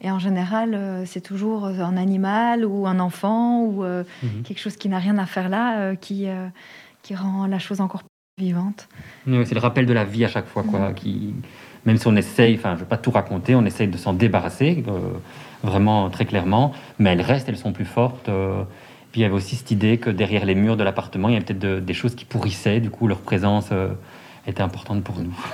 et 0.00 0.10
en 0.10 0.18
général, 0.18 1.04
c'est 1.04 1.20
toujours 1.20 1.66
un 1.66 1.96
animal 1.96 2.64
ou 2.64 2.86
un 2.86 2.98
enfant 2.98 3.60
ou 3.60 3.84
mhm. 3.84 4.42
quelque 4.44 4.58
chose 4.58 4.76
qui 4.76 4.88
n'a 4.88 4.98
rien 4.98 5.18
à 5.18 5.26
faire 5.26 5.50
là, 5.50 5.94
qui, 5.94 6.26
qui 7.02 7.14
rend 7.14 7.46
la 7.46 7.58
chose 7.58 7.82
encore 7.82 8.02
plus 8.02 8.46
vivante. 8.46 8.88
c'est 9.26 9.54
le 9.54 9.60
rappel 9.60 9.84
de 9.86 9.92
la 9.92 10.04
vie 10.04 10.24
à 10.24 10.28
chaque 10.28 10.46
fois, 10.46 10.62
quoi. 10.62 10.94
Qui, 10.94 11.34
même 11.86 11.96
si 11.96 12.06
on 12.06 12.16
essaye, 12.16 12.56
enfin, 12.56 12.70
je 12.70 12.74
ne 12.74 12.80
vais 12.80 12.88
pas 12.88 12.96
tout 12.98 13.12
raconter, 13.12 13.54
on 13.54 13.64
essaye 13.64 13.88
de 13.88 13.96
s'en 13.96 14.12
débarrasser, 14.12 14.84
euh, 14.88 14.98
vraiment 15.62 16.10
très 16.10 16.26
clairement, 16.26 16.72
mais 16.98 17.10
elles 17.10 17.22
restent, 17.22 17.48
elles 17.48 17.56
sont 17.56 17.72
plus 17.72 17.84
fortes. 17.84 18.28
Euh. 18.28 18.64
puis 19.12 19.20
il 19.20 19.22
y 19.22 19.24
avait 19.24 19.34
aussi 19.34 19.56
cette 19.56 19.70
idée 19.70 19.96
que 19.96 20.10
derrière 20.10 20.44
les 20.44 20.56
murs 20.56 20.76
de 20.76 20.84
l'appartement, 20.84 21.28
il 21.28 21.34
y 21.34 21.36
avait 21.36 21.46
peut-être 21.46 21.84
des 21.84 21.94
choses 21.94 22.14
qui 22.14 22.24
pourrissaient, 22.24 22.80
du 22.80 22.90
coup, 22.90 23.06
leur 23.06 23.20
présence 23.20 23.68
euh, 23.72 23.88
était 24.46 24.62
importante 24.62 25.02
pour 25.02 25.18
nous. 25.20 25.34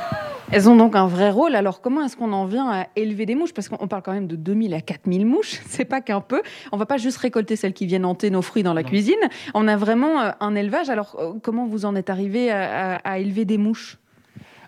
Elles 0.50 0.68
ont 0.68 0.76
donc 0.76 0.96
un 0.96 1.06
vrai 1.06 1.30
rôle. 1.30 1.54
Alors, 1.54 1.80
comment 1.80 2.04
est-ce 2.04 2.14
qu'on 2.14 2.32
en 2.34 2.44
vient 2.44 2.70
à 2.70 2.86
élever 2.94 3.24
des 3.24 3.34
mouches? 3.34 3.54
Parce 3.54 3.70
qu'on 3.70 3.88
parle 3.88 4.02
quand 4.02 4.12
même 4.12 4.26
de 4.26 4.36
2000 4.36 4.74
à 4.74 4.82
4000 4.82 5.24
mouches. 5.24 5.62
C'est 5.66 5.86
pas 5.86 6.02
qu'un 6.02 6.20
peu. 6.20 6.42
On 6.72 6.76
va 6.76 6.84
pas 6.84 6.98
juste 6.98 7.16
récolter 7.18 7.56
celles 7.56 7.72
qui 7.72 7.86
viennent 7.86 8.04
hanter 8.04 8.28
nos 8.28 8.42
fruits 8.42 8.62
dans 8.62 8.74
la 8.74 8.82
cuisine. 8.82 9.14
On 9.54 9.66
a 9.66 9.76
vraiment 9.76 10.32
un 10.38 10.54
élevage. 10.54 10.90
Alors, 10.90 11.16
comment 11.42 11.66
vous 11.66 11.86
en 11.86 11.94
êtes 11.96 12.10
arrivé 12.10 12.50
à, 12.50 13.18
élever 13.18 13.46
des 13.46 13.56
mouches? 13.56 13.98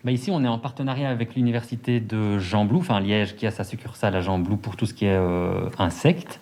Bah 0.05 0.13
ici, 0.13 0.31
on 0.31 0.45
est 0.45 0.49
en 0.49 0.59
partenariat 0.59 1.09
avec 1.09 1.35
l'université 1.35 1.99
de 1.99 2.39
Jean 2.39 2.67
Blou, 2.67 2.81
enfin 2.81 3.01
Liège, 3.01 3.37
qui 3.37 3.47
a 3.47 3.51
sa 3.51 3.65
succursale 3.65 4.15
à 4.15 4.21
Jean 4.21 4.39
Blou 4.39 4.59
pour 4.59 4.77
tout 4.77 4.85
ce 4.85 4.93
qui 4.93 5.07
est 5.07 5.17
euh, 5.17 5.71
insectes. 5.79 6.41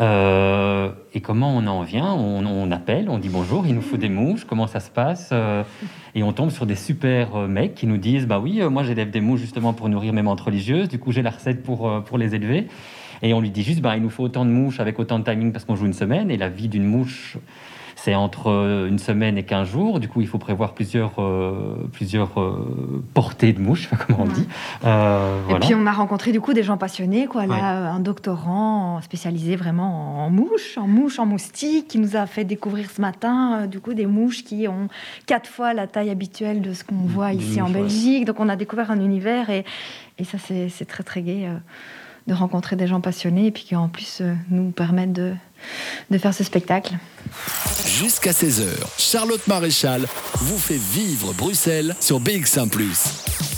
Euh, 0.00 0.90
et 1.14 1.20
comment 1.20 1.56
on 1.56 1.66
en 1.68 1.82
vient? 1.82 2.12
On, 2.12 2.70
appelle, 2.72 3.08
on 3.08 3.18
dit 3.18 3.28
bonjour, 3.28 3.64
il 3.64 3.76
nous 3.76 3.80
faut 3.80 3.96
des 3.96 4.08
mouches, 4.08 4.44
comment 4.44 4.66
ça 4.66 4.80
se 4.80 4.90
passe? 4.90 5.30
Euh, 5.32 5.62
Et 6.16 6.24
on 6.24 6.32
tombe 6.32 6.50
sur 6.50 6.66
des 6.66 6.74
super 6.74 7.36
euh, 7.36 7.46
mecs 7.46 7.76
qui 7.76 7.86
nous 7.86 7.96
disent 7.96 8.26
Bah 8.26 8.40
oui, 8.40 8.60
moi 8.68 8.82
j'élève 8.82 9.10
des 9.10 9.20
mouches 9.20 9.40
justement 9.40 9.72
pour 9.72 9.88
nourrir 9.88 10.12
mes 10.12 10.22
menthes 10.22 10.40
religieuses, 10.40 10.88
du 10.88 10.98
coup 10.98 11.12
j'ai 11.12 11.22
la 11.22 11.30
recette 11.30 11.62
pour, 11.62 12.02
pour 12.02 12.18
les 12.18 12.34
élever. 12.34 12.66
Et 13.22 13.32
on 13.32 13.40
lui 13.40 13.50
dit 13.50 13.62
juste 13.62 13.80
Bah 13.80 13.96
il 13.96 14.02
nous 14.02 14.10
faut 14.10 14.24
autant 14.24 14.44
de 14.44 14.50
mouches 14.50 14.80
avec 14.80 14.98
autant 14.98 15.20
de 15.20 15.24
timing 15.24 15.52
parce 15.52 15.64
qu'on 15.64 15.76
joue 15.76 15.86
une 15.86 15.94
semaine, 15.94 16.30
et 16.30 16.36
la 16.36 16.48
vie 16.48 16.68
d'une 16.68 16.84
mouche 16.84 17.38
c'est 17.96 18.14
entre 18.14 18.50
euh, 18.50 18.88
une 18.88 18.98
semaine 18.98 19.38
et 19.38 19.42
15 19.42 19.68
jours. 19.68 20.00
Du 20.00 20.08
coup, 20.08 20.20
il 20.20 20.28
faut 20.28 20.38
prévoir 20.38 20.74
plusieurs, 20.74 21.14
euh, 21.18 21.88
plusieurs 21.92 22.38
euh, 22.38 23.02
portées 23.14 23.54
de 23.54 23.60
mouches, 23.60 23.88
comme 24.06 24.20
on 24.20 24.26
dit. 24.26 24.46
Et 24.84 25.54
puis, 25.60 25.74
on 25.74 25.86
a 25.86 25.92
rencontré 25.92 26.30
du 26.30 26.40
coup 26.40 26.52
des 26.52 26.62
gens 26.62 26.76
passionnés. 26.76 27.26
Quoi. 27.26 27.46
Là, 27.46 27.90
un 27.92 28.00
doctorant 28.00 29.00
spécialisé 29.00 29.56
vraiment 29.56 30.24
en 30.24 30.30
mouches, 30.30 30.76
en 30.76 30.86
mouches, 30.86 31.18
en 31.18 31.26
moustiques, 31.26 31.88
qui 31.88 31.98
nous 31.98 32.16
a 32.16 32.26
fait 32.26 32.44
découvrir 32.44 32.90
ce 32.90 33.00
matin 33.00 33.66
du 33.66 33.80
coup 33.80 33.94
des 33.94 34.06
mouches 34.06 34.44
qui 34.44 34.68
ont 34.68 34.88
quatre 35.26 35.48
fois 35.48 35.72
la 35.72 35.86
taille 35.86 36.10
habituelle 36.10 36.60
de 36.60 36.74
ce 36.74 36.84
qu'on 36.84 36.94
voit 36.94 37.32
ici 37.32 37.62
en 37.62 37.70
Belgique. 37.70 38.26
Donc, 38.26 38.40
on 38.40 38.48
a 38.48 38.56
découvert 38.56 38.90
un 38.90 39.00
univers 39.00 39.48
et, 39.48 39.64
et 40.18 40.24
ça, 40.24 40.36
c'est 40.38 40.84
très, 40.86 41.02
très 41.02 41.22
gai 41.22 41.48
de 42.26 42.34
rencontrer 42.34 42.76
des 42.76 42.86
gens 42.86 43.00
passionnés 43.00 43.46
et 43.46 43.50
puis 43.50 43.64
qui 43.64 43.76
en 43.76 43.88
plus 43.88 44.22
nous 44.50 44.70
permettent 44.70 45.12
de, 45.12 45.34
de 46.10 46.18
faire 46.18 46.34
ce 46.34 46.44
spectacle. 46.44 46.94
Jusqu'à 47.86 48.32
16h, 48.32 48.66
Charlotte 48.98 49.46
Maréchal 49.46 50.06
vous 50.40 50.58
fait 50.58 50.78
vivre 50.78 51.32
Bruxelles 51.34 51.94
sur 52.00 52.20
BX1⁇ 52.20 52.68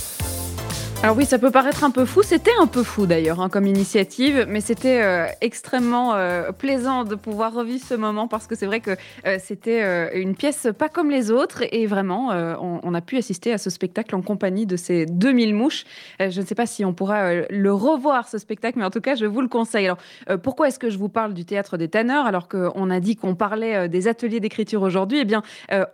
alors 1.00 1.16
oui, 1.16 1.26
ça 1.26 1.38
peut 1.38 1.52
paraître 1.52 1.84
un 1.84 1.92
peu 1.92 2.04
fou. 2.04 2.24
C'était 2.24 2.50
un 2.60 2.66
peu 2.66 2.82
fou 2.82 3.06
d'ailleurs 3.06 3.40
hein, 3.40 3.48
comme 3.48 3.68
initiative, 3.68 4.46
mais 4.48 4.60
c'était 4.60 5.00
euh, 5.00 5.26
extrêmement 5.40 6.16
euh, 6.16 6.50
plaisant 6.50 7.04
de 7.04 7.14
pouvoir 7.14 7.54
revivre 7.54 7.84
ce 7.86 7.94
moment 7.94 8.26
parce 8.26 8.48
que 8.48 8.56
c'est 8.56 8.66
vrai 8.66 8.80
que 8.80 8.90
euh, 9.24 9.38
c'était 9.38 9.80
une 10.20 10.34
pièce 10.34 10.66
pas 10.76 10.88
comme 10.88 11.08
les 11.08 11.30
autres 11.30 11.62
et 11.70 11.86
vraiment, 11.86 12.30
on, 12.60 12.94
a 12.94 13.00
pu 13.00 13.16
assister 13.16 13.52
à 13.52 13.58
ce 13.58 13.70
spectacle 13.70 14.16
en 14.16 14.22
compagnie 14.22 14.66
de 14.66 14.76
ces 14.76 15.06
2000 15.06 15.54
mouches. 15.54 15.84
je 16.18 16.40
ne 16.40 16.44
sais 16.44 16.56
pas 16.56 16.66
si 16.66 16.84
on 16.84 16.92
pourra 16.92 17.32
le 17.48 17.72
revoir 17.72 18.28
ce 18.28 18.38
spectacle, 18.38 18.78
mais 18.78 18.84
en 18.84 18.90
tout 18.90 19.00
cas, 19.00 19.14
je 19.14 19.24
vous 19.24 19.40
le 19.40 19.48
conseille. 19.48 19.84
Alors, 19.84 19.98
pourquoi 20.42 20.68
est-ce 20.68 20.80
que 20.80 20.90
je 20.90 20.98
vous 20.98 21.08
parle 21.08 21.32
du 21.32 21.44
théâtre 21.44 21.76
des 21.76 21.88
tanneurs 21.88 22.26
alors 22.26 22.48
qu'on 22.48 22.90
a 22.90 23.00
dit 23.00 23.14
qu'on 23.14 23.36
parlait 23.36 23.88
des 23.88 24.08
ateliers 24.08 24.40
d'écriture 24.40 24.82
aujourd'hui? 24.82 25.20
Eh 25.20 25.24
bien, 25.24 25.42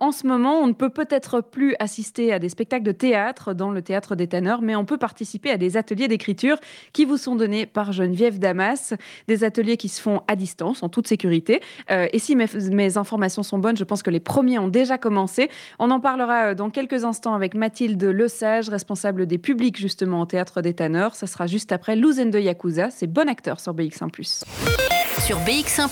en 0.01 0.13
ce 0.13 0.27
moment, 0.27 0.61
on 0.61 0.67
ne 0.67 0.73
peut 0.73 0.91
peut-être 0.91 1.43
plus 1.43 1.77
assister 1.79 2.33
à 2.33 2.39
des 2.39 2.49
spectacles 2.49 2.85
de 2.85 2.93
théâtre 2.93 3.53
dans 3.53 3.71
le 3.71 3.83
théâtre 3.83 4.17
des 4.17 4.29
tanneurs, 4.29 4.63
mais 4.63 4.77
on 4.77 4.85
peut 4.85 4.94
participer 4.99 5.51
à 5.51 5.57
des 5.57 5.77
ateliers 5.77 6.09
d'écriture 6.09 6.59
qui 6.93 7.05
vous 7.05 7.17
sont 7.17 7.37
donnés 7.37 7.67
par 7.67 7.93
Geneviève 7.93 8.39
Damas, 8.39 8.95
des 9.29 9.45
ateliers 9.45 9.77
qui 9.77 9.89
se 9.89 10.01
font 10.01 10.23
à 10.29 10.37
distance, 10.37 10.83
en 10.83 10.89
toute 10.89 11.07
sécurité. 11.07 11.61
Euh, 11.91 12.07
et 12.13 12.19
si 12.19 12.37
mes, 12.37 12.97
informations 12.97 13.43
sont 13.43 13.59
bonnes, 13.59 13.77
je 13.77 13.85
pense 13.85 14.03
que 14.03 14.11
les 14.11 14.21
premiers 14.21 14.59
ont 14.59 14.69
déjà 14.69 14.99
commencé. 14.99 15.51
On 15.79 15.91
en 15.91 16.01
parlera 16.01 16.51
euh, 16.51 16.55
dans 16.55 16.71
quelques 16.71 17.05
instants 17.05 17.35
avec 17.35 17.55
Mathilde 17.55 18.03
Lesage, 18.03 18.69
responsable 18.69 19.27
des 19.27 19.39
publics 19.39 19.79
justement 19.79 20.23
au 20.23 20.27
Théâtre 20.27 20.63
des 20.63 20.75
Tanneurs. 20.75 21.15
Ça 21.15 21.27
sera 21.27 21.47
juste 21.47 21.73
après 21.73 21.97
Louzen 21.97 22.31
de 22.31 22.39
Yakuza, 22.39 22.91
c'est 22.91 23.07
bon 23.07 23.29
acteur 23.29 23.61
sur 23.61 23.75
BX1+. 23.75 24.45
Sur 25.21 25.39
BX1+, 25.41 25.89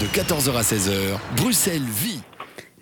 de 0.00 0.06
14h 0.06 0.56
à 0.56 0.62
16h, 0.62 1.18
Bruxelles 1.36 1.82
vit. 1.82 2.22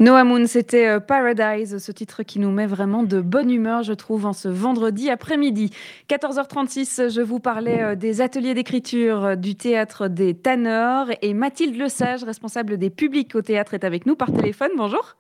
Noah 0.00 0.24
Moon, 0.24 0.46
c'était 0.46 0.86
euh, 0.86 0.98
Paradise, 0.98 1.76
ce 1.76 1.92
titre 1.92 2.22
qui 2.22 2.38
nous 2.38 2.50
met 2.50 2.66
vraiment 2.66 3.02
de 3.02 3.20
bonne 3.20 3.50
humeur, 3.50 3.82
je 3.82 3.92
trouve, 3.92 4.24
en 4.24 4.32
ce 4.32 4.48
vendredi 4.48 5.10
après-midi. 5.10 5.74
14h36, 6.08 7.10
je 7.10 7.20
vous 7.20 7.38
parlais 7.38 7.82
euh, 7.82 7.94
des 7.96 8.22
ateliers 8.22 8.54
d'écriture 8.54 9.22
euh, 9.26 9.36
du 9.36 9.56
théâtre 9.56 10.08
des 10.08 10.32
Tanneurs 10.32 11.08
et 11.20 11.34
Mathilde 11.34 11.76
Lesage, 11.76 12.24
responsable 12.24 12.78
des 12.78 12.88
publics 12.88 13.34
au 13.34 13.42
théâtre, 13.42 13.74
est 13.74 13.84
avec 13.84 14.06
nous 14.06 14.16
par 14.16 14.32
téléphone. 14.32 14.70
Bonjour. 14.74 15.16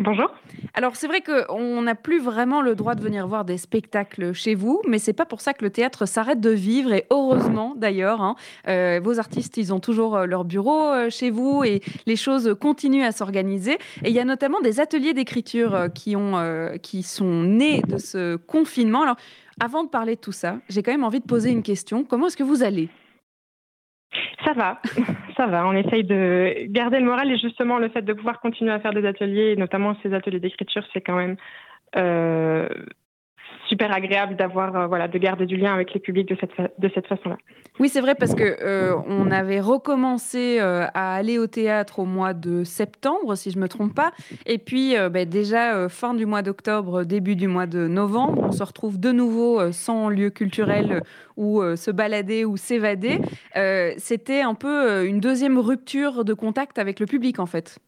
Bonjour. 0.00 0.32
Alors 0.72 0.96
c'est 0.96 1.06
vrai 1.06 1.20
qu'on 1.20 1.82
n'a 1.82 1.94
plus 1.94 2.20
vraiment 2.20 2.62
le 2.62 2.74
droit 2.74 2.94
de 2.94 3.02
venir 3.02 3.26
voir 3.28 3.44
des 3.44 3.58
spectacles 3.58 4.32
chez 4.32 4.54
vous, 4.54 4.80
mais 4.88 4.98
c'est 4.98 5.12
pas 5.12 5.26
pour 5.26 5.42
ça 5.42 5.52
que 5.52 5.62
le 5.62 5.70
théâtre 5.70 6.06
s'arrête 6.06 6.40
de 6.40 6.48
vivre 6.48 6.94
et 6.94 7.04
heureusement 7.10 7.74
d'ailleurs. 7.76 8.22
Hein. 8.22 8.34
Euh, 8.66 8.98
vos 9.04 9.18
artistes, 9.18 9.58
ils 9.58 9.74
ont 9.74 9.78
toujours 9.78 10.16
euh, 10.16 10.24
leur 10.24 10.46
bureau 10.46 10.86
euh, 10.86 11.10
chez 11.10 11.30
vous 11.30 11.64
et 11.64 11.82
les 12.06 12.16
choses 12.16 12.56
continuent 12.58 13.04
à 13.04 13.12
s'organiser. 13.12 13.74
Et 14.02 14.08
il 14.08 14.12
y 14.12 14.20
a 14.20 14.24
notamment 14.24 14.62
des 14.62 14.80
ateliers 14.80 15.12
d'écriture 15.12 15.88
qui 15.94 16.16
ont, 16.16 16.40
qui 16.82 17.02
sont 17.02 17.42
nés 17.42 17.82
de 17.82 17.98
ce 17.98 18.36
confinement. 18.36 19.02
Alors 19.02 19.16
avant 19.60 19.84
de 19.84 19.90
parler 19.90 20.14
de 20.14 20.20
tout 20.20 20.32
ça, 20.32 20.60
j'ai 20.70 20.82
quand 20.82 20.92
même 20.92 21.04
envie 21.04 21.20
de 21.20 21.26
poser 21.26 21.50
une 21.50 21.62
question. 21.62 22.04
Comment 22.04 22.28
est-ce 22.28 22.38
que 22.38 22.42
vous 22.42 22.62
allez? 22.62 22.88
Ça 24.46 24.54
va, 24.54 24.80
va. 25.46 25.66
On 25.66 25.72
essaye 25.72 26.04
de 26.04 26.66
garder 26.66 26.98
le 26.98 27.06
moral 27.06 27.30
et 27.30 27.38
justement 27.38 27.78
le 27.78 27.88
fait 27.88 28.02
de 28.02 28.12
pouvoir 28.12 28.40
continuer 28.40 28.72
à 28.72 28.80
faire 28.80 28.92
des 28.92 29.06
ateliers, 29.06 29.56
notamment 29.56 29.96
ces 30.02 30.14
ateliers 30.14 30.40
d'écriture, 30.40 30.84
c'est 30.92 31.00
quand 31.00 31.16
même 31.16 31.36
euh, 31.96 32.68
super 33.70 33.94
agréable 33.94 34.36
d'avoir 34.36 34.88
voilà 34.88 35.08
de 35.08 35.16
garder 35.16 35.46
du 35.46 35.56
lien 35.56 35.72
avec 35.72 35.94
les 35.94 36.00
publics 36.00 36.28
de 36.28 36.36
cette 36.38 36.50
de 36.78 36.90
cette 36.92 37.06
façon-là. 37.06 37.38
Oui, 37.78 37.88
c'est 37.88 38.00
vrai 38.02 38.14
parce 38.14 38.34
que 38.34 38.92
on 39.06 39.30
avait 39.30 39.60
recommencé 39.60 40.58
à 40.58 41.14
aller 41.14 41.38
au 41.38 41.46
théâtre 41.46 42.00
au 42.00 42.04
mois 42.04 42.34
de 42.34 42.64
septembre, 42.64 43.36
si 43.36 43.50
je 43.50 43.58
me 43.58 43.68
trompe 43.68 43.94
pas, 43.94 44.10
et 44.44 44.58
puis 44.58 44.94
ben, 45.10 45.26
déjà 45.26 45.88
fin 45.88 46.12
du 46.12 46.26
mois 46.26 46.42
d'octobre, 46.42 47.04
début 47.04 47.36
du 47.36 47.46
mois 47.46 47.66
de 47.66 47.86
novembre, 47.86 48.42
on 48.48 48.52
se 48.52 48.62
retrouve 48.62 48.98
de 48.98 49.12
nouveau 49.12 49.72
sans 49.72 50.08
lieu 50.10 50.30
culturel 50.30 51.02
où 51.36 51.62
se 51.76 51.90
balader 51.90 52.44
ou 52.44 52.56
s'évader. 52.56 53.20
C'était 53.96 54.42
un 54.42 54.54
peu 54.54 55.06
une 55.06 55.20
deuxième 55.20 55.58
rupture 55.58 56.24
de 56.24 56.34
contact 56.34 56.78
avec 56.78 57.00
le 57.00 57.06
public 57.06 57.38
en 57.38 57.46
fait. 57.46 57.78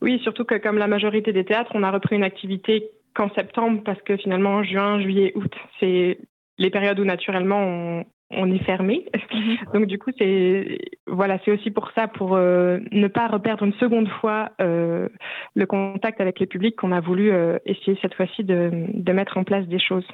Oui, 0.00 0.20
surtout 0.20 0.44
que 0.44 0.54
comme 0.54 0.78
la 0.78 0.86
majorité 0.86 1.32
des 1.32 1.44
théâtres, 1.44 1.72
on 1.74 1.82
a 1.82 1.90
repris 1.90 2.16
une 2.16 2.24
activité 2.24 2.90
qu'en 3.14 3.30
septembre 3.34 3.82
parce 3.84 4.00
que 4.02 4.16
finalement 4.16 4.62
juin, 4.62 5.00
juillet, 5.00 5.32
août, 5.34 5.52
c'est 5.80 6.18
les 6.58 6.70
périodes 6.70 7.00
où 7.00 7.04
naturellement 7.04 7.60
on, 7.60 8.04
on 8.36 8.52
est 8.52 8.62
fermé. 8.64 9.04
Mhm. 9.32 9.56
Donc 9.74 9.86
du 9.86 9.98
coup, 9.98 10.10
c'est 10.18 10.78
voilà, 11.06 11.38
c'est 11.44 11.50
aussi 11.50 11.70
pour 11.70 11.90
ça, 11.94 12.08
pour 12.08 12.34
euh, 12.34 12.78
ne 12.90 13.08
pas 13.08 13.28
reperdre 13.28 13.64
une 13.64 13.74
seconde 13.74 14.08
fois 14.20 14.50
euh, 14.60 15.08
le 15.54 15.66
contact 15.66 16.20
avec 16.20 16.40
les 16.40 16.46
publics, 16.46 16.76
qu'on 16.76 16.92
a 16.92 17.00
voulu 17.00 17.30
euh, 17.30 17.58
essayer 17.66 17.98
cette 18.00 18.14
fois-ci 18.14 18.42
de, 18.42 18.70
de, 18.92 19.12
mettre 19.12 19.36
en 19.36 19.44
place 19.44 19.66
des 19.66 19.78
choses, 19.78 20.06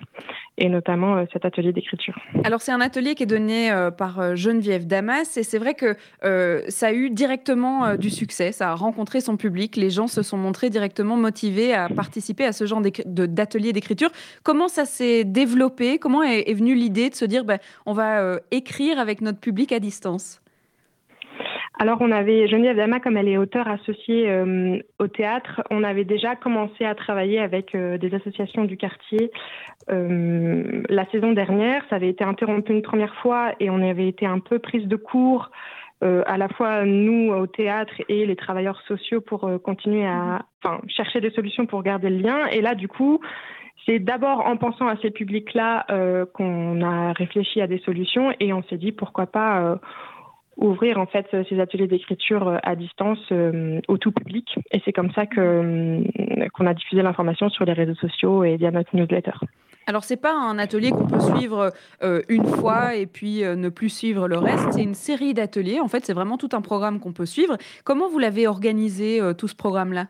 et 0.58 0.68
notamment 0.68 1.24
cet 1.32 1.44
atelier 1.44 1.72
d'écriture. 1.72 2.18
Alors 2.44 2.60
c'est 2.60 2.72
un 2.72 2.80
atelier 2.80 3.14
qui 3.14 3.22
est 3.22 3.26
donné 3.26 3.70
par 3.96 4.36
Geneviève 4.36 4.86
Damas, 4.86 5.38
et 5.38 5.42
c'est 5.42 5.58
vrai 5.58 5.74
que 5.74 5.96
ça 6.68 6.88
a 6.88 6.92
eu 6.92 7.08
directement 7.08 7.96
du 7.96 8.10
succès, 8.10 8.52
ça 8.52 8.70
a 8.70 8.74
rencontré 8.74 9.20
son 9.20 9.36
public, 9.36 9.76
les 9.76 9.90
gens 9.90 10.06
se 10.06 10.22
sont 10.22 10.36
montrés 10.36 10.68
directement 10.68 11.16
motivés 11.16 11.72
à 11.72 11.88
participer 11.88 12.44
à 12.44 12.52
ce 12.52 12.66
genre 12.66 12.82
d'atelier 13.06 13.72
d'écriture. 13.72 14.10
Comment 14.42 14.68
ça 14.68 14.84
s'est 14.84 15.24
développé? 15.24 15.98
Comment 15.98 16.22
est, 16.22 16.52
venue 16.52 16.74
l'idée 16.74 17.10
de 17.10 17.14
se 17.14 17.24
dire, 17.24 17.44
ben, 17.44 17.58
on 17.86 17.92
va 17.92 18.09
euh, 18.18 18.38
écrire 18.50 18.98
avec 18.98 19.20
notre 19.20 19.40
public 19.40 19.72
à 19.72 19.80
distance 19.80 20.40
alors, 21.82 21.96
on 22.02 22.12
avait 22.12 22.46
Geneviève 22.46 22.76
Dama, 22.76 23.00
comme 23.00 23.16
elle 23.16 23.28
est 23.28 23.38
auteure 23.38 23.66
associée 23.66 24.28
euh, 24.28 24.78
au 24.98 25.06
théâtre, 25.06 25.62
on 25.70 25.82
avait 25.82 26.04
déjà 26.04 26.36
commencé 26.36 26.84
à 26.84 26.94
travailler 26.94 27.38
avec 27.38 27.74
euh, 27.74 27.96
des 27.96 28.14
associations 28.14 28.66
du 28.66 28.76
quartier 28.76 29.30
la 29.88 31.10
saison 31.10 31.32
dernière. 31.32 31.82
Ça 31.88 31.96
avait 31.96 32.10
été 32.10 32.22
interrompu 32.22 32.72
une 32.72 32.82
première 32.82 33.14
fois 33.22 33.54
et 33.60 33.70
on 33.70 33.80
avait 33.82 34.08
été 34.08 34.26
un 34.26 34.40
peu 34.40 34.58
prise 34.58 34.86
de 34.86 34.96
court, 34.96 35.50
à 36.02 36.36
la 36.36 36.48
fois 36.48 36.84
nous 36.84 37.32
au 37.32 37.46
théâtre 37.46 37.94
et 38.08 38.26
les 38.26 38.36
travailleurs 38.36 38.80
sociaux 38.86 39.20
pour 39.20 39.50
continuer 39.64 40.06
à 40.06 40.42
chercher 40.86 41.20
des 41.20 41.30
solutions 41.30 41.66
pour 41.66 41.82
garder 41.82 42.10
le 42.10 42.18
lien. 42.18 42.46
Et 42.52 42.60
là, 42.60 42.76
du 42.76 42.86
coup, 42.86 43.20
c'est 43.86 43.98
d'abord 43.98 44.46
en 44.46 44.56
pensant 44.56 44.88
à 44.88 44.96
ces 45.00 45.10
publics-là 45.10 45.86
euh, 45.90 46.26
qu'on 46.26 46.82
a 46.82 47.12
réfléchi 47.12 47.60
à 47.60 47.66
des 47.66 47.78
solutions 47.78 48.32
et 48.40 48.52
on 48.52 48.62
s'est 48.64 48.76
dit 48.76 48.92
pourquoi 48.92 49.26
pas 49.26 49.60
euh, 49.60 49.76
ouvrir 50.56 50.98
en 50.98 51.06
fait 51.06 51.26
ces 51.48 51.58
ateliers 51.60 51.86
d'écriture 51.86 52.48
euh, 52.48 52.58
à 52.62 52.76
distance 52.76 53.18
au 53.88 53.98
tout 53.98 54.12
public. 54.12 54.46
Et 54.72 54.82
c'est 54.84 54.92
comme 54.92 55.10
ça 55.12 55.26
qu'on 55.26 56.66
a 56.66 56.74
diffusé 56.74 57.02
l'information 57.02 57.48
sur 57.48 57.64
les 57.64 57.72
réseaux 57.72 57.94
sociaux 57.94 58.44
et 58.44 58.56
via 58.56 58.70
notre 58.70 58.94
newsletter. 58.94 59.32
Alors 59.86 60.04
c'est 60.04 60.20
pas 60.20 60.34
un 60.34 60.58
atelier 60.58 60.90
qu'on 60.90 61.06
peut 61.06 61.18
suivre 61.18 61.72
une 62.28 62.46
fois 62.46 62.94
et 62.94 63.06
puis 63.06 63.42
ne 63.42 63.68
plus 63.70 63.88
suivre 63.88 64.28
le 64.28 64.38
reste. 64.38 64.72
C'est 64.72 64.84
une 64.84 64.94
série 64.94 65.34
d'ateliers. 65.34 65.80
En 65.80 65.88
fait, 65.88 66.04
c'est 66.04 66.12
vraiment 66.12 66.36
tout 66.36 66.50
un 66.52 66.60
programme 66.60 67.00
qu'on 67.00 67.12
peut 67.12 67.26
suivre. 67.26 67.56
Comment 67.82 68.08
vous 68.08 68.18
l'avez 68.18 68.46
organisé 68.46 69.20
tout 69.36 69.48
ce 69.48 69.56
programme-là? 69.56 70.06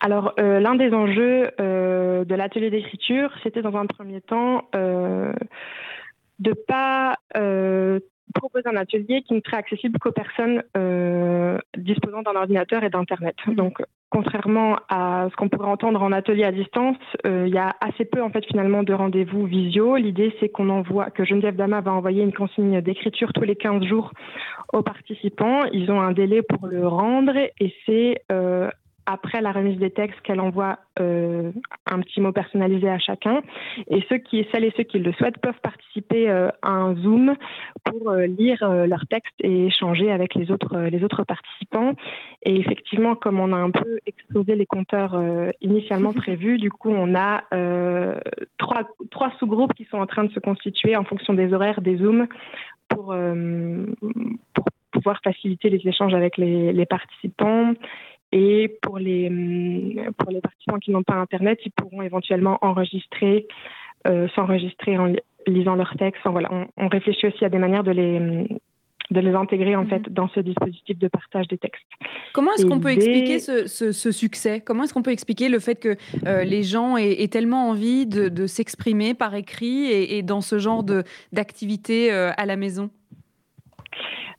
Alors, 0.00 0.34
euh, 0.38 0.60
l'un 0.60 0.74
des 0.74 0.92
enjeux 0.92 1.50
euh, 1.60 2.24
de 2.24 2.34
l'atelier 2.34 2.70
d'écriture, 2.70 3.30
c'était 3.42 3.62
dans 3.62 3.76
un 3.76 3.86
premier 3.86 4.20
temps 4.20 4.68
euh, 4.74 5.32
de 6.38 6.50
ne 6.50 6.54
pas 6.54 7.16
proposer 8.34 8.68
un 8.68 8.76
atelier 8.76 9.22
qui 9.22 9.34
ne 9.34 9.40
serait 9.40 9.58
accessible 9.58 9.98
qu'aux 10.00 10.12
personnes 10.12 10.62
disposant 11.76 12.22
d'un 12.22 12.34
ordinateur 12.34 12.82
et 12.82 12.90
d'Internet. 12.90 13.36
Mmh. 13.46 13.54
Donc, 13.54 13.82
contrairement 14.10 14.76
à 14.88 15.28
ce 15.30 15.36
qu'on 15.36 15.48
pourrait 15.48 15.68
entendre 15.68 16.02
en 16.02 16.10
atelier 16.10 16.44
à 16.44 16.50
distance, 16.50 16.96
il 17.24 17.48
y 17.48 17.58
a 17.58 17.76
assez 17.80 18.04
peu 18.04 18.22
en 18.22 18.30
fait 18.30 18.44
finalement 18.46 18.82
de 18.82 18.92
rendez-vous 18.92 19.46
visio. 19.46 19.96
L'idée, 19.96 20.34
c'est 20.40 20.48
qu'on 20.48 20.68
envoie, 20.68 21.10
que 21.10 21.24
Geneviève 21.24 21.56
Dama 21.56 21.80
va 21.80 21.92
envoyer 21.92 22.22
une 22.22 22.32
consigne 22.32 22.80
d'écriture 22.80 23.32
tous 23.32 23.44
les 23.44 23.56
15 23.56 23.84
jours 23.84 24.10
aux 24.72 24.82
participants. 24.82 25.64
Ils 25.72 25.90
ont 25.92 26.00
un 26.00 26.12
délai 26.12 26.42
pour 26.42 26.66
le 26.66 26.86
rendre 26.86 27.36
et 27.36 27.74
c'est 27.86 28.20
après 29.06 29.40
la 29.40 29.52
remise 29.52 29.78
des 29.78 29.90
textes 29.90 30.20
qu'elle 30.22 30.40
envoie 30.40 30.78
euh, 31.00 31.52
un 31.86 32.00
petit 32.00 32.20
mot 32.20 32.32
personnalisé 32.32 32.88
à 32.88 32.98
chacun. 32.98 33.42
Et 33.88 34.02
ceux 34.08 34.18
qui, 34.18 34.46
celles 34.52 34.64
et 34.64 34.72
ceux 34.76 34.84
qui 34.84 34.98
le 34.98 35.12
souhaitent 35.12 35.38
peuvent 35.38 35.60
participer 35.62 36.30
euh, 36.30 36.48
à 36.62 36.70
un 36.70 36.94
Zoom 36.96 37.34
pour 37.84 38.10
euh, 38.10 38.26
lire 38.26 38.66
leurs 38.86 39.06
textes 39.06 39.34
et 39.40 39.66
échanger 39.66 40.10
avec 40.10 40.34
les 40.34 40.50
autres, 40.50 40.76
les 40.76 41.04
autres 41.04 41.24
participants. 41.24 41.92
Et 42.44 42.56
effectivement, 42.56 43.14
comme 43.14 43.40
on 43.40 43.52
a 43.52 43.56
un 43.56 43.70
peu 43.70 43.98
explosé 44.06 44.54
les 44.54 44.66
compteurs 44.66 45.20
initialement 45.60 46.12
prévus, 46.14 46.58
du 46.58 46.70
coup, 46.70 46.90
on 46.90 47.14
a 47.14 47.44
trois, 48.58 48.82
trois 49.10 49.32
sous-groupes 49.38 49.74
qui 49.74 49.84
sont 49.84 49.98
en 49.98 50.06
train 50.06 50.24
de 50.24 50.32
se 50.32 50.40
constituer 50.40 50.96
en 50.96 51.04
fonction 51.04 51.34
des 51.34 51.52
horaires 51.52 51.80
des 51.80 51.98
Zooms 51.98 52.26
pour, 52.88 53.14
pour 54.54 54.64
pouvoir 54.92 55.20
faciliter 55.22 55.70
les 55.70 55.86
échanges 55.86 56.14
avec 56.14 56.36
les, 56.38 56.72
les 56.72 56.86
participants 56.86 57.74
et 58.34 58.68
pour 58.82 58.98
les, 58.98 59.28
hum, 59.28 60.12
pour 60.18 60.30
les 60.30 60.40
participants 60.40 60.78
qui 60.78 60.90
n'ont 60.90 61.04
pas 61.04 61.14
Internet, 61.14 61.60
ils 61.64 61.70
pourront 61.70 62.02
éventuellement 62.02 62.58
enregistrer, 62.62 63.46
euh, 64.08 64.26
s'enregistrer 64.34 64.98
en 64.98 65.14
lisant 65.46 65.76
leurs 65.76 65.94
textes. 65.96 66.20
voilà, 66.24 66.50
on, 66.76 66.88
réfléchit 66.88 67.28
aussi 67.28 67.44
à 67.44 67.48
des 67.48 67.58
manières 67.58 67.84
de 67.84 67.92
les, 67.92 68.18
hum, 68.18 68.46
de 69.12 69.20
les 69.20 69.34
intégrer 69.34 69.76
en 69.76 69.84
mhm. 69.84 69.88
fait 69.88 70.12
dans 70.12 70.28
ce 70.28 70.40
dispositif 70.40 70.98
de 70.98 71.06
partage 71.06 71.46
des 71.46 71.58
textes. 71.58 71.84
Comment 72.32 72.52
est-ce 72.54 72.66
qu'on 72.66 72.80
peut 72.80 72.90
expliquer 72.90 73.38
ce, 73.38 73.68
ce, 73.68 74.10
succès? 74.10 74.60
Comment 74.60 74.82
est-ce 74.82 74.94
qu'on 74.94 75.02
peut 75.02 75.12
expliquer 75.12 75.48
le 75.48 75.60
fait 75.60 75.76
que 75.76 75.96
euh, 76.26 76.42
les 76.42 76.64
gens 76.64 76.96
aient, 76.96 77.28
tellement 77.28 77.68
envie 77.68 78.06
de, 78.06 78.28
de 78.28 78.46
s'exprimer 78.48 79.14
par 79.14 79.36
écrit 79.36 79.92
et, 79.92 80.22
dans 80.22 80.40
ce 80.40 80.58
genre 80.58 80.84
d'activité 81.32 82.12
euh, 82.12 82.32
à 82.36 82.46
la 82.46 82.56
maison? 82.56 82.90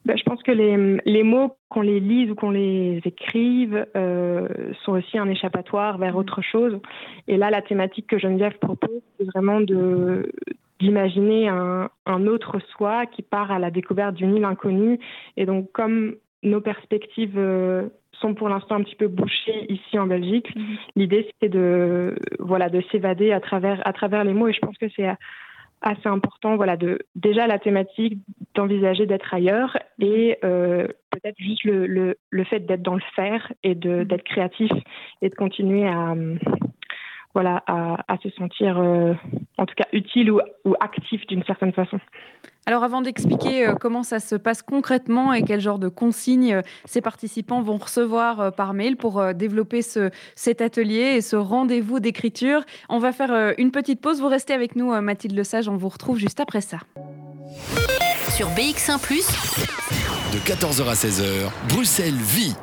Ben, 0.05 0.15
je 0.15 0.23
pense 0.23 0.43
que 0.43 0.51
les, 0.51 1.01
les 1.05 1.23
mots, 1.23 1.55
qu'on 1.69 1.81
les 1.81 1.99
lise 1.99 2.29
ou 2.29 2.35
qu'on 2.35 2.51
les 2.51 3.01
écrive, 3.05 3.85
euh, 3.95 4.47
sont 4.83 4.93
aussi 4.93 5.17
un 5.17 5.27
échappatoire 5.27 5.97
vers 5.97 6.15
autre 6.15 6.41
chose. 6.43 6.79
Et 7.27 7.37
là, 7.37 7.49
la 7.49 7.63
thématique 7.63 8.07
que 8.07 8.19
Geneviève 8.19 8.57
propose, 8.59 9.01
c'est 9.17 9.25
vraiment 9.25 9.61
de 9.61 10.31
d'imaginer 10.81 11.47
un, 11.47 11.89
un, 12.05 12.27
autre 12.27 12.59
soi 12.59 13.05
qui 13.05 13.21
part 13.21 13.49
à 13.49 13.59
la 13.59 13.71
découverte 13.71 14.13
d'une 14.15 14.35
île 14.35 14.43
inconnue. 14.43 14.99
Et 15.37 15.45
donc, 15.45 15.71
comme 15.71 16.15
nos 16.43 16.59
perspectives 16.59 17.37
euh, 17.37 17.87
sont 18.11 18.33
pour 18.33 18.49
l'instant 18.49 18.75
un 18.75 18.83
petit 18.83 18.97
peu 18.97 19.07
bouchées 19.07 19.71
ici 19.71 19.97
en 19.97 20.05
Belgique, 20.05 20.53
mm-hmm. 20.53 20.77
l'idée 20.97 21.27
c'était 21.31 21.49
de 21.49 22.15
voilà 22.39 22.69
de 22.69 22.81
s'évader 22.91 23.31
à 23.31 23.39
travers 23.39 23.81
à 23.87 23.93
travers 23.93 24.25
les 24.25 24.33
mots. 24.33 24.49
Et 24.49 24.53
je 24.53 24.59
pense 24.59 24.77
que 24.77 24.87
c'est 24.95 25.07
assez 25.85 26.07
important, 26.09 26.55
voilà, 26.55 26.75
de 26.77 26.99
déjà 27.15 27.47
la 27.47 27.59
thématique 27.59 28.19
d'envisager 28.55 29.05
d'être 29.05 29.33
ailleurs 29.33 29.77
et 29.99 30.37
euh, 30.43 30.87
peut-être 31.11 31.37
juste 31.37 31.63
le, 31.63 31.85
le, 31.85 32.17
le 32.31 32.43
fait 32.43 32.59
d'être 32.61 32.81
dans 32.81 32.95
le 32.95 33.03
faire 33.15 33.53
et 33.63 33.75
de 33.75 34.03
d'être 34.03 34.23
créatif 34.23 34.71
et 35.21 35.29
de 35.29 35.35
continuer 35.35 35.87
à 35.87 36.15
voilà 37.35 37.61
à, 37.67 37.97
à 38.07 38.17
se 38.23 38.29
sentir 38.31 38.79
euh, 38.79 39.13
en 39.57 39.65
tout 39.65 39.75
cas 39.75 39.85
utile 39.91 40.31
ou, 40.31 40.39
ou 40.63 40.73
actif 40.79 41.27
d'une 41.27 41.43
certaine 41.43 41.73
façon. 41.73 41.99
Alors 42.65 42.83
avant 42.83 43.01
d'expliquer 43.01 43.67
euh, 43.67 43.75
comment 43.75 44.03
ça 44.03 44.19
se 44.19 44.35
passe 44.35 44.63
concrètement 44.63 45.33
et 45.33 45.43
quel 45.43 45.59
genre 45.59 45.77
de 45.77 45.89
consignes 45.89 46.53
euh, 46.53 46.61
ces 46.85 47.01
participants 47.01 47.61
vont 47.61 47.77
recevoir 47.77 48.53
par 48.55 48.73
mail 48.73 48.95
pour 48.95 49.21
développer 49.33 49.81
ce, 49.81 50.09
cet 50.35 50.61
atelier 50.61 51.17
et 51.17 51.21
ce 51.21 51.35
rendez-vous 51.35 51.99
d'écriture, 51.99 52.61
on 52.89 52.99
va 52.99 53.11
faire 53.11 53.53
une 53.57 53.71
petite 53.71 54.01
pause. 54.01 54.21
Vous 54.21 54.29
restez 54.29 54.53
avec 54.53 54.75
nous, 54.75 54.99
Mathilde 55.01 55.35
Lesage, 55.35 55.67
on 55.67 55.75
vous 55.75 55.89
retrouve 55.89 56.17
juste 56.17 56.39
après 56.39 56.61
ça. 56.61 56.77
Sur 58.29 58.47
BX1⁇ 58.47 58.97
de 60.33 60.39
14h 60.39 60.89
à 60.89 60.93
16h, 60.93 61.51
Bruxelles 61.69 62.13
vit 62.13 62.55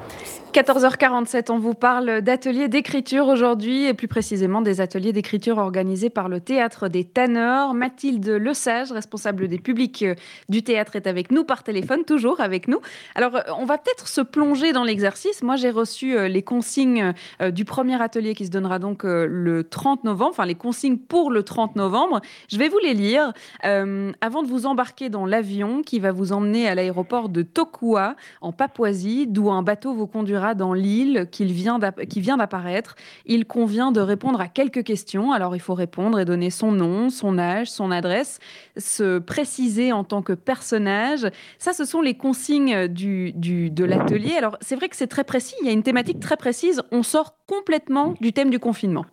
14h47, 0.52 1.50
on 1.50 1.58
vous 1.58 1.72
parle 1.72 2.20
d'ateliers 2.20 2.68
d'écriture 2.68 3.28
aujourd'hui 3.28 3.86
et 3.86 3.94
plus 3.94 4.06
précisément 4.06 4.60
des 4.60 4.82
ateliers 4.82 5.14
d'écriture 5.14 5.56
organisés 5.56 6.10
par 6.10 6.28
le 6.28 6.40
Théâtre 6.40 6.88
des 6.88 7.04
Tanneurs. 7.04 7.72
Mathilde 7.72 8.28
Lesage, 8.28 8.92
responsable 8.92 9.48
des 9.48 9.58
publics 9.58 10.02
euh, 10.02 10.14
du 10.50 10.62
théâtre, 10.62 10.94
est 10.94 11.06
avec 11.06 11.30
nous 11.30 11.44
par 11.44 11.62
téléphone, 11.62 12.04
toujours 12.04 12.42
avec 12.42 12.68
nous. 12.68 12.80
Alors, 13.14 13.36
euh, 13.36 13.40
on 13.58 13.64
va 13.64 13.78
peut-être 13.78 14.08
se 14.08 14.20
plonger 14.20 14.74
dans 14.74 14.84
l'exercice. 14.84 15.42
Moi, 15.42 15.56
j'ai 15.56 15.70
reçu 15.70 16.18
euh, 16.18 16.28
les 16.28 16.42
consignes 16.42 17.14
du 17.40 17.64
premier 17.64 18.00
atelier 18.02 18.34
qui 18.34 18.44
se 18.44 18.50
donnera 18.50 18.78
donc 18.78 19.04
le 19.04 19.64
30 19.64 20.04
novembre, 20.04 20.32
enfin 20.32 20.44
les 20.44 20.54
consignes 20.54 20.98
pour 20.98 21.30
le 21.30 21.42
30 21.42 21.76
novembre. 21.76 22.20
Je 22.48 22.58
vais 22.58 22.68
vous 22.68 22.78
les 22.82 22.92
lire 22.92 23.32
avant 23.62 24.42
de 24.42 24.48
vous 24.48 24.66
embarquer 24.66 25.08
dans 25.08 25.24
l'avion 25.24 25.82
qui 25.82 25.98
va 25.98 26.12
vous 26.12 26.32
emmener 26.32 26.68
à 26.68 26.74
l'aéroport 26.74 27.28
de 27.28 27.42
Tokua, 27.42 28.16
en 28.40 28.52
Papouasie, 28.52 29.26
d'où 29.26 29.50
un 29.50 29.62
bateau 29.62 29.94
vous 29.94 30.06
conduira 30.06 30.41
dans 30.55 30.74
l'île 30.74 31.28
qui 31.31 31.44
vient 31.44 31.78
d'apparaître. 31.78 32.96
Il 33.26 33.46
convient 33.46 33.92
de 33.92 34.00
répondre 34.00 34.40
à 34.40 34.48
quelques 34.48 34.85
questions. 34.85 35.33
Alors 35.33 35.57
il 35.57 35.61
faut 35.61 35.74
répondre 35.74 36.18
et 36.18 36.24
donner 36.24 36.50
son 36.50 36.72
nom, 36.72 37.09
son 37.11 37.38
âge, 37.38 37.70
son 37.70 37.90
adresse, 37.90 38.38
se 38.76 39.18
préciser 39.18 39.92
en 39.92 40.05
tant 40.05 40.22
que 40.22 40.33
personnage. 40.33 41.26
Ça, 41.59 41.72
ce 41.72 41.85
sont 41.85 42.00
les 42.00 42.14
consignes 42.14 42.88
du, 42.88 43.33
de 43.33 43.85
l'atelier. 43.85 44.33
Alors 44.37 44.57
c'est 44.61 44.76
vrai 44.76 44.88
que 44.88 44.96
c'est 44.96 45.07
très 45.07 45.24
précis, 45.24 45.55
il 45.61 45.66
y 45.66 45.70
a 45.70 45.72
une 45.72 45.83
thématique 45.83 46.20
très 46.20 46.37
précise. 46.37 46.83
On 46.90 47.02
sort 47.02 47.37
complètement 47.46 48.14
du 48.20 48.33
thème 48.33 48.50
du 48.50 48.59
confinement. 48.59 49.07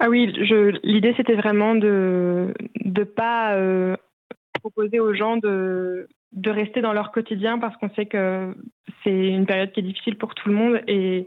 Ah 0.00 0.08
oui, 0.08 0.26
l'idée 0.82 1.14
c'était 1.16 1.36
vraiment 1.36 1.74
de 1.74 2.52
ne 2.84 3.04
pas 3.04 3.54
euh, 3.54 3.96
proposer 4.60 5.00
aux 5.00 5.14
gens 5.14 5.36
de, 5.36 6.08
de 6.34 6.50
rester 6.50 6.80
dans 6.82 6.92
leur 6.92 7.12
quotidien 7.12 7.58
parce 7.58 7.76
qu'on 7.76 7.90
sait 7.90 8.06
que 8.06 8.54
c'est 9.02 9.28
une 9.28 9.46
période 9.46 9.72
qui 9.72 9.80
est 9.80 9.84
difficile 9.84 10.16
pour 10.16 10.34
tout 10.34 10.48
le 10.48 10.54
monde 10.54 10.80
et 10.88 11.26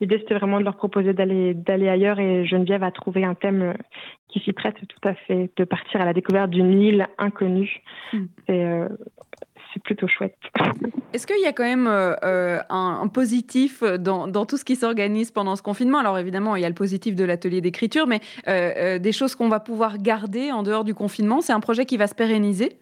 l'idée 0.00 0.18
c'était 0.18 0.34
vraiment 0.34 0.60
de 0.60 0.64
leur 0.64 0.76
proposer 0.76 1.12
d'aller 1.12 1.54
d'aller 1.54 1.88
ailleurs 1.88 2.20
et 2.20 2.46
Geneviève 2.46 2.84
a 2.84 2.92
trouvé 2.92 3.24
un 3.24 3.34
thème 3.34 3.74
qui 4.28 4.40
s'y 4.40 4.52
prête 4.52 4.76
tout 4.88 5.08
à 5.08 5.14
fait 5.14 5.50
de 5.56 5.64
partir 5.64 6.00
à 6.00 6.04
la 6.04 6.12
découverte 6.12 6.50
d'une 6.50 6.80
île 6.80 7.08
inconnue 7.18 7.82
hmm. 8.12 8.24
et 8.48 8.64
euh, 8.64 8.88
c'est 9.72 9.82
plutôt 9.82 10.06
chouette. 10.06 10.36
Est-ce 11.12 11.26
qu'il 11.26 11.40
y 11.40 11.46
a 11.46 11.52
quand 11.52 11.64
même 11.64 11.88
euh, 11.88 12.14
euh, 12.22 12.60
un, 12.70 13.08
positif 13.08 13.82
dans, 13.82 14.28
dans, 14.28 14.46
tout 14.46 14.56
ce 14.56 14.64
qui 14.64 14.76
s'organise 14.76 15.32
pendant 15.32 15.56
ce 15.56 15.62
confinement? 15.62 15.98
Alors 15.98 16.16
évidemment, 16.16 16.54
il 16.54 16.62
y 16.62 16.64
a 16.64 16.68
le 16.68 16.76
positif 16.76 17.16
de 17.16 17.24
l'atelier 17.24 17.60
d'écriture, 17.60 18.06
mais 18.06 18.20
des 18.46 19.12
choses 19.12 19.34
qu'on 19.34 19.48
va 19.48 19.58
pouvoir 19.58 19.98
garder 19.98 20.52
en 20.52 20.62
dehors 20.62 20.84
du 20.84 20.94
confinement. 20.94 21.40
C'est 21.40 21.52
un 21.52 21.58
projet 21.58 21.86
qui 21.86 21.96
va 21.96 22.06
se 22.06 22.14
pérenniser? 22.14 22.78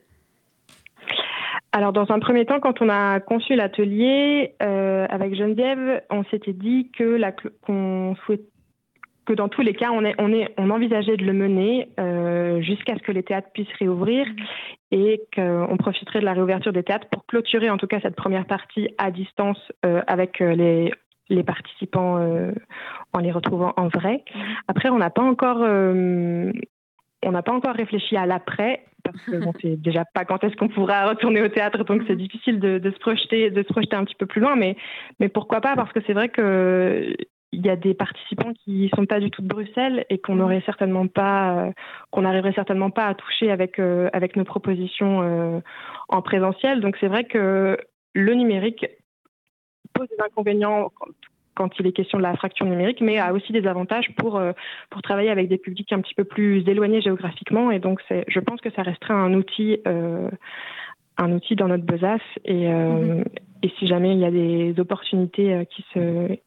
Alors, 1.72 1.94
dans 1.94 2.10
un 2.12 2.18
premier 2.18 2.44
temps, 2.44 2.60
quand 2.60 2.82
on 2.82 2.90
a 2.90 3.18
conçu 3.20 3.54
l'atelier 3.54 4.54
euh, 4.62 5.06
avec 5.08 5.34
Geneviève, 5.34 6.02
on 6.10 6.22
s'était 6.24 6.52
dit 6.52 6.90
que, 6.96 7.02
la, 7.02 7.32
qu'on 7.32 8.14
souhait, 8.26 8.42
que 9.24 9.32
dans 9.32 9.48
tous 9.48 9.62
les 9.62 9.72
cas, 9.72 9.88
on, 9.90 10.04
est, 10.04 10.14
on, 10.18 10.30
est, 10.34 10.52
on 10.58 10.68
envisageait 10.68 11.16
de 11.16 11.24
le 11.24 11.32
mener 11.32 11.88
euh, 11.98 12.60
jusqu'à 12.60 12.94
ce 12.96 13.02
que 13.02 13.12
les 13.12 13.22
théâtres 13.22 13.48
puissent 13.54 13.72
réouvrir 13.78 14.26
et 14.90 15.22
qu'on 15.34 15.78
profiterait 15.78 16.20
de 16.20 16.26
la 16.26 16.34
réouverture 16.34 16.74
des 16.74 16.82
théâtres 16.82 17.08
pour 17.10 17.24
clôturer 17.24 17.70
en 17.70 17.78
tout 17.78 17.86
cas 17.86 18.00
cette 18.02 18.16
première 18.16 18.44
partie 18.44 18.90
à 18.98 19.10
distance 19.10 19.72
euh, 19.86 20.02
avec 20.06 20.40
les, 20.40 20.92
les 21.30 21.42
participants 21.42 22.18
en 23.14 23.18
les 23.18 23.32
retrouvant 23.32 23.72
en 23.78 23.88
vrai. 23.88 24.22
Après, 24.68 24.90
on 24.90 24.98
n'a 24.98 25.08
pas 25.08 25.22
encore 25.22 25.62
on 27.24 27.30
n'a 27.30 27.42
pas 27.42 27.52
encore 27.52 27.74
réfléchi 27.74 28.16
à 28.16 28.26
l'après 28.26 28.84
parce 29.12 29.24
que 29.24 29.44
bon, 29.44 29.52
c'est 29.60 29.80
déjà 29.80 30.04
pas 30.04 30.24
quand 30.24 30.42
est-ce 30.44 30.56
qu'on 30.56 30.68
pourra 30.68 31.08
retourner 31.08 31.42
au 31.42 31.48
théâtre, 31.48 31.84
donc 31.84 32.02
c'est 32.06 32.16
difficile 32.16 32.58
de, 32.60 32.80
se 32.90 32.98
projeter, 32.98 33.50
de 33.50 33.62
se 33.62 33.68
projeter 33.68 33.96
un 33.96 34.04
petit 34.04 34.14
peu 34.14 34.26
plus 34.26 34.40
loin. 34.40 34.56
Mais, 34.56 34.76
mais 35.20 35.28
pourquoi 35.28 35.60
pas 35.60 35.76
Parce 35.76 35.92
que 35.92 36.00
c'est 36.06 36.12
vrai 36.12 36.28
que 36.28 37.14
il 37.54 37.64
y 37.64 37.68
a 37.68 37.76
des 37.76 37.92
participants 37.92 38.52
qui 38.64 38.90
sont 38.96 39.04
pas 39.04 39.20
du 39.20 39.30
tout 39.30 39.42
de 39.42 39.48
Bruxelles 39.48 40.06
et 40.08 40.18
qu'on 40.18 40.36
n'aurait 40.36 40.62
certainement 40.64 41.06
pas, 41.06 41.70
qu'on 42.10 42.22
n'arriverait 42.22 42.54
certainement 42.54 42.90
pas 42.90 43.06
à 43.06 43.14
toucher 43.14 43.50
avec 43.50 43.78
euh, 43.78 44.08
avec 44.14 44.36
nos 44.36 44.44
propositions 44.44 45.22
euh, 45.22 45.60
en 46.08 46.22
présentiel. 46.22 46.80
Donc 46.80 46.96
c'est 46.98 47.08
vrai 47.08 47.24
que 47.24 47.76
le 48.14 48.34
numérique 48.34 48.86
pose 49.92 50.08
des 50.08 50.24
inconvénients 50.24 50.90
quand 51.54 51.78
il 51.78 51.86
est 51.86 51.92
question 51.92 52.18
de 52.18 52.22
la 52.22 52.34
fracture 52.34 52.66
numérique, 52.66 53.00
mais 53.00 53.18
a 53.18 53.32
aussi 53.32 53.52
des 53.52 53.66
avantages 53.66 54.10
pour, 54.16 54.36
euh, 54.36 54.52
pour 54.90 55.02
travailler 55.02 55.30
avec 55.30 55.48
des 55.48 55.58
publics 55.58 55.92
un 55.92 56.00
petit 56.00 56.14
peu 56.14 56.24
plus 56.24 56.66
éloignés 56.68 57.00
géographiquement. 57.00 57.70
Et 57.70 57.78
donc, 57.78 58.00
je 58.10 58.40
pense 58.40 58.60
que 58.60 58.70
ça 58.70 58.82
resterait 58.82 59.14
un 59.14 59.34
outil, 59.34 59.78
euh, 59.86 60.30
un 61.18 61.32
outil 61.32 61.56
dans 61.56 61.68
notre 61.68 61.84
besace. 61.84 62.20
Et, 62.44 62.72
euh, 62.72 63.16
mhm. 63.16 63.24
et 63.62 63.72
si 63.78 63.86
jamais 63.86 64.12
il 64.12 64.18
y 64.18 64.24
a 64.24 64.30
des 64.30 64.74
opportunités 64.78 65.66
qui 65.70 65.84
se 65.94 66.38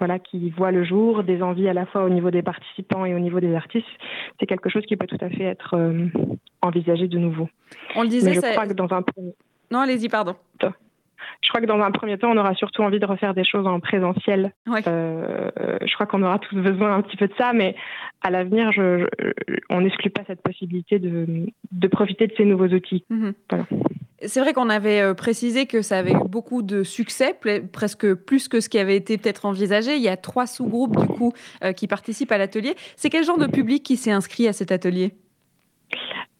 voilà, 0.00 0.18
qui 0.18 0.50
voient 0.50 0.72
le 0.72 0.84
jour, 0.84 1.22
des 1.22 1.40
envies 1.40 1.68
à 1.68 1.72
la 1.72 1.86
fois 1.86 2.02
au 2.02 2.08
niveau 2.08 2.32
des 2.32 2.42
participants 2.42 3.04
et 3.04 3.14
au 3.14 3.20
niveau 3.20 3.38
des 3.38 3.54
artistes, 3.54 3.86
c'est 4.38 4.46
quelque 4.46 4.68
chose 4.68 4.84
qui 4.86 4.96
peut 4.96 5.06
tout 5.06 5.18
à 5.20 5.30
fait 5.30 5.44
être 5.44 5.78
envisagé 6.62 7.06
de 7.06 7.16
nouveau. 7.16 7.48
On 7.94 8.02
le 8.02 8.08
disait, 8.08 8.34
je 8.34 8.40
crois 8.40 8.66
que 8.66 8.72
dans 8.72 8.92
un 8.92 9.04
Non, 9.70 9.78
allez-y, 9.78 10.08
pardon 10.08 10.34
je 11.42 11.48
crois 11.48 11.60
que 11.60 11.66
dans 11.66 11.80
un 11.80 11.90
premier 11.90 12.18
temps, 12.18 12.30
on 12.30 12.36
aura 12.36 12.54
surtout 12.54 12.82
envie 12.82 12.98
de 12.98 13.06
refaire 13.06 13.34
des 13.34 13.44
choses 13.44 13.66
en 13.66 13.80
présentiel. 13.80 14.52
Euh, 14.68 15.50
je 15.84 15.94
crois 15.94 16.06
qu'on 16.06 16.22
aura 16.22 16.38
tous 16.38 16.56
besoin 16.56 16.96
un 16.96 17.02
petit 17.02 17.16
peu 17.16 17.28
de 17.28 17.34
ça, 17.36 17.52
mais 17.52 17.74
à 18.22 18.30
l'avenir, 18.30 18.72
je, 18.72 19.06
on 19.70 19.82
n'exclut 19.82 20.10
pas 20.10 20.22
cette 20.26 20.42
possibilité 20.42 20.98
de, 20.98 21.46
de, 21.72 21.88
profiter 21.88 22.26
de 22.26 22.32
ces 22.36 22.44
nouveaux 22.44 22.68
outils. 22.68 23.04
Mhm. 23.10 23.34
C'est 24.26 24.40
vrai 24.40 24.54
qu'on 24.54 24.70
avait 24.70 25.00
euh, 25.00 25.14
précisé 25.14 25.66
que 25.66 25.82
ça 25.82 25.98
avait 25.98 26.12
eu 26.12 26.28
beaucoup 26.28 26.62
de 26.62 26.82
succès, 26.82 27.38
presque 27.72 28.14
plus 28.14 28.48
que 28.48 28.60
ce 28.60 28.68
qui 28.68 28.78
avait 28.78 28.96
été 28.96 29.18
peut-être 29.18 29.44
envisagé. 29.44 29.96
Il 29.96 30.02
y 30.02 30.08
a 30.08 30.16
trois 30.16 30.46
sous-groupes 30.46 30.96
du 30.96 31.06
coup 31.06 31.32
euh, 31.62 31.72
qui 31.72 31.86
participent 31.86 32.32
à 32.32 32.38
l'atelier. 32.38 32.74
C'est 32.96 33.10
quel 33.10 33.24
genre 33.24 33.38
de 33.38 33.46
public 33.46 33.82
qui 33.82 33.96
s'est 33.96 34.12
inscrit 34.12 34.48
à 34.48 34.52
cet 34.52 34.72
atelier? 34.72 35.14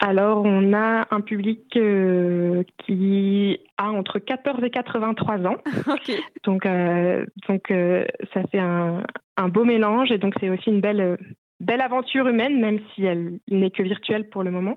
Alors, 0.06 0.42
on 0.44 0.74
a 0.74 1.06
un 1.10 1.20
public 1.22 1.62
euh, 1.76 2.62
qui 2.84 3.58
a 3.78 3.90
entre 3.90 4.18
14 4.18 4.62
et 4.62 4.70
83 4.70 5.46
ans. 5.46 5.56
Donc, 6.44 6.66
euh, 6.66 7.24
donc 7.48 7.70
euh, 7.70 8.04
ça 8.34 8.42
fait 8.52 8.58
un, 8.58 9.02
beau 9.48 9.64
mélange 9.64 10.12
et 10.12 10.18
donc 10.18 10.34
c'est 10.38 10.50
aussi 10.50 10.68
une 10.68 10.82
belle, 10.82 11.16
belle 11.60 11.80
aventure 11.80 12.28
humaine, 12.28 12.60
même 12.60 12.80
si 12.94 13.04
elle 13.04 13.38
n'est 13.48 13.70
que 13.70 13.82
virtuelle 13.82 14.28
pour 14.28 14.42
le 14.42 14.50
moment. 14.50 14.76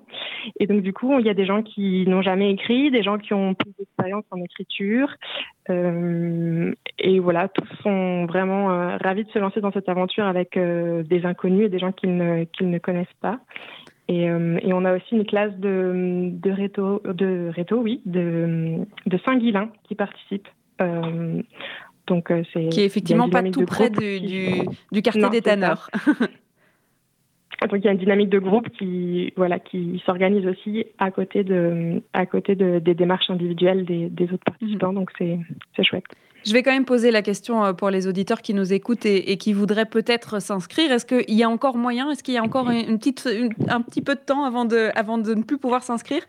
Et 0.58 0.66
donc, 0.66 0.80
du 0.80 0.94
coup, 0.94 1.18
il 1.18 1.26
y 1.26 1.30
a 1.30 1.34
des 1.34 1.44
gens 1.44 1.62
qui 1.62 2.06
n'ont 2.06 2.22
jamais 2.22 2.50
écrit, 2.50 2.90
des 2.90 3.02
gens 3.02 3.18
qui 3.18 3.34
ont 3.34 3.52
plus 3.52 3.72
d'expérience 3.78 4.24
en 4.30 4.42
écriture. 4.42 5.14
et 5.68 7.20
voilà, 7.20 7.48
tous 7.48 7.68
sont 7.82 8.24
vraiment 8.24 8.68
ravis 8.98 9.24
de 9.24 9.30
se 9.30 9.38
lancer 9.38 9.60
dans 9.60 9.72
cette 9.72 9.90
aventure 9.90 10.24
avec 10.24 10.58
des 10.58 11.26
inconnus 11.26 11.66
et 11.66 11.68
des 11.68 11.78
gens 11.78 11.92
qu'ils 11.92 12.16
ne, 12.16 12.44
qu'ils 12.44 12.70
ne 12.70 12.78
connaissent 12.78 13.06
pas. 13.20 13.40
Euh, 14.10 14.58
et, 14.62 14.72
on 14.72 14.84
a 14.84 14.96
aussi 14.96 15.14
une 15.14 15.26
classe 15.26 15.54
de, 15.58 16.30
de 16.32 16.50
réto, 16.50 17.02
de 17.04 17.50
réto, 17.54 17.76
oui, 17.76 18.00
de, 18.06 18.78
de 19.06 19.18
Saint-Guilain 19.24 19.70
qui 19.84 19.94
participe. 19.94 20.48
Euh, 20.80 21.42
donc 22.06 22.30
euh, 22.30 22.42
c'est 22.52 22.68
qui 22.68 22.80
est 22.80 22.86
effectivement 22.86 23.28
pas 23.28 23.42
tout 23.42 23.66
près 23.66 23.90
du, 23.90 24.20
du, 24.92 25.02
quartier 25.02 25.28
des 25.28 25.42
tanneurs. 25.42 25.90
Donc 27.70 27.80
il 27.80 27.84
y 27.84 27.88
a 27.88 27.92
une 27.92 27.98
dynamique 27.98 28.28
de 28.28 28.38
groupe 28.38 28.68
qui 28.70 29.32
voilà 29.36 29.58
qui 29.58 30.00
s'organise 30.06 30.46
aussi 30.46 30.86
à 30.98 31.10
côté 31.10 31.42
de 31.42 32.00
à 32.12 32.24
côté 32.24 32.54
de, 32.54 32.78
des 32.78 32.94
démarches 32.94 33.28
individuelles 33.30 33.84
des, 33.84 34.08
des 34.08 34.24
autres 34.32 34.44
participants. 34.44 34.90
Mhm. 34.90 34.94
Donc 34.94 35.10
c'est 35.18 35.38
c'est 35.76 35.82
chouette. 35.82 36.04
Je 36.44 36.52
vais 36.52 36.62
quand 36.62 36.72
même 36.72 36.84
poser 36.84 37.10
la 37.10 37.22
question 37.22 37.64
euh, 37.64 37.72
pour 37.72 37.90
les 37.90 38.06
auditeurs 38.06 38.42
qui 38.42 38.54
nous 38.54 38.72
écoutent 38.72 39.06
et, 39.06 39.36
qui 39.36 39.52
voudraient 39.52 39.86
peut-être 39.86 40.40
s'inscrire. 40.40 40.92
Est-ce 40.92 41.06
qu'il 41.06 41.34
y 41.34 41.42
a 41.42 41.48
encore 41.48 41.76
moyen? 41.76 42.10
Est-ce 42.10 42.22
qu'il 42.22 42.34
y 42.34 42.38
a 42.38 42.42
encore 42.42 42.70
une 42.70 42.98
petite, 42.98 43.28
un 43.68 43.82
petit 43.82 44.02
peu 44.02 44.14
de 44.14 44.20
temps 44.20 44.44
avant 44.44 44.64
de, 44.64 44.90
avant 44.94 45.18
de 45.18 45.34
ne 45.34 45.42
plus 45.42 45.58
pouvoir 45.58 45.82
s'inscrire? 45.82 46.22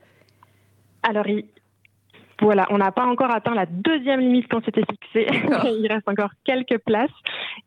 Alors, 1.04 1.26
voilà, 2.41 2.65
on 2.69 2.78
n'a 2.78 2.91
pas 2.91 3.06
encore 3.06 3.32
atteint 3.32 3.54
la 3.54 3.65
deuxième 3.65 4.22
limite 4.22 4.48
qu'on 4.48 4.62
s'était 4.62 4.84
fixée. 4.89 5.28
il 5.80 5.88
reste 5.89 6.08
encore 6.08 6.32
quelques 6.45 6.80
places, 6.80 7.10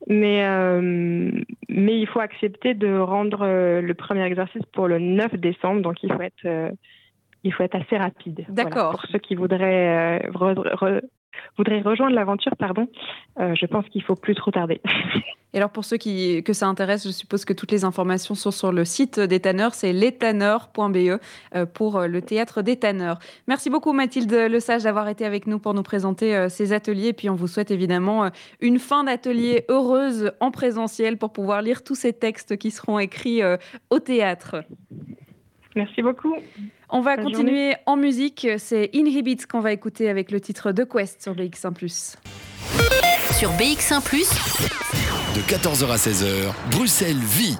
mais, 0.08 0.44
euh, 0.44 1.30
mais 1.68 2.00
il 2.00 2.06
faut 2.06 2.20
accepter 2.20 2.74
de 2.74 2.98
rendre 2.98 3.42
euh, 3.42 3.80
le 3.80 3.94
premier 3.94 4.24
exercice 4.24 4.62
pour 4.72 4.88
le 4.88 4.98
9 4.98 5.34
décembre, 5.36 5.82
donc 5.82 6.02
il 6.02 6.12
faut 6.12 6.20
être, 6.20 6.72
il 7.44 7.52
faut 7.52 7.62
être 7.62 7.76
assez 7.76 7.96
rapide. 7.96 8.44
D'accord. 8.48 8.92
pour 8.92 9.02
ceux 9.10 9.18
qui 9.18 9.34
voudraient 9.34 10.28
voudrais 11.56 11.80
rejoindre 11.80 12.14
l'aventure, 12.14 12.56
pardon, 12.56 12.88
euh, 13.40 13.54
je 13.54 13.66
pense 13.66 13.86
qu'il 13.88 14.02
faut 14.02 14.16
plus 14.16 14.34
trop 14.34 14.50
tarder. 14.50 14.80
Et 15.54 15.58
alors 15.58 15.68
pour 15.68 15.84
ceux 15.84 15.98
qui, 15.98 16.42
que 16.42 16.54
ça 16.54 16.66
intéresse, 16.66 17.06
je 17.06 17.12
suppose 17.12 17.44
que 17.44 17.52
toutes 17.52 17.72
les 17.72 17.84
informations 17.84 18.34
sont 18.34 18.50
sur 18.50 18.72
le 18.72 18.86
site 18.86 19.20
des 19.20 19.38
tanneurs, 19.38 19.74
c'est 19.74 19.92
lestaneurs.be 19.92 21.20
euh, 21.54 21.66
pour 21.66 21.98
euh, 21.98 22.06
le 22.06 22.22
théâtre 22.22 22.62
des 22.62 22.76
tanneurs. 22.76 23.18
Merci 23.48 23.68
beaucoup 23.68 23.92
Mathilde 23.92 24.32
Lesage 24.32 24.84
d'avoir 24.84 25.08
été 25.08 25.26
avec 25.26 25.46
nous 25.46 25.58
pour 25.58 25.74
nous 25.74 25.82
présenter 25.82 26.48
ces 26.48 26.72
ateliers. 26.72 27.08
Et 27.08 27.12
puis 27.12 27.28
on 27.28 27.34
vous 27.34 27.48
souhaite 27.48 27.70
évidemment 27.70 28.30
une 28.60 28.78
fin 28.78 29.04
d'atelier 29.04 29.66
heureuse 29.68 30.32
en 30.40 30.50
présentiel 30.50 31.18
pour 31.18 31.34
pouvoir 31.34 31.60
lire 31.60 31.84
tous 31.84 31.96
ces 31.96 32.14
textes 32.14 32.56
qui 32.56 32.70
seront 32.70 32.98
écrits 32.98 33.42
au 33.90 33.98
théâtre. 33.98 34.64
Merci 35.76 36.00
beaucoup. 36.00 36.34
On 36.94 37.00
va 37.00 37.16
continuer 37.16 37.74
en 37.86 37.96
musique. 37.96 38.46
C'est 38.58 38.90
Inhibit 38.92 39.38
qu'on 39.50 39.60
va 39.60 39.72
écouter 39.72 40.10
avec 40.10 40.30
le 40.30 40.42
titre 40.42 40.72
de 40.72 40.84
Quest 40.84 41.22
sur 41.22 41.34
BX1 41.34 42.16
Sur 43.38 43.50
BX1 43.52 44.02
De 45.34 45.40
14h 45.40 45.90
à 45.90 45.96
16h, 45.96 46.52
Bruxelles 46.70 47.16
vit. 47.16 47.56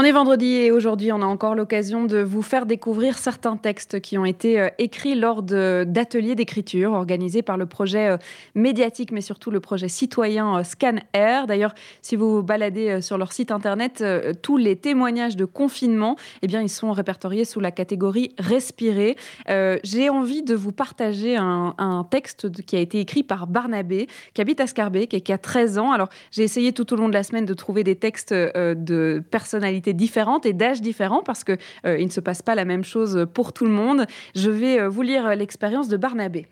On 0.00 0.04
est 0.04 0.12
vendredi 0.12 0.54
et 0.54 0.70
aujourd'hui, 0.70 1.10
on 1.10 1.20
a 1.22 1.26
encore 1.26 1.56
l'occasion 1.56 2.04
de 2.04 2.18
vous 2.18 2.40
faire 2.40 2.66
découvrir 2.66 3.18
certains 3.18 3.56
textes 3.56 3.98
qui 3.98 4.16
ont 4.16 4.24
été 4.24 4.60
euh, 4.60 4.68
écrits 4.78 5.16
lors 5.16 5.42
d'ateliers 5.42 6.36
d'écriture 6.36 6.92
organisés 6.92 7.42
par 7.42 7.56
le 7.56 7.66
projet 7.66 8.10
euh, 8.10 8.16
médiatique, 8.54 9.10
mais 9.10 9.22
surtout 9.22 9.50
le 9.50 9.58
projet 9.58 9.88
citoyen 9.88 10.58
euh, 10.58 10.62
Scan 10.62 10.98
Air. 11.14 11.48
D'ailleurs, 11.48 11.74
si 12.00 12.14
vous 12.14 12.30
vous 12.32 12.42
baladez 12.44 13.02
sur 13.02 13.18
leur 13.18 13.32
site 13.32 13.50
internet, 13.50 14.04
tous 14.40 14.56
les 14.56 14.76
témoignages 14.76 15.34
de 15.34 15.44
confinement, 15.44 16.14
eh 16.42 16.46
bien, 16.46 16.62
ils 16.62 16.68
sont 16.68 16.92
répertoriés 16.92 17.44
sous 17.44 17.58
la 17.58 17.72
catégorie 17.72 18.30
respirer. 18.38 19.16
J'ai 19.48 20.10
envie 20.10 20.44
de 20.44 20.54
vous 20.54 20.70
partager 20.70 21.36
un, 21.36 22.06
texte 22.08 22.52
qui 22.64 22.76
a 22.76 22.80
été 22.80 23.00
écrit 23.00 23.24
par 23.24 23.48
Barnabé, 23.48 24.06
qui 24.32 24.40
habite 24.40 24.60
à 24.60 24.68
Scarbeck 24.68 25.12
et 25.12 25.20
qui 25.22 25.32
a 25.32 25.38
13 25.38 25.78
ans. 25.78 25.90
Alors, 25.90 26.08
j'ai 26.30 26.44
essayé 26.44 26.72
tout 26.72 26.92
au 26.92 26.96
long 26.96 27.08
de 27.08 27.14
la 27.14 27.24
semaine 27.24 27.46
de 27.46 27.54
trouver 27.54 27.82
des 27.82 27.96
textes 27.96 28.32
de 28.32 29.22
personnalités 29.30 29.87
différentes 29.92 30.46
et 30.46 30.52
d'âges 30.52 30.80
différents 30.80 31.22
parce 31.22 31.44
que 31.44 31.56
euh, 31.86 31.98
il 31.98 32.06
ne 32.06 32.10
se 32.10 32.20
passe 32.20 32.42
pas 32.42 32.54
la 32.54 32.64
même 32.64 32.84
chose 32.84 33.26
pour 33.34 33.52
tout 33.52 33.64
le 33.64 33.72
monde. 33.72 34.06
Je 34.34 34.50
vais 34.50 34.80
euh, 34.80 34.88
vous 34.88 35.02
lire 35.02 35.34
l'expérience 35.36 35.88
de 35.88 35.96
Barnabé. 35.96 36.46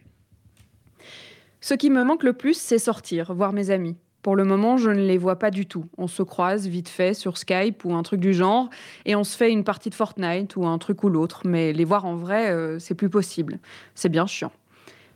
Ce 1.61 1.75
qui 1.75 1.91
me 1.91 2.05
manque 2.05 2.23
le 2.23 2.33
plus, 2.33 2.57
c'est 2.57 2.79
sortir, 2.79 3.35
voir 3.35 3.53
mes 3.53 3.71
amis. 3.71 3.97
Pour 4.23 4.35
le 4.35 4.45
moment, 4.45 4.77
je 4.77 4.91
ne 4.91 5.07
les 5.07 5.19
vois 5.19 5.39
pas 5.39 5.53
du 5.53 5.67
tout. 5.67 5.85
On 5.99 6.09
se 6.09 6.23
croise 6.25 6.67
vite 6.67 6.89
fait 6.89 7.15
sur 7.15 7.39
Skype 7.39 7.85
ou 7.85 7.95
un 7.95 8.03
truc 8.03 8.19
du 8.19 8.35
genre, 8.35 8.69
et 9.05 9.15
on 9.15 9.23
se 9.23 9.37
fait 9.37 9.53
une 9.53 9.63
partie 9.63 9.89
de 9.89 9.95
Fortnite 9.95 10.57
ou 10.57 10.67
un 10.67 10.79
truc 10.79 11.05
ou 11.05 11.09
l'autre, 11.09 11.43
mais 11.45 11.73
les 11.73 11.85
voir 11.85 12.05
en 12.07 12.17
vrai, 12.17 12.51
euh, 12.51 12.81
c'est 12.81 12.97
plus 12.97 13.09
possible. 13.09 13.61
C'est 13.95 14.09
bien 14.09 14.27
chiant. 14.27 14.51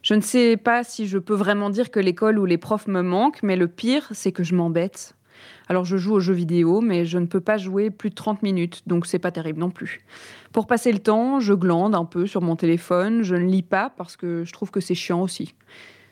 Je 0.02 0.14
ne 0.14 0.20
sais 0.20 0.56
pas 0.56 0.85
si 0.85 1.09
je 1.09 1.18
peux 1.18 1.35
vraiment 1.35 1.70
dire 1.70 1.90
que 1.90 1.98
l'école 2.00 2.38
ou 2.38 2.46
les 2.46 2.56
profs 2.56 2.87
me 2.87 3.02
manquent, 3.02 3.42
mais 3.42 3.56
le 3.56 3.66
pire, 3.66 4.09
c'est 4.12 4.30
que 4.30 4.44
je 4.44 4.54
m'embête. 4.54 5.14
Alors 5.68 5.85
je 5.85 5.96
joue 5.96 6.14
aux 6.14 6.20
jeux 6.20 6.35
vidéo, 6.35 6.81
mais 6.81 7.05
je 7.05 7.18
ne 7.18 7.26
peux 7.26 7.40
pas 7.40 7.57
jouer 7.57 7.90
plus 7.90 8.11
de 8.11 8.14
30 8.14 8.42
minutes, 8.42 8.83
donc 8.87 9.07
c'est 9.07 9.18
pas 9.18 9.31
terrible 9.31 9.61
non 9.61 9.70
plus. 9.70 10.00
Pour 10.53 10.66
passer 10.66 10.92
le 10.92 10.98
temps, 10.98 11.40
je 11.40 11.55
glande 11.55 11.94
un 11.94 12.05
peu 12.05 12.26
sur 12.26 12.42
mon 12.42 12.57
téléphone, 12.57 13.22
je 13.22 13.37
ne 13.37 13.46
lis 13.46 13.62
pas 13.62 13.90
parce 13.96 14.16
que 14.16 14.44
je 14.44 14.53
trouve 14.53 14.70
que 14.70 14.81
c'est 14.81 14.94
chiant 14.94 15.22
aussi. 15.22 15.55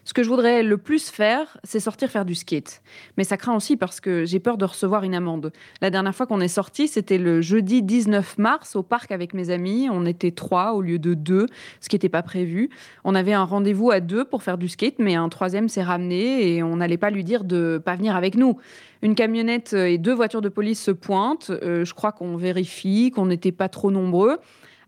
Ce 0.09 0.15
que 0.15 0.23
je 0.23 0.31
voudrais 0.31 0.63
le 0.63 0.79
plus 0.79 1.11
faire, 1.11 1.59
c'est 1.65 1.81
sortir 1.81 2.09
faire 2.09 2.25
du 2.25 2.35
skate. 2.35 2.81
Mais 3.19 3.25
ça 3.25 3.37
craint 3.37 3.55
aussi 3.55 3.77
parce 3.77 4.01
que 4.01 4.25
j'ai 4.25 4.41
peur 4.41 4.57
de 4.57 4.65
recevoir 4.65 5.05
une 5.05 5.15
amende. 5.15 5.53
La 5.83 5.91
dernière 5.91 6.15
fois 6.15 6.25
qu'on 6.25 6.41
est 6.41 6.49
sorti, 6.49 6.89
c'était 6.89 7.19
le 7.19 7.43
jeudi 7.43 7.83
19 7.83 8.39
mars 8.39 8.75
au 8.75 8.83
parc 8.83 9.13
avec 9.13 9.35
mes 9.35 9.51
amis. 9.51 9.91
On 9.93 10.07
était 10.07 10.31
trois 10.31 10.73
au 10.73 10.81
lieu 10.81 10.99
de 10.99 11.13
deux, 11.13 11.45
ce 11.83 11.91
qui 11.91 11.97
n'était 11.97 12.09
pas 12.09 12.23
prévu. 12.23 12.71
On 13.05 13.15
avait 13.15 13.35
un 13.35 13.45
rendez-vous 13.45 13.91
à 13.91 14.01
deux 14.01 14.25
pour 14.25 14.43
faire 14.43 14.57
du 14.57 14.69
skate, 14.69 14.99
mais 14.99 15.15
un 15.15 15.29
troisième 15.29 15.69
s'est 15.69 15.83
ramené 15.83 16.55
et 16.55 16.63
on 16.63 16.77
n'allait 16.77 16.97
pas 16.97 17.11
lui 17.11 17.23
dire 17.23 17.45
de 17.45 17.77
pas 17.77 17.95
venir 17.95 18.17
avec 18.17 18.35
nous. 18.35 18.57
Une 19.03 19.15
camionnette 19.15 19.75
et 19.75 19.99
deux 19.99 20.15
voitures 20.15 20.41
de 20.41 20.49
police 20.49 20.83
se 20.83 20.91
pointent. 20.91 21.51
Euh, 21.51 21.85
je 21.85 21.93
crois 21.93 22.13
qu'on 22.13 22.39
vérifie, 22.39 23.11
qu'on 23.11 23.27
n'était 23.27 23.53
pas 23.53 23.69
trop 23.69 23.91
nombreux. 23.91 24.39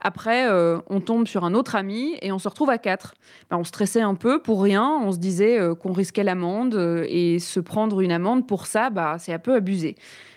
Après, 0.00 0.50
euh, 0.50 0.78
on 0.88 1.00
tombe 1.00 1.26
sur 1.26 1.44
un 1.44 1.54
autre 1.54 1.76
ami 1.76 2.16
et 2.22 2.32
on 2.32 2.38
se 2.38 2.48
retrouve 2.48 2.70
à 2.70 2.78
quatre. 2.78 3.14
Ben, 3.50 3.58
on 3.58 3.64
stressait 3.64 4.00
un 4.00 4.14
peu 4.14 4.40
pour 4.40 4.62
rien. 4.62 4.98
On 5.02 5.12
se 5.12 5.18
disait 5.18 5.60
euh, 5.60 5.74
qu'on 5.74 5.92
risquait 5.92 6.24
l'amende 6.24 6.74
euh, 6.74 7.04
et 7.08 7.38
se 7.38 7.60
prendre 7.60 8.00
une 8.00 8.12
amende 8.12 8.46
pour 8.46 8.66
ça, 8.66 8.88
bah, 8.88 9.16
c'est 9.18 9.34
un 9.34 9.38
peu 9.38 9.54
abusé. 9.54 9.96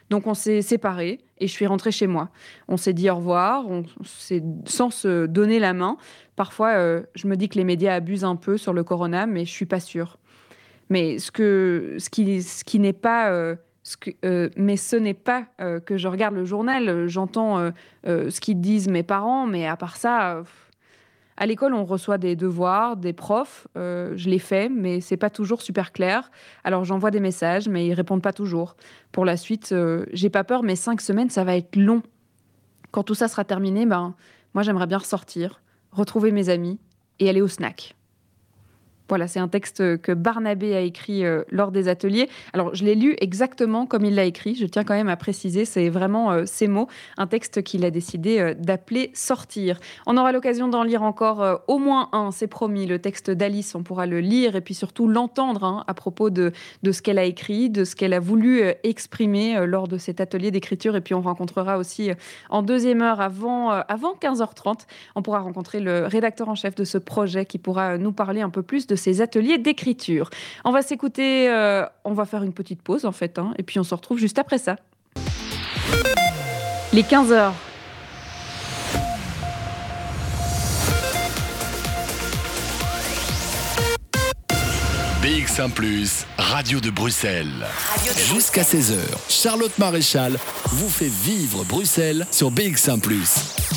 Donc 0.09 0.27
on 0.27 0.33
s'est 0.33 0.61
séparés 0.61 1.21
et 1.39 1.47
je 1.47 1.51
suis 1.51 1.65
rentrée 1.65 1.91
chez 1.91 2.07
moi. 2.07 2.29
On 2.67 2.75
s'est 2.75 2.93
dit 2.93 3.09
au 3.09 3.15
revoir, 3.15 3.67
on 3.69 3.83
sans 4.65 4.89
se 4.89 5.25
donner 5.25 5.59
la 5.59 5.73
main. 5.73 5.97
Parfois, 6.35 6.75
je 7.15 7.27
me 7.27 7.35
dis 7.35 7.47
que 7.47 7.57
les 7.57 7.63
médias 7.63 7.95
abusent 7.95 8.25
un 8.25 8.35
peu 8.35 8.57
sur 8.57 8.73
le 8.73 8.83
corona, 8.83 9.25
mais 9.25 9.45
je 9.45 9.51
suis 9.51 9.65
pas 9.65 9.79
sûre. 9.79 10.17
Mais 10.89 11.19
ce, 11.19 11.31
que, 11.31 11.95
ce 11.99 12.09
qui, 12.09 12.43
ce 12.43 12.63
qui 12.63 12.79
n'est 12.79 12.93
pas 12.93 13.55
euh, 14.23 14.49
mais 14.55 14.77
ce 14.77 14.95
n'est 14.95 15.13
pas 15.13 15.45
euh, 15.59 15.79
que 15.79 15.97
je 15.97 16.07
regarde 16.07 16.35
le 16.35 16.45
journal, 16.45 17.07
j'entends 17.07 17.59
euh, 17.59 17.71
ce 18.05 18.39
qu'ils 18.39 18.61
disent 18.61 18.87
mes 18.87 19.03
parents, 19.03 19.45
mais 19.45 19.67
à 19.67 19.75
part 19.75 19.97
ça, 19.97 20.43
à 21.35 21.45
l'école, 21.45 21.73
on 21.73 21.83
reçoit 21.83 22.17
des 22.17 22.35
devoirs, 22.35 22.95
des 22.95 23.11
profs, 23.11 23.67
je 23.75 24.29
les 24.29 24.39
fais, 24.39 24.69
mais 24.69 25.01
c'est 25.01 25.17
pas 25.17 25.29
toujours 25.29 25.61
super 25.61 25.91
clair. 25.91 26.31
Alors 26.63 26.85
j'envoie 26.85 27.11
des 27.11 27.19
messages, 27.19 27.67
mais 27.67 27.87
ils 27.87 27.93
répondent 27.93 28.21
pas 28.21 28.33
toujours. 28.33 28.75
Pour 29.11 29.25
la 29.25 29.35
suite, 29.35 29.73
j'ai 30.13 30.29
pas 30.29 30.43
peur, 30.43 30.63
mais 30.63 30.75
cinq 30.75 31.01
semaines, 31.01 31.29
ça 31.29 31.43
va 31.43 31.57
être 31.57 31.75
long. 31.75 32.03
Quand 32.91 33.03
tout 33.03 33.15
ça 33.15 33.27
sera 33.27 33.43
terminé, 33.43 33.85
ben, 33.85 34.15
moi 34.53 34.63
j'aimerais 34.63 34.87
bien 34.87 34.99
ressortir, 34.99 35.61
retrouver 35.91 36.31
mes 36.31 36.49
amis 36.49 36.79
et 37.19 37.29
aller 37.29 37.41
au 37.41 37.47
snack. 37.47 37.95
Voilà, 39.09 39.27
c'est 39.27 39.39
un 39.39 39.49
texte 39.49 40.01
que 40.01 40.13
Barnabé 40.13 40.75
a 40.75 40.79
écrit 40.79 41.25
euh, 41.25 41.43
lors 41.51 41.71
des 41.71 41.89
ateliers. 41.89 42.29
Alors, 42.53 42.73
je 42.73 42.85
l'ai 42.85 42.95
lu 42.95 43.15
exactement 43.19 43.85
comme 43.85 44.05
il 44.05 44.15
l'a 44.15 44.23
écrit. 44.23 44.55
Je 44.55 44.65
tiens 44.65 44.85
quand 44.85 44.93
même 44.93 45.09
à 45.09 45.17
préciser, 45.17 45.65
c'est 45.65 45.89
vraiment 45.89 46.31
euh, 46.31 46.43
ces 46.45 46.67
mots, 46.69 46.87
un 47.17 47.27
texte 47.27 47.63
qu'il 47.63 47.83
a 47.83 47.91
décidé 47.91 48.39
euh, 48.39 48.53
d'appeler 48.53 49.11
Sortir. 49.13 49.79
On 50.05 50.15
aura 50.15 50.31
l'occasion 50.31 50.69
d'en 50.69 50.83
lire 50.83 51.03
encore 51.03 51.61
au 51.67 51.77
moins 51.79 52.09
un, 52.13 52.31
c'est 52.31 52.47
promis. 52.47 52.85
Le 52.85 52.99
texte 52.99 53.29
d'Alice, 53.29 53.75
on 53.75 53.83
pourra 53.83 54.05
le 54.05 54.21
lire 54.21 54.55
et 54.55 54.61
puis 54.61 54.73
surtout 54.73 55.07
l'entendre 55.07 55.65
hein, 55.65 55.83
à 55.87 55.93
propos 55.93 56.29
de, 56.29 56.53
de 56.83 56.91
ce 56.91 57.01
qu'elle 57.01 57.19
a 57.19 57.25
écrit, 57.25 57.69
de 57.69 57.83
ce 57.83 57.95
qu'elle 57.95 58.13
a 58.13 58.19
voulu 58.19 58.63
exprimer 58.83 59.65
lors 59.65 59.87
de 59.87 59.97
cet 59.97 60.21
atelier 60.21 60.51
d'écriture. 60.51 60.95
Et 60.95 61.01
puis, 61.01 61.13
on 61.13 61.21
rencontrera 61.21 61.77
aussi 61.77 62.11
en 62.49 62.61
deuxième 62.61 63.01
heure, 63.01 63.19
avant, 63.19 63.69
avant 63.69 64.15
15h30, 64.19 64.85
on 65.15 65.21
pourra 65.21 65.39
rencontrer 65.39 65.79
le 65.79 66.05
rédacteur 66.05 66.49
en 66.49 66.55
chef 66.55 66.75
de 66.75 66.83
ce 66.83 66.97
projet 66.97 67.45
qui 67.45 67.57
pourra 67.57 67.97
nous 67.97 68.11
parler 68.11 68.41
un 68.41 68.49
peu 68.49 68.61
plus 68.61 68.87
de 68.87 68.92
ces 68.95 69.21
ateliers 69.21 69.57
d'écriture. 69.57 70.29
On 70.63 70.71
va 70.71 70.81
s'écouter, 70.81 71.49
euh, 71.49 71.85
on 72.03 72.13
va 72.13 72.25
faire 72.25 72.43
une 72.43 72.53
petite 72.53 72.81
pause 72.81 73.05
en 73.05 73.11
fait, 73.11 73.39
hein, 73.39 73.53
et 73.57 73.63
puis 73.63 73.79
on 73.79 73.83
se 73.83 73.93
retrouve 73.95 74.17
juste 74.17 74.39
après 74.39 74.57
ça. 74.57 74.77
Les 76.93 77.03
15 77.03 77.31
heures. 77.31 77.53
BX1⁇ 85.23 85.71
Radio 86.37 86.81
de 86.81 86.89
Bruxelles. 86.89 87.65
Jusqu'à 88.33 88.63
16h, 88.63 88.97
Charlotte 89.29 89.77
Maréchal 89.79 90.37
vous 90.65 90.89
fait 90.89 91.07
vivre 91.07 91.63
Bruxelles 91.63 92.27
sur 92.29 92.51
BX1⁇ 92.51 92.99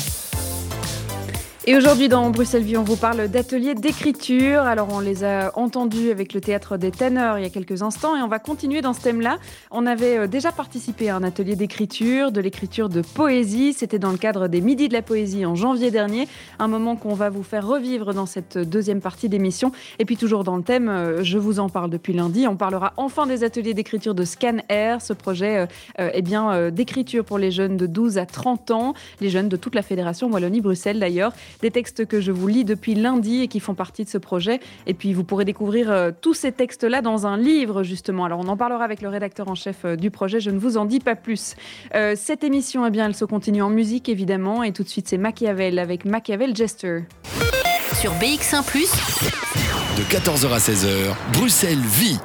et 1.69 1.75
aujourd'hui, 1.75 2.07
dans 2.07 2.29
Bruxelles 2.29 2.63
Vie, 2.63 2.77
on 2.77 2.83
vous 2.83 2.95
parle 2.95 3.27
d'ateliers 3.27 3.75
d'écriture. 3.75 4.61
Alors, 4.61 4.87
on 4.89 5.01
les 5.01 5.25
a 5.25 5.51
entendus 5.55 6.11
avec 6.11 6.33
le 6.33 6.39
théâtre 6.39 6.77
des 6.77 6.91
Ténors 6.91 7.39
il 7.39 7.43
y 7.43 7.45
a 7.45 7.49
quelques 7.49 7.81
instants 7.81 8.15
et 8.15 8.21
on 8.21 8.29
va 8.29 8.39
continuer 8.39 8.79
dans 8.79 8.93
ce 8.93 9.01
thème-là. 9.01 9.37
On 9.69 9.85
avait 9.85 10.17
euh, 10.17 10.27
déjà 10.27 10.53
participé 10.53 11.09
à 11.09 11.17
un 11.17 11.23
atelier 11.23 11.57
d'écriture, 11.57 12.31
de 12.31 12.39
l'écriture 12.39 12.87
de 12.87 13.01
poésie. 13.01 13.73
C'était 13.73 13.99
dans 13.99 14.13
le 14.13 14.17
cadre 14.17 14.47
des 14.47 14.61
Midis 14.61 14.87
de 14.87 14.93
la 14.93 15.01
Poésie 15.01 15.45
en 15.45 15.55
janvier 15.55 15.91
dernier. 15.91 16.29
Un 16.57 16.69
moment 16.69 16.95
qu'on 16.95 17.15
va 17.15 17.29
vous 17.29 17.43
faire 17.43 17.67
revivre 17.67 18.13
dans 18.13 18.27
cette 18.27 18.57
deuxième 18.57 19.01
partie 19.01 19.27
d'émission. 19.27 19.73
Et 19.99 20.05
puis, 20.05 20.15
toujours 20.15 20.45
dans 20.45 20.55
le 20.55 20.63
thème, 20.63 20.87
euh, 20.87 21.21
je 21.21 21.37
vous 21.37 21.59
en 21.59 21.67
parle 21.67 21.89
depuis 21.89 22.13
lundi. 22.13 22.47
On 22.47 22.55
parlera 22.55 22.93
enfin 22.95 23.27
des 23.27 23.43
ateliers 23.43 23.73
d'écriture 23.73 24.15
de 24.15 24.23
Scan 24.23 24.59
Air, 24.69 25.01
ce 25.01 25.11
projet 25.11 25.67
euh, 25.99 26.11
eh 26.13 26.21
bien, 26.21 26.71
d'écriture 26.71 27.25
pour 27.25 27.37
les 27.37 27.51
jeunes 27.51 27.75
de 27.75 27.87
12 27.87 28.19
à 28.19 28.25
30 28.25 28.71
ans, 28.71 28.93
les 29.19 29.29
jeunes 29.29 29.49
de 29.49 29.57
toute 29.57 29.75
la 29.75 29.81
Fédération 29.81 30.31
Wallonie-Bruxelles 30.31 31.01
d'ailleurs 31.01 31.33
des 31.61 31.71
textes 31.71 32.05
que 32.05 32.21
je 32.21 32.31
vous 32.31 32.47
lis 32.47 32.65
depuis 32.65 32.95
lundi 32.95 33.41
et 33.41 33.47
qui 33.47 33.59
font 33.59 33.73
partie 33.73 34.03
de 34.03 34.09
ce 34.09 34.17
projet. 34.17 34.59
Et 34.85 34.93
puis 34.93 35.13
vous 35.13 35.23
pourrez 35.23 35.45
découvrir 35.45 35.91
euh, 35.91 36.11
tous 36.19 36.33
ces 36.33 36.51
textes-là 36.51 37.01
dans 37.01 37.27
un 37.27 37.37
livre 37.37 37.83
justement. 37.83 38.25
Alors 38.25 38.39
on 38.39 38.47
en 38.47 38.57
parlera 38.57 38.83
avec 38.83 39.01
le 39.01 39.09
rédacteur 39.09 39.47
en 39.47 39.55
chef 39.55 39.85
euh, 39.85 39.95
du 39.95 40.11
projet, 40.11 40.39
je 40.39 40.49
ne 40.49 40.59
vous 40.59 40.77
en 40.77 40.85
dis 40.85 40.99
pas 40.99 41.15
plus. 41.15 41.55
Euh, 41.95 42.13
cette 42.15 42.43
émission, 42.43 42.85
eh 42.85 42.89
bien, 42.89 43.05
elle 43.07 43.15
se 43.15 43.25
continue 43.25 43.61
en 43.61 43.69
musique 43.69 44.09
évidemment 44.09 44.63
et 44.63 44.71
tout 44.71 44.83
de 44.83 44.89
suite 44.89 45.07
c'est 45.07 45.17
Machiavel 45.17 45.79
avec 45.79 46.05
Machiavel 46.05 46.55
Jester. 46.55 47.03
Sur 47.99 48.11
BX1⁇ 48.13 48.63
de 49.97 50.03
14h 50.03 50.53
à 50.53 50.59
16h, 50.59 51.15
Bruxelles 51.33 51.79
vit 51.79 52.19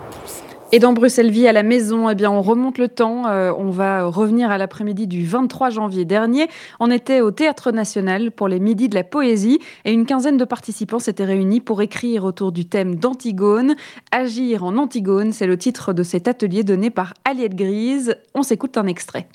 et 0.74 0.78
dans 0.78 0.94
Bruxelles 0.94 1.30
Vie 1.30 1.46
à 1.46 1.52
la 1.52 1.62
maison, 1.62 2.08
eh 2.08 2.14
bien, 2.14 2.30
on 2.30 2.40
remonte 2.40 2.78
le 2.78 2.88
temps. 2.88 3.26
Euh, 3.26 3.52
on 3.56 3.70
va 3.70 4.06
revenir 4.06 4.50
à 4.50 4.56
l'après-midi 4.56 5.06
du 5.06 5.24
23 5.26 5.68
janvier 5.68 6.06
dernier. 6.06 6.48
On 6.80 6.90
était 6.90 7.20
au 7.20 7.30
Théâtre 7.30 7.72
National 7.72 8.30
pour 8.30 8.48
les 8.48 8.58
Midis 8.58 8.88
de 8.88 8.94
la 8.94 9.04
Poésie 9.04 9.58
et 9.85 9.92
une 9.92 10.06
quinzaine 10.06 10.38
de 10.38 10.46
participants 10.46 10.98
s'étaient 10.98 11.26
réunis 11.26 11.61
pour 11.61 11.82
écrire 11.82 12.24
autour 12.24 12.52
du 12.52 12.64
thème 12.64 12.96
d'Antigone. 12.96 13.74
Agir 14.12 14.64
en 14.64 14.78
Antigone, 14.78 15.32
c'est 15.32 15.46
le 15.46 15.58
titre 15.58 15.92
de 15.92 16.02
cet 16.02 16.26
atelier 16.26 16.64
donné 16.64 16.88
par 16.88 17.12
Aliette 17.26 17.54
Grise. 17.54 18.16
On 18.35 18.42
s'écoute 18.42 18.78
un 18.78 18.87
extrait. 18.87 19.28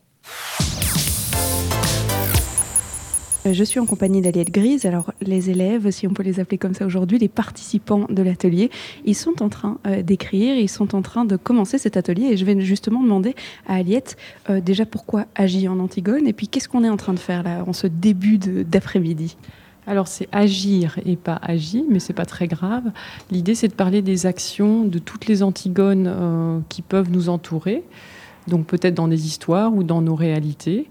Euh, 3.47 3.53
je 3.53 3.63
suis 3.63 3.79
en 3.79 3.85
compagnie 3.85 4.21
d'Aliette 4.21 4.51
Grise. 4.51 4.85
Alors, 4.85 5.13
les 5.21 5.49
élèves, 5.49 5.89
si 5.91 6.07
on 6.07 6.13
peut 6.13 6.23
les 6.23 6.39
appeler 6.39 6.57
comme 6.57 6.73
ça 6.73 6.85
aujourd'hui, 6.85 7.17
les 7.17 7.27
participants 7.27 8.05
de 8.09 8.21
l'atelier, 8.21 8.69
ils 9.05 9.15
sont 9.15 9.41
en 9.41 9.49
train 9.49 9.77
euh, 9.87 10.01
d'écrire, 10.01 10.55
ils 10.55 10.69
sont 10.69 10.95
en 10.95 11.01
train 11.01 11.25
de 11.25 11.35
commencer 11.35 11.77
cet 11.77 11.97
atelier. 11.97 12.25
Et 12.31 12.37
je 12.37 12.45
vais 12.45 12.59
justement 12.61 13.01
demander 13.01 13.35
à 13.67 13.75
Aliette 13.75 14.17
euh, 14.49 14.59
déjà 14.59 14.85
pourquoi 14.85 15.25
agir 15.35 15.71
en 15.71 15.79
Antigone 15.79 16.27
et 16.27 16.33
puis 16.33 16.47
qu'est-ce 16.47 16.69
qu'on 16.69 16.83
est 16.83 16.89
en 16.89 16.97
train 16.97 17.13
de 17.13 17.19
faire 17.19 17.43
là 17.43 17.63
en 17.65 17.73
ce 17.73 17.87
début 17.87 18.37
d'après-midi? 18.37 19.37
Alors 19.85 20.09
c'est 20.09 20.27
agir 20.33 20.99
et 21.05 21.15
pas 21.15 21.39
agir, 21.41 21.83
mais 21.89 21.99
c'est 21.99 22.13
pas 22.13 22.25
très 22.25 22.47
grave. 22.47 22.91
L'idée 23.31 23.55
c'est 23.55 23.69
de 23.69 23.73
parler 23.73 24.01
des 24.01 24.25
actions 24.25 24.83
de 24.83 24.99
toutes 24.99 25.27
les 25.27 25.43
Antigones 25.43 26.61
qui 26.67 26.81
peuvent 26.81 27.09
nous 27.09 27.29
entourer, 27.29 27.85
donc 28.47 28.65
peut-être 28.65 28.95
dans 28.95 29.07
des 29.07 29.25
histoires 29.27 29.73
ou 29.73 29.83
dans 29.83 30.01
nos 30.01 30.15
réalités 30.15 30.87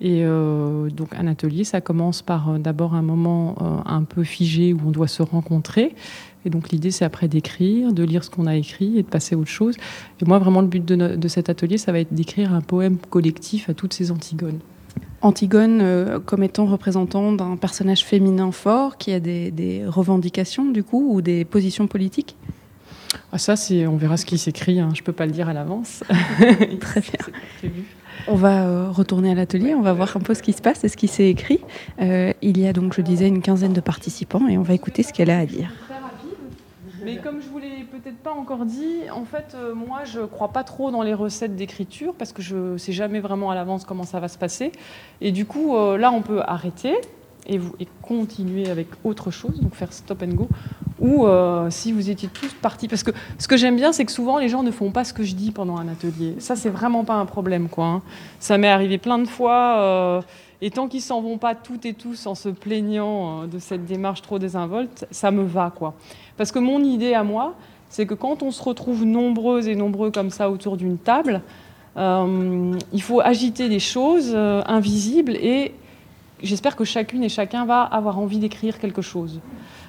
Et 0.00 0.24
donc 0.24 1.14
un 1.14 1.26
atelier, 1.26 1.64
ça 1.64 1.80
commence 1.80 2.20
par 2.20 2.58
d'abord 2.58 2.94
un 2.94 3.02
moment 3.02 3.82
un 3.86 4.02
peu 4.02 4.24
figé 4.24 4.74
où 4.74 4.80
on 4.86 4.90
doit 4.90 5.08
se 5.08 5.22
rencontrer. 5.22 5.94
Et 6.44 6.50
donc 6.50 6.68
l'idée, 6.70 6.90
c'est 6.90 7.04
après 7.04 7.28
d'écrire, 7.28 7.92
de 7.92 8.04
lire 8.04 8.22
ce 8.22 8.30
qu'on 8.30 8.46
a 8.46 8.56
écrit 8.56 8.98
et 8.98 9.02
de 9.02 9.08
passer 9.08 9.34
à 9.34 9.38
autre 9.38 9.50
chose. 9.50 9.74
Et 10.20 10.24
moi, 10.26 10.38
vraiment, 10.38 10.60
le 10.60 10.68
but 10.68 10.84
de, 10.84 11.16
de 11.16 11.28
cet 11.28 11.48
atelier, 11.48 11.78
ça 11.78 11.92
va 11.92 11.98
être 11.98 12.12
d'écrire 12.12 12.52
un 12.52 12.60
poème 12.60 12.98
collectif 13.10 13.68
à 13.68 13.74
toutes 13.74 13.94
ces 13.94 14.10
Antigones. 14.10 14.60
Antigone 15.22 15.80
euh, 15.80 16.20
comme 16.20 16.42
étant 16.42 16.66
représentant 16.66 17.32
d'un 17.32 17.56
personnage 17.56 18.04
féminin 18.04 18.52
fort 18.52 18.96
qui 18.96 19.12
a 19.12 19.20
des, 19.20 19.82
revendications 19.86 20.70
du 20.70 20.84
coup 20.84 21.14
ou 21.14 21.22
des 21.22 21.44
positions 21.44 21.86
politiques? 21.86 22.36
Ah, 23.32 23.38
Ça, 23.38 23.54
on 23.88 23.96
verra 23.96 24.16
ce 24.16 24.26
qui 24.26 24.38
s'écrit, 24.38 24.78
hein. 24.78 24.90
je 24.94 25.00
ne 25.00 25.04
peux 25.04 25.12
pas 25.12 25.26
le 25.26 25.32
dire 25.32 25.48
à 25.48 25.52
l'avance. 25.52 26.04
Très 26.80 27.00
bien. 27.00 27.70
On 28.28 28.34
va 28.34 28.64
euh, 28.64 28.90
retourner 28.90 29.32
à 29.32 29.34
l'atelier, 29.34 29.74
on 29.74 29.82
va 29.82 29.92
voir 29.92 30.16
un 30.16 30.20
peu 30.20 30.34
ce 30.34 30.42
qui 30.42 30.52
se 30.52 30.62
passe 30.62 30.84
et 30.84 30.88
ce 30.88 30.96
qui 30.96 31.08
s'est 31.08 31.28
écrit. 31.28 31.60
Euh, 32.00 32.32
il 32.42 32.58
y 32.58 32.66
a 32.66 32.72
donc, 32.72 32.94
je 32.94 33.00
disais, 33.00 33.28
une 33.28 33.42
quinzaine 33.42 33.72
de 33.72 33.80
participants 33.80 34.46
et 34.48 34.58
on 34.58 34.62
va 34.62 34.74
écouter 34.74 35.02
ce 35.02 35.12
qu'elle 35.12 35.30
a 35.30 35.38
à 35.38 35.46
dire. 35.46 35.70
Mais 37.04 37.18
comme 37.18 37.40
je 37.40 37.48
vous 37.48 37.58
l'ai 37.58 37.84
peut-être 37.84 38.18
pas 38.18 38.32
encore 38.32 38.64
dit, 38.64 39.08
en 39.14 39.24
fait, 39.24 39.54
euh, 39.54 39.74
moi, 39.74 40.00
je 40.04 40.20
crois 40.22 40.48
pas 40.48 40.64
trop 40.64 40.90
dans 40.90 41.02
les 41.02 41.14
recettes 41.14 41.54
d'écriture 41.54 42.14
parce 42.18 42.32
que 42.32 42.42
je 42.42 42.56
ne 42.72 42.78
sais 42.78 42.92
jamais 42.92 43.20
vraiment 43.20 43.50
à 43.50 43.54
l'avance 43.54 43.84
comment 43.84 44.02
ça 44.02 44.18
va 44.18 44.26
se 44.28 44.38
passer. 44.38 44.72
Et 45.20 45.30
du 45.30 45.46
coup, 45.46 45.76
là, 45.96 46.10
on 46.10 46.22
peut 46.22 46.42
arrêter 46.44 46.94
et, 47.46 47.58
vous, 47.58 47.74
et 47.80 47.86
continuer 48.02 48.68
avec 48.68 48.88
autre 49.04 49.30
chose, 49.30 49.60
donc 49.60 49.74
faire 49.74 49.92
stop 49.92 50.22
and 50.22 50.34
go. 50.34 50.48
Ou 50.98 51.26
euh, 51.26 51.68
si 51.70 51.92
vous 51.92 52.10
étiez 52.10 52.28
tous 52.28 52.52
partis, 52.54 52.88
parce 52.88 53.02
que 53.02 53.10
ce 53.38 53.48
que 53.48 53.56
j'aime 53.56 53.76
bien, 53.76 53.92
c'est 53.92 54.04
que 54.04 54.12
souvent 54.12 54.38
les 54.38 54.48
gens 54.48 54.62
ne 54.62 54.70
font 54.70 54.90
pas 54.90 55.04
ce 55.04 55.12
que 55.12 55.22
je 55.22 55.34
dis 55.34 55.50
pendant 55.50 55.76
un 55.76 55.88
atelier. 55.88 56.36
Ça, 56.38 56.56
c'est 56.56 56.70
vraiment 56.70 57.04
pas 57.04 57.14
un 57.14 57.26
problème, 57.26 57.68
quoi. 57.68 57.84
Hein. 57.86 58.02
Ça 58.40 58.58
m'est 58.58 58.68
arrivé 58.68 58.98
plein 58.98 59.18
de 59.18 59.26
fois. 59.26 60.22
Et 60.62 60.70
tant 60.70 60.88
qu'ils 60.88 61.02
s'en 61.02 61.20
vont 61.20 61.36
pas 61.36 61.54
toutes 61.54 61.84
et 61.84 61.92
tous 61.92 62.26
en 62.26 62.34
se 62.34 62.48
plaignant 62.48 63.46
de 63.46 63.58
cette 63.58 63.84
démarche 63.84 64.22
trop 64.22 64.38
désinvolte, 64.38 65.06
ça 65.10 65.30
me 65.30 65.42
va, 65.42 65.70
quoi. 65.74 65.94
Parce 66.36 66.50
que 66.50 66.58
mon 66.58 66.82
idée 66.82 67.12
à 67.12 67.24
moi, 67.24 67.54
c'est 67.88 68.06
que 68.06 68.14
quand 68.14 68.42
on 68.42 68.50
se 68.50 68.62
retrouve 68.62 69.04
nombreuses 69.04 69.68
et 69.68 69.74
nombreux 69.74 70.10
comme 70.10 70.30
ça 70.30 70.50
autour 70.50 70.76
d'une 70.76 70.98
table, 70.98 71.42
euh, 71.96 72.74
il 72.92 73.02
faut 73.02 73.20
agiter 73.20 73.68
des 73.68 73.78
choses 73.78 74.32
euh, 74.34 74.62
invisibles 74.66 75.36
et 75.36 75.72
j'espère 76.42 76.76
que 76.76 76.84
chacune 76.84 77.22
et 77.22 77.28
chacun 77.28 77.64
va 77.64 77.82
avoir 77.82 78.18
envie 78.18 78.38
d'écrire 78.38 78.78
quelque 78.78 79.02
chose. 79.02 79.40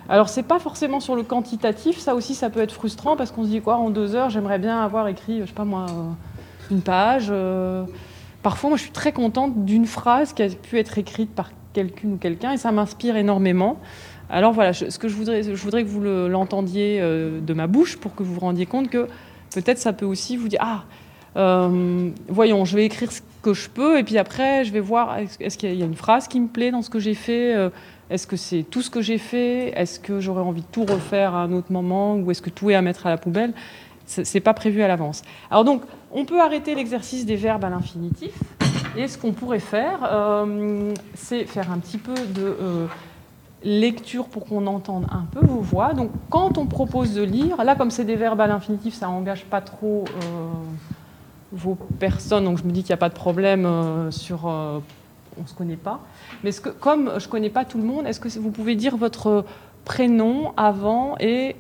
Alors 0.10 0.30
c'est 0.30 0.44
pas 0.44 0.60
forcément 0.60 1.00
sur 1.00 1.16
le 1.16 1.24
quantitatif, 1.24 2.00
ça 2.00 2.16
aussi 2.16 2.34
ça 2.34 2.50
peut 2.50 2.62
être 2.62 2.72
frustrant 2.72 3.16
parce 3.16 3.32
qu'on 3.32 3.44
se 3.44 3.50
dit 3.50 3.62
quoi 3.62 3.78
en 3.78 3.90
deux 3.90 4.16
heures 4.16 4.30
j'aimerais 4.30 4.60
bien 4.60 4.82
avoir 4.82 5.08
écrit, 5.08 5.42
je 5.42 5.46
sais 5.46 5.54
pas 5.54 5.66
moi, 5.66 5.86
euh, 5.90 6.72
une 6.72 6.82
page. 6.82 7.32
Parfois 8.44 8.70
moi 8.70 8.78
je 8.78 8.84
suis 8.84 8.92
très 8.92 9.12
contente 9.12 9.66
d'une 9.66 9.86
phrase 9.86 10.34
qui 10.34 10.44
a 10.44 10.50
pu 10.50 10.78
être 10.78 10.98
écrite 10.98 11.32
par 11.32 11.50
quelqu'une 11.74 12.14
ou 12.14 12.18
quelqu'un 12.18 12.54
et 12.54 12.58
ça 12.58 12.72
m'inspire 12.72 13.18
énormément. 13.18 13.78
Alors 14.30 14.52
voilà, 14.52 14.74
ce 14.74 14.98
que 14.98 15.08
je 15.08 15.16
voudrais, 15.16 15.44
je 15.44 15.64
voudrais 15.64 15.84
que 15.84 15.90
vous 15.90 16.02
l'entendiez 16.02 17.00
euh, 17.02 17.40
de 17.40 17.54
ma 17.54 17.68
bouche 17.68 17.98
pour 17.98 18.14
que 18.16 18.24
vous 18.24 18.34
vous 18.34 18.40
rendiez 18.40 18.66
compte 18.66 18.90
que 18.90 19.08
peut-être 19.54 19.78
ça 19.78 19.94
peut 19.94 20.06
aussi 20.06 20.36
vous 20.36 20.48
dire 20.48 20.60
ah 20.62 20.84
euh, 21.38 22.10
voyons, 22.28 22.66
je 22.66 22.76
vais 22.76 22.86
écrire 22.86 23.12
ce 23.12 23.22
que 23.42 23.54
je 23.54 23.70
peux 23.70 24.00
et 24.00 24.04
puis 24.04 24.18
après 24.18 24.66
je 24.66 24.74
vais 24.74 24.80
voir 24.80 25.18
est-ce 25.18 25.58
qu'il 25.58 25.76
y 25.76 25.84
a 25.84 25.86
une 25.86 25.96
phrase 25.96 26.28
qui 26.28 26.40
me 26.40 26.48
plaît 26.48 26.72
dans 26.72 26.82
ce 26.82 26.90
que 26.90 27.00
j'ai 27.00 27.14
fait. 27.14 27.56
Euh, 27.56 27.70
est-ce 28.10 28.26
que 28.26 28.38
c'est 28.38 28.64
tout 28.64 28.82
ce 28.82 28.90
que 28.90 29.02
j'ai 29.02 29.18
fait 29.18 29.78
Est-ce 29.78 30.00
que 30.00 30.20
j'aurais 30.20 30.42
envie 30.42 30.62
de 30.62 30.68
tout 30.72 30.86
refaire 30.86 31.36
à 31.36 31.44
un 31.44 31.52
autre 31.52 31.72
moment 31.72 32.16
Ou 32.16 32.32
est-ce 32.32 32.42
que 32.42 32.50
tout 32.50 32.70
est 32.70 32.76
à 32.76 32.82
mettre 32.82 33.06
à 33.06 33.10
la 33.10 33.18
poubelle? 33.18 33.54
C'est 34.06 34.40
pas 34.40 34.54
prévu 34.54 34.82
à 34.82 34.88
l'avance. 34.88 35.22
Alors 35.52 35.66
donc, 35.66 35.82
on 36.14 36.24
peut 36.24 36.40
arrêter 36.40 36.74
l'exercice 36.76 37.26
des 37.26 37.36
verbes 37.36 37.66
à 37.66 37.70
l'infinitif. 37.70 38.32
Et 38.96 39.10
ce 39.10 39.18
qu'on 39.18 39.34
pourrait 39.34 39.60
faire, 39.60 40.00
c'est 41.14 41.44
faire 41.44 41.70
un 41.70 41.80
petit 41.80 41.98
peu 41.98 42.14
de 42.34 42.88
lecture 43.64 44.28
pour 44.28 44.46
qu'on 44.46 44.68
entende 44.68 45.08
un 45.12 45.26
peu 45.32 45.46
vos 45.46 45.60
voix. 45.60 45.94
Donc 45.94 46.12
quand 46.30 46.58
on 46.58 46.66
propose 46.66 47.14
de 47.14 47.24
lire, 47.24 47.64
là 47.64 47.76
comme 47.76 47.92
c'est 47.92 48.06
des 48.06 48.16
verbes 48.16 48.42
à 48.42 48.48
l'infinitif, 48.48 48.94
ça 48.94 49.08
n'engage 49.08 49.46
pas 49.46 49.62
trop 49.62 50.06
euh, 50.08 50.48
vos 51.52 51.76
personnes, 51.76 52.46
donc 52.46 52.58
je 52.58 52.64
me 52.64 52.72
dis 52.72 52.82
qu'il 52.82 52.90
n'y 52.90 52.96
a 52.96 52.98
pas 52.98 53.10
de 53.10 53.16
problème 53.16 53.66
euh, 53.66 54.12
sur... 54.12 54.48
Euh, 54.48 54.80
on 55.40 55.44
ne 55.44 55.48
se 55.48 55.54
connaît 55.54 55.78
pas. 55.78 56.00
Mais 56.44 56.52
ce 56.52 56.60
que, 56.62 56.70
comme 56.70 57.12
je 57.20 57.26
ne 57.26 57.32
connais 57.32 57.52
pas 57.52 57.64
tout 57.64 57.78
le 57.78 57.84
monde, 57.84 58.08
est-ce 58.08 58.20
que 58.20 58.28
vous 58.40 58.50
pouvez 58.50 58.76
dire 58.76 58.98
votre 58.98 59.46
prénom 59.86 60.52
avant 60.58 61.16
et 61.20 61.56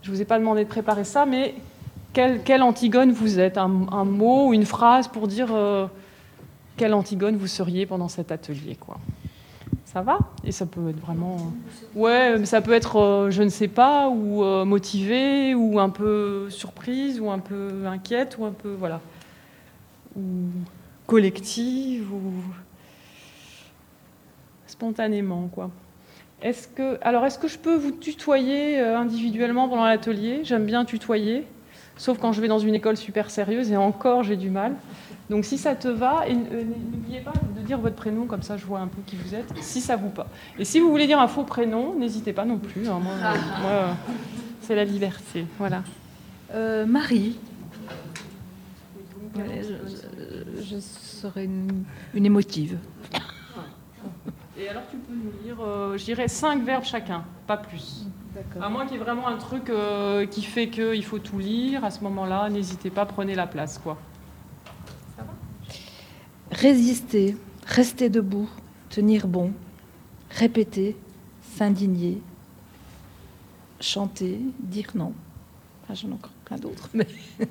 je 0.00 0.10
ne 0.10 0.16
vous 0.16 0.22
ai 0.22 0.24
pas 0.24 0.38
demandé 0.38 0.64
de 0.64 0.68
préparer 0.68 1.04
ça, 1.04 1.26
mais 1.26 1.54
quelle, 2.14 2.62
Antigone 2.62 3.12
vous 3.12 3.38
êtes? 3.38 3.58
Un, 3.58 3.68
mot 3.68 4.48
ou 4.48 4.54
une 4.54 4.64
phrase 4.64 5.08
pour 5.08 5.28
dire 5.28 5.48
quelle 6.78 6.94
Antigone 6.94 7.36
vous 7.36 7.46
seriez 7.46 7.84
pendant 7.84 8.08
cet 8.08 8.32
atelier 8.32 8.76
quoi 8.76 8.96
ça 9.92 10.02
va? 10.02 10.18
Et 10.44 10.52
ça 10.52 10.66
peut 10.66 10.90
être 10.90 11.00
vraiment. 11.00 11.38
Ouais, 11.94 12.44
ça 12.44 12.60
peut 12.60 12.72
être 12.72 12.96
euh, 12.96 13.30
je 13.30 13.42
ne 13.42 13.48
sais 13.48 13.68
pas, 13.68 14.08
ou 14.10 14.44
euh, 14.44 14.66
motivé, 14.66 15.54
ou 15.54 15.80
un 15.80 15.88
peu 15.88 16.50
surprise, 16.50 17.20
ou 17.20 17.30
un 17.30 17.38
peu 17.38 17.86
inquiète, 17.86 18.36
ou 18.38 18.44
un 18.44 18.52
peu. 18.52 18.74
Voilà. 18.78 19.00
Ou 20.18 20.48
collective, 21.06 22.12
ou. 22.12 22.32
spontanément, 24.66 25.48
quoi. 25.48 25.70
Est-ce 26.40 26.68
que, 26.68 26.98
alors, 27.02 27.26
est-ce 27.26 27.38
que 27.38 27.48
je 27.48 27.58
peux 27.58 27.74
vous 27.74 27.90
tutoyer 27.90 28.78
euh, 28.78 28.96
individuellement 28.96 29.68
pendant 29.68 29.84
l'atelier? 29.84 30.42
J'aime 30.44 30.66
bien 30.66 30.84
tutoyer, 30.84 31.44
sauf 31.96 32.18
quand 32.18 32.32
je 32.32 32.40
vais 32.40 32.46
dans 32.46 32.60
une 32.60 32.76
école 32.76 32.96
super 32.96 33.28
sérieuse, 33.30 33.72
et 33.72 33.76
encore, 33.76 34.22
j'ai 34.22 34.36
du 34.36 34.50
mal. 34.50 34.76
Donc 35.30 35.44
si 35.44 35.58
ça 35.58 35.74
te 35.74 35.88
va, 35.88 36.24
euh, 36.28 36.62
n'oubliez 36.92 37.20
pas 37.20 37.32
de 37.56 37.60
dire 37.66 37.78
votre 37.78 37.96
prénom, 37.96 38.26
comme 38.26 38.42
ça 38.42 38.56
je 38.56 38.64
vois 38.64 38.78
un 38.78 38.86
peu 38.86 39.02
qui 39.04 39.16
vous 39.16 39.34
êtes, 39.34 39.52
si 39.60 39.80
ça 39.80 39.96
vous 39.96 40.10
pas. 40.10 40.28
Et 40.58 40.64
si 40.64 40.78
vous 40.78 40.90
voulez 40.90 41.06
dire 41.06 41.20
un 41.20 41.28
faux 41.28 41.42
prénom, 41.42 41.94
n'hésitez 41.94 42.32
pas 42.32 42.44
non 42.44 42.58
plus. 42.58 42.88
Hein. 42.88 43.00
euh, 43.66 43.92
c'est 44.62 44.76
la 44.76 44.84
liberté. 44.84 45.44
Voilà. 45.58 45.82
Marie. 46.86 47.36
Je, 50.60 50.78
serai 50.80 51.44
une, 51.44 51.84
émotive. 52.14 52.78
Et 54.58 54.68
alors 54.68 54.82
tu 54.90 54.96
peux 54.96 55.14
nous 55.14 55.32
lire, 55.44 55.56
je 55.96 56.04
dirais, 56.04 56.28
cinq 56.28 56.64
verbes 56.64 56.84
chacun, 56.84 57.24
pas 57.46 57.56
plus. 57.56 58.06
À 58.60 58.68
moins 58.68 58.86
qu'il 58.86 58.96
y 58.96 59.00
ait 59.00 59.02
vraiment 59.02 59.26
un 59.28 59.36
truc 59.36 59.70
qui 60.30 60.42
fait 60.42 60.68
qu'il 60.68 61.04
faut 61.04 61.18
tout 61.18 61.38
lire, 61.38 61.84
à 61.84 61.90
ce 61.90 62.02
moment-là, 62.04 62.48
n'hésitez 62.50 62.90
pas, 62.90 63.06
prenez 63.06 63.34
la 63.34 63.46
place. 63.46 63.78
quoi. 63.78 63.98
Résister, 66.50 67.36
rester 67.66 68.08
debout, 68.08 68.48
tenir 68.88 69.28
bon, 69.28 69.52
répéter, 70.30 70.96
s'indigner, 71.42 72.22
chanter, 73.80 74.40
dire 74.58 74.88
non. 74.94 75.12
J'en 75.92 76.08
ai 76.08 76.12
encore 76.12 76.32
plein 76.44 76.56
d'autres. 76.56 76.88
Mais... 76.94 77.06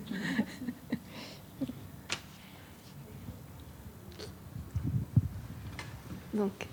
Donc, 6.38 6.68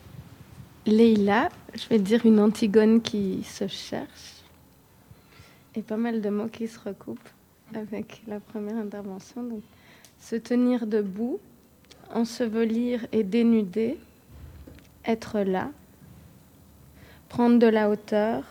Leïla, 0.85 1.49
je 1.75 1.89
vais 1.89 1.99
dire 1.99 2.27
une 2.27 2.39
Antigone 2.39 3.01
qui 3.01 3.43
se 3.45 3.67
cherche. 3.67 4.43
Et 5.75 5.81
pas 5.81 5.97
mal 5.97 6.21
de 6.21 6.29
mots 6.29 6.49
qui 6.49 6.69
se 6.69 6.79
recoupent 6.79 7.31
avec 7.75 8.23
la 8.27 8.41
première 8.41 8.77
intervention. 8.77 9.43
Donc, 9.43 9.63
se 10.21 10.37
tenir 10.37 10.87
debout, 10.87 11.41
ensevelir 12.13 13.07
et 13.11 13.25
dénuder, 13.25 13.99
être 15.07 15.41
là, 15.41 15.71
prendre 17.31 17.59
de 17.59 17.67
la 17.67 17.89
hauteur, 17.89 18.45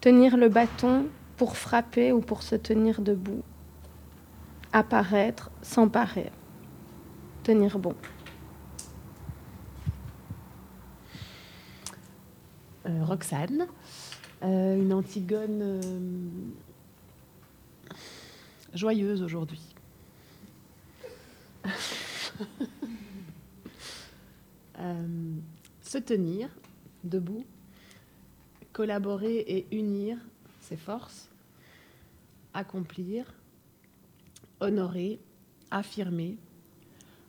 tenir 0.00 0.38
le 0.38 0.48
bâton 0.48 1.08
pour 1.36 1.58
frapper 1.58 2.10
ou 2.10 2.22
pour 2.22 2.42
se 2.42 2.54
tenir 2.54 3.02
debout, 3.02 3.42
apparaître, 4.72 5.50
s'emparer, 5.60 6.32
tenir 7.42 7.78
bon. 7.78 7.94
Roxane, 13.02 13.66
euh, 14.42 14.76
une 14.76 14.92
Antigone 14.92 15.62
euh, 15.62 15.80
joyeuse 18.74 19.22
aujourd'hui. 19.22 19.62
Euh, 24.78 25.36
se 25.80 25.96
tenir 25.96 26.50
debout, 27.02 27.46
collaborer 28.74 29.38
et 29.38 29.66
unir 29.74 30.18
ses 30.60 30.76
forces, 30.76 31.30
accomplir, 32.52 33.24
honorer, 34.60 35.18
affirmer, 35.70 36.36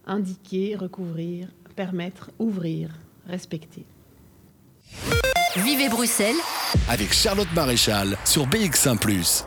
indiquer, 0.06 0.76
recouvrir, 0.76 1.48
permettre, 1.78 2.32
ouvrir, 2.38 2.94
respecter. 3.28 3.86
Vivez 5.56 5.90
Bruxelles 5.90 6.36
avec 6.90 7.14
Charlotte 7.14 7.48
Maréchal 7.56 8.18
sur 8.26 8.48
BX1⁇ 8.48 8.98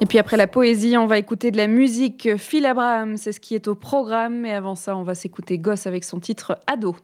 Et 0.00 0.06
puis 0.06 0.18
après 0.18 0.36
la 0.36 0.46
poésie, 0.46 0.96
on 0.96 1.06
va 1.06 1.18
écouter 1.18 1.50
de 1.50 1.56
la 1.56 1.66
musique. 1.66 2.36
Phil 2.36 2.66
Abraham, 2.66 3.16
c'est 3.16 3.32
ce 3.32 3.40
qui 3.40 3.54
est 3.54 3.66
au 3.66 3.74
programme. 3.74 4.40
Mais 4.40 4.52
avant 4.52 4.74
ça, 4.74 4.96
on 4.96 5.02
va 5.02 5.14
s'écouter 5.14 5.58
Gosse 5.58 5.86
avec 5.86 6.04
son 6.04 6.20
titre 6.20 6.58
Ado. 6.66 6.96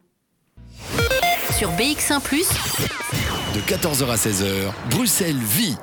Sur 1.57 1.71
BX1⁇ 1.73 2.21
de 3.55 3.61
14h 3.61 4.11
à 4.11 4.17
16h, 4.17 4.73
Bruxelles 4.91 5.37
vit 5.37 5.77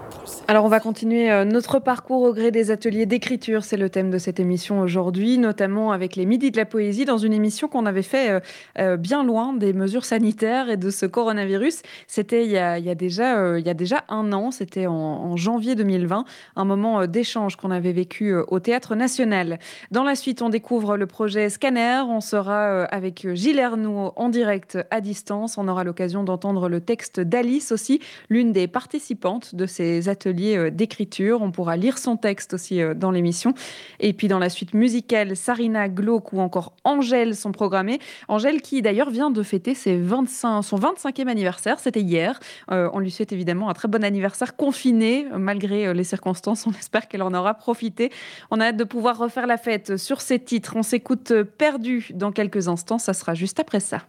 alors 0.51 0.65
on 0.65 0.67
va 0.67 0.81
continuer 0.81 1.31
euh, 1.31 1.45
notre 1.45 1.79
parcours 1.79 2.23
au 2.23 2.33
gré 2.33 2.51
des 2.51 2.71
ateliers 2.71 3.05
d'écriture, 3.05 3.63
c'est 3.63 3.77
le 3.77 3.89
thème 3.89 4.11
de 4.11 4.17
cette 4.17 4.37
émission 4.37 4.81
aujourd'hui, 4.81 5.37
notamment 5.37 5.93
avec 5.93 6.17
les 6.17 6.25
Midis 6.25 6.51
de 6.51 6.57
la 6.57 6.65
Poésie, 6.65 7.05
dans 7.05 7.17
une 7.17 7.31
émission 7.31 7.69
qu'on 7.69 7.85
avait 7.85 8.01
fait 8.01 8.31
euh, 8.31 8.39
euh, 8.77 8.97
bien 8.97 9.23
loin 9.23 9.53
des 9.53 9.71
mesures 9.71 10.03
sanitaires 10.03 10.69
et 10.69 10.75
de 10.75 10.89
ce 10.89 11.05
coronavirus. 11.05 11.83
C'était 12.05 12.43
il, 12.43 12.51
y 12.51 12.57
a, 12.57 12.95
déjà, 12.95 14.03
un 14.09 14.33
an, 14.33 14.51
c'était 14.51 14.87
en, 14.87 15.37
janvier 15.37 15.75
2020, 15.75 16.25
un 16.57 16.65
moment 16.65 17.07
d'échange 17.07 17.55
qu'on 17.55 17.71
avait 17.71 17.93
vécu 17.93 18.35
au 18.35 18.59
Théâtre 18.59 18.95
National. 18.95 19.57
Dans 19.91 20.03
la 20.03 20.15
suite, 20.15 20.41
on 20.41 20.49
découvre 20.49 20.97
le 20.97 21.07
projet 21.07 21.49
Scanner, 21.49 22.01
on 22.09 22.19
sera 22.19 22.83
avec 22.83 23.25
Gilles 23.35 23.59
Ernoux 23.59 24.11
en 24.17 24.27
direct 24.27 24.77
à 24.91 24.99
distance, 24.99 25.57
on 25.57 25.69
aura 25.69 25.85
l'occasion 25.85 26.25
d'entendre 26.25 26.67
le 26.67 26.81
texte 26.81 27.21
d'Alice 27.21 27.71
aussi, 27.71 28.01
l'une 28.29 28.51
des 28.51 28.67
participantes 28.67 29.55
de 29.55 29.65
ces 29.65 30.09
ateliers 30.09 30.40
euh, 30.49 30.69
d'écriture. 30.69 31.41
On 31.41 31.51
pourra 31.51 31.77
lire 31.77 31.97
son 31.97 32.17
texte 32.17 32.53
aussi 32.53 32.81
euh, 32.81 32.93
dans 32.93 33.11
l'émission. 33.11 33.53
Et 33.99 34.13
puis 34.13 34.27
dans 34.27 34.39
la 34.39 34.49
suite 34.49 34.73
musicale, 34.73 35.35
Sarina, 35.35 35.89
Glauque 35.89 36.33
ou 36.33 36.39
encore 36.39 36.73
Angèle 36.83 37.35
sont 37.35 37.51
programmés. 37.51 37.99
Angèle 38.27 38.61
qui 38.61 38.81
d'ailleurs 38.81 39.09
vient 39.09 39.31
de 39.31 39.43
fêter 39.43 39.75
ses 39.75 39.97
25, 39.97 40.61
son 40.61 40.77
25e 40.77 41.27
anniversaire, 41.27 41.79
c'était 41.79 42.01
hier. 42.01 42.39
Euh, 42.71 42.89
on 42.93 42.99
lui 42.99 43.11
souhaite 43.11 43.31
évidemment 43.31 43.69
un 43.69 43.73
très 43.73 43.87
bon 43.87 44.03
anniversaire 44.03 44.55
confiné, 44.55 45.27
malgré 45.37 45.93
les 45.93 46.03
circonstances. 46.03 46.65
On 46.67 46.71
espère 46.79 47.07
qu'elle 47.07 47.23
en 47.23 47.33
aura 47.33 47.53
profité. 47.53 48.11
On 48.49 48.59
a 48.59 48.67
hâte 48.67 48.77
de 48.77 48.83
pouvoir 48.83 49.17
refaire 49.17 49.47
la 49.47 49.57
fête 49.57 49.97
sur 49.97 50.21
ces 50.21 50.39
titres. 50.39 50.73
On 50.75 50.83
s'écoute 50.83 51.33
perdu 51.57 52.09
dans 52.13 52.31
quelques 52.31 52.67
instants. 52.67 52.97
Ça 52.97 53.13
sera 53.13 53.33
juste 53.33 53.59
après 53.59 53.79
ça. 53.79 53.99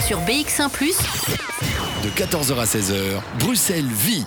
Sur 0.00 0.18
BX1⁇ 0.20 0.68
de 2.04 2.10
14h 2.10 2.56
à 2.60 2.64
16h, 2.64 3.20
Bruxelles 3.40 3.84
vit 3.84 4.24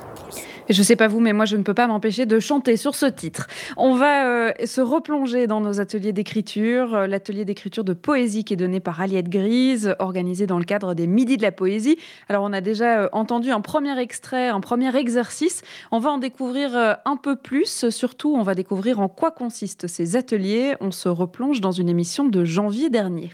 je 0.72 0.80
ne 0.80 0.84
sais 0.84 0.96
pas 0.96 1.08
vous, 1.08 1.20
mais 1.20 1.34
moi, 1.34 1.46
je 1.46 1.58
ne 1.58 1.64
peux 1.64 1.74
pas 1.74 1.88
m'empêcher 1.88 2.26
de 2.26 2.40
chanter 2.40 2.78
sur 2.78 2.96
ce 2.96 3.06
titre. 3.06 3.48
On 3.78 3.96
va 3.96 4.26
euh, 4.26 4.52
se 4.66 4.82
replonger 4.82 5.48
dans 5.48 5.62
nos 5.62 5.80
ateliers 5.80 6.14
d'écriture. 6.14 6.96
Euh, 6.96 7.08
l'atelier 7.08 7.46
d'écriture 7.46 7.84
de 7.84 7.94
poésie 7.94 8.44
qui 8.44 8.54
est 8.54 8.58
donné 8.58 8.80
par 8.80 9.02
Aliette 9.02 9.30
Grise, 9.30 9.96
organisé 10.00 10.48
dans 10.48 10.60
le 10.60 10.66
cadre 10.66 10.94
des 10.94 11.08
Midis 11.08 11.38
de 11.38 11.42
la 11.42 11.52
Poésie. 11.52 11.98
Alors, 12.30 12.44
on 12.44 12.54
a 12.54 12.62
déjà 12.62 13.02
euh, 13.02 13.10
entendu 13.12 13.52
un 13.52 13.62
premier 13.62 13.98
extrait, 14.00 14.48
un 14.50 14.62
premier 14.62 14.96
exercice. 14.96 15.62
On 15.92 16.00
va 16.00 16.12
en 16.12 16.18
découvrir 16.18 16.98
un 17.06 17.18
peu 17.18 17.36
plus. 17.36 17.90
Surtout, 17.90 18.36
on 18.36 18.44
va 18.44 18.56
découvrir 18.56 19.00
en 19.00 19.10
quoi 19.10 19.32
consistent 19.32 19.88
ces 19.88 20.16
ateliers. 20.16 20.76
On 20.80 20.92
se 20.92 21.10
replonge 21.10 21.62
dans 21.62 21.72
une 21.72 21.90
émission 21.90 22.26
de 22.28 22.46
janvier 22.46 22.90
dernier. 22.90 23.32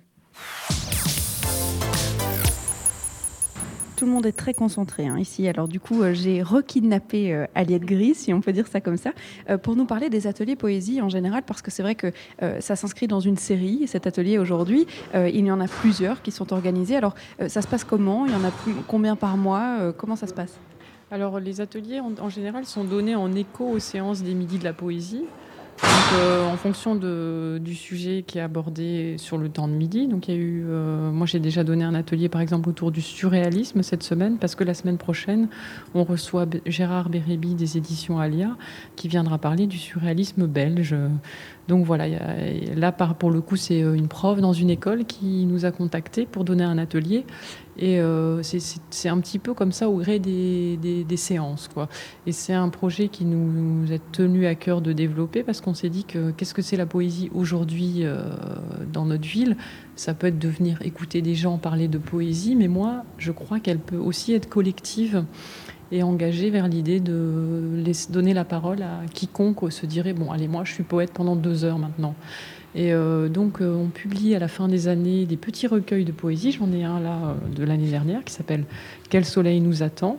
Tout 3.98 4.06
le 4.06 4.12
monde 4.12 4.28
est 4.28 4.32
très 4.32 4.54
concentré 4.54 5.08
hein, 5.08 5.18
ici. 5.18 5.48
Alors 5.48 5.68
du 5.68 5.80
coup, 5.80 6.04
euh, 6.04 6.14
j'ai 6.14 6.44
rekidnappé 6.44 7.34
euh, 7.34 7.46
Aliette 7.56 7.84
Gris, 7.84 8.14
si 8.14 8.32
on 8.32 8.42
peut 8.42 8.54
dire 8.54 8.68
ça 8.68 8.80
comme 8.80 8.96
ça, 8.96 9.12
euh, 9.50 9.58
pour 9.58 9.76
nous 9.76 9.86
parler 9.86 10.10
des 10.10 10.28
ateliers 10.28 10.56
poésie 10.56 11.02
en 11.02 11.10
général, 11.10 11.42
parce 11.46 11.64
que 11.64 11.72
c'est 11.72 11.82
vrai 11.82 11.96
que 11.96 12.14
ça 12.60 12.76
s'inscrit 12.76 13.08
dans 13.08 13.20
une 13.20 13.38
série, 13.38 13.88
cet 13.88 14.06
atelier 14.06 14.38
aujourd'hui. 14.38 14.86
il 15.16 15.46
y 15.46 15.52
en 15.52 15.60
a 15.60 15.68
plusieurs 15.68 16.22
qui 16.22 16.30
sont 16.30 16.54
organisés. 16.54 16.96
Alors 16.96 17.16
ça 17.48 17.64
se 17.64 17.68
passe 17.68 17.84
comment? 17.84 18.28
Il 18.28 18.32
y 18.32 18.36
en 18.36 18.44
a 18.44 18.52
combien 18.88 19.16
par 19.16 19.36
mois? 19.38 19.92
Comment 19.98 20.16
ça 20.16 20.28
se 20.28 20.34
passe? 20.34 20.60
Alors 21.10 21.40
les 21.40 21.60
ateliers 21.60 22.00
en, 22.00 22.30
général 22.30 22.66
sont 22.66 22.84
donnés 22.84 23.16
en 23.16 23.34
écho 23.34 23.66
aux 23.66 23.80
séances 23.80 24.22
des 24.22 24.36
midis 24.36 24.60
de 24.60 24.64
la 24.64 24.74
poésie. 24.74 25.24
Euh, 26.14 26.48
en 26.48 26.56
fonction 26.58 26.96
du 26.96 27.76
sujet 27.76 28.24
qui 28.26 28.40
est 28.40 28.42
abordé 28.42 29.16
sur 29.18 29.38
le 29.38 29.50
temps 29.50 29.68
de 29.68 29.74
midi, 29.74 30.08
donc 30.08 30.28
il 30.28 30.34
y 30.34 30.38
a 30.38 30.40
eu, 30.40 30.66
euh, 30.68 31.12
moi 31.12 31.28
j'ai 31.28 31.40
déjà 31.40 31.64
donné 31.64 31.84
un 31.84 31.94
atelier 31.94 32.30
par 32.30 32.42
exemple 32.42 32.70
autour 32.70 32.92
du 32.92 33.02
surréalisme 33.02 33.84
cette 33.84 34.04
semaine, 34.04 34.38
parce 34.38 34.56
que 34.56 34.64
la 34.64 34.74
semaine 34.74 34.98
prochaine 34.98 35.50
on 35.94 36.04
reçoit 36.04 36.46
Gérard 36.66 37.10
Bérébi 37.10 37.56
des 37.56 37.78
éditions 37.78 38.20
Alia 38.20 38.56
qui 38.96 39.08
viendra 39.08 39.38
parler 39.38 39.68
du 39.68 39.78
surréalisme 39.78 40.48
belge. 40.48 40.96
Donc 41.68 41.86
voilà, 41.86 42.08
là 42.76 42.92
pour 42.92 43.30
le 43.30 43.42
coup 43.42 43.58
c'est 43.58 43.84
euh, 43.84 43.94
une 43.94 44.08
prof 44.08 44.40
dans 44.40 44.54
une 44.54 44.70
école 44.70 45.06
qui 45.06 45.46
nous 45.46 45.66
a 45.66 45.72
contactés 45.72 46.26
pour 46.26 46.46
donner 46.46 46.64
un 46.64 46.78
atelier 46.78 47.26
et 47.80 48.00
euh, 48.00 48.42
c'est 48.42 49.10
un 49.10 49.20
petit 49.20 49.38
peu 49.38 49.54
comme 49.54 49.72
ça 49.72 49.90
au 49.90 49.98
gré 49.98 50.20
des, 50.20 51.06
séances. 51.16 51.68
Quoi. 51.68 51.90
Et 52.26 52.32
c'est 52.32 52.54
un 52.54 52.70
projet 52.70 53.08
qui 53.08 53.26
nous, 53.26 53.92
est 53.92 54.02
tenu 54.12 54.48
à 54.48 54.56
cœur 54.56 54.82
de 54.82 54.94
développer 54.94 55.44
parce 55.44 55.62
qu'on 55.62 55.74
s'est 55.74 55.90
dit 55.90 56.04
que 56.04 56.32
qu'est-ce 56.32 56.54
que 56.54 56.62
c'est 56.62 56.78
la 56.78 56.86
poésie 56.86 57.30
aujourd'hui 57.34 58.00
euh, 58.02 58.30
dans 58.92 59.06
notre 59.06 59.28
ville? 59.28 59.58
Ça 59.96 60.14
peut 60.14 60.28
être 60.28 60.40
de 60.40 60.48
venir 60.48 60.80
écouter 60.82 61.22
des 61.22 61.36
gens 61.36 61.58
parler 61.58 61.88
de 61.88 61.98
poésie, 61.98 62.56
mais 62.56 62.68
moi, 62.68 63.04
je 63.18 63.32
crois 63.32 63.60
qu'elle 63.60 63.80
peut 63.80 63.98
aussi 63.98 64.34
être 64.34 64.50
collective 64.50 65.24
et 65.92 66.04
engagée 66.04 66.50
vers 66.50 66.68
l'idée 66.68 67.00
de 67.00 67.84
donner 68.10 68.34
la 68.34 68.46
parole 68.46 68.82
à 68.82 69.02
quiconque 69.14 69.72
se 69.72 69.86
dirait, 69.86 70.14
bon, 70.14 70.32
allez, 70.32 70.48
moi, 70.48 70.64
je 70.64 70.74
suis 70.74 70.84
poète 70.84 71.12
pendant 71.14 71.36
deux 71.36 71.64
heures 71.64 71.80
maintenant. 71.80 72.16
Et 72.76 72.94
euh, 72.94 73.28
donc, 73.28 73.62
euh, 73.62 73.74
on 73.74 73.88
publie 73.88 74.36
à 74.36 74.40
la 74.40 74.48
fin 74.48 74.68
des 74.68 74.88
années 74.88 75.26
des 75.26 75.38
petits 75.38 75.68
recueils 75.68 76.06
de 76.06 76.12
poésie. 76.12 76.52
J'en 76.52 76.72
ai 76.72 76.84
un 76.84 77.00
là 77.00 77.18
euh, 77.24 77.56
de 77.56 77.64
l'année 77.64 77.90
dernière 77.90 78.24
qui 78.24 78.34
s'appelle 78.34 78.66
Quel 79.10 79.26
soleil 79.26 79.62
nous 79.62 79.82
attend. 79.82 80.18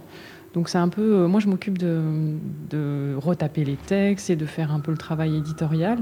Donc, 0.54 0.68
c'est 0.68 0.78
un 0.78 0.88
peu. 0.88 1.26
moi, 1.26 1.40
je 1.40 1.46
m'occupe 1.46 1.78
de, 1.78 3.14
retaper 3.16 3.64
les 3.64 3.76
textes 3.76 4.30
et 4.30 4.36
de 4.36 4.46
faire 4.46 4.72
un 4.72 4.80
peu 4.80 4.90
le 4.90 4.96
travail 4.96 5.36
éditorial. 5.36 5.98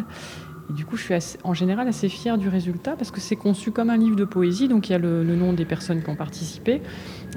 Et 0.71 0.73
du 0.73 0.85
coup, 0.85 0.97
je 0.97 1.03
suis 1.03 1.39
en 1.45 1.55
général 1.55 1.89
assez 1.89 2.09
fière 2.09 2.39
du 2.39 2.49
résultat 2.49 2.97
parce 2.97 3.11
que 3.11 3.21
c'est 3.21 3.37
conçu 3.37 3.71
comme 3.71 3.91
un 3.91 3.97
livre 3.97 4.17
de 4.17 4.25
poésie. 4.25 4.69
Donc, 4.69 4.89
il 4.89 4.93
y 4.93 4.95
a 4.95 4.99
le, 4.99 5.25
nom 5.25 5.53
des 5.53 5.65
personnes 5.65 6.03
qui 6.03 6.11
ont 6.11 6.17
participé. 6.17 6.83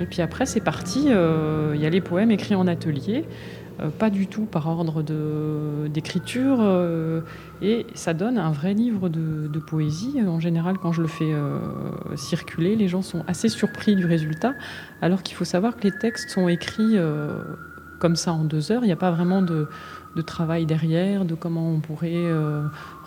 Et 0.01 0.05
puis 0.05 0.21
après, 0.21 0.45
c'est 0.45 0.61
parti. 0.61 1.05
il 1.07 1.81
y 1.81 1.85
a 1.85 1.89
les 1.89 2.01
poèmes 2.01 2.31
écrits 2.31 2.55
en 2.55 2.67
atelier. 2.67 3.25
Euh, 3.79 3.89
pas 3.89 4.09
du 4.09 4.27
tout 4.27 4.45
par 4.45 4.67
ordre 4.67 5.03
d'écriture, 5.87 6.57
euh, 6.59 7.21
et 7.61 7.85
ça 7.93 8.13
donne 8.13 8.37
un 8.37 8.51
vrai 8.51 8.73
livre 8.73 9.09
de, 9.09 9.59
poésie. 9.59 10.19
En 10.25 10.39
général, 10.39 10.77
quand 10.77 10.91
je 10.91 11.01
le 11.01 11.07
fais 11.07 11.31
euh, 11.31 11.59
circuler, 12.15 12.75
les 12.75 12.87
gens 12.87 13.01
sont 13.01 13.23
assez 13.27 13.49
surpris 13.49 13.95
du 13.95 14.05
résultat, 14.05 14.53
alors 15.01 15.21
qu'il 15.21 15.35
faut 15.35 15.45
savoir 15.45 15.75
que 15.75 15.83
les 15.83 15.91
textes 15.91 16.29
sont 16.29 16.47
écrits 16.47 16.97
comme 17.99 18.15
ça 18.15 18.33
en 18.33 18.43
deux 18.43 18.71
heures. 18.71 18.83
Il 18.83 18.87
n'y 18.87 18.93
a 18.93 18.97
pas 18.97 19.11
vraiment 19.11 19.41
de, 19.41 19.67
travail 20.25 20.65
derrière, 20.65 21.23
de 21.23 21.35
comment 21.35 21.71
on 21.71 21.79
pourrait 21.79 22.25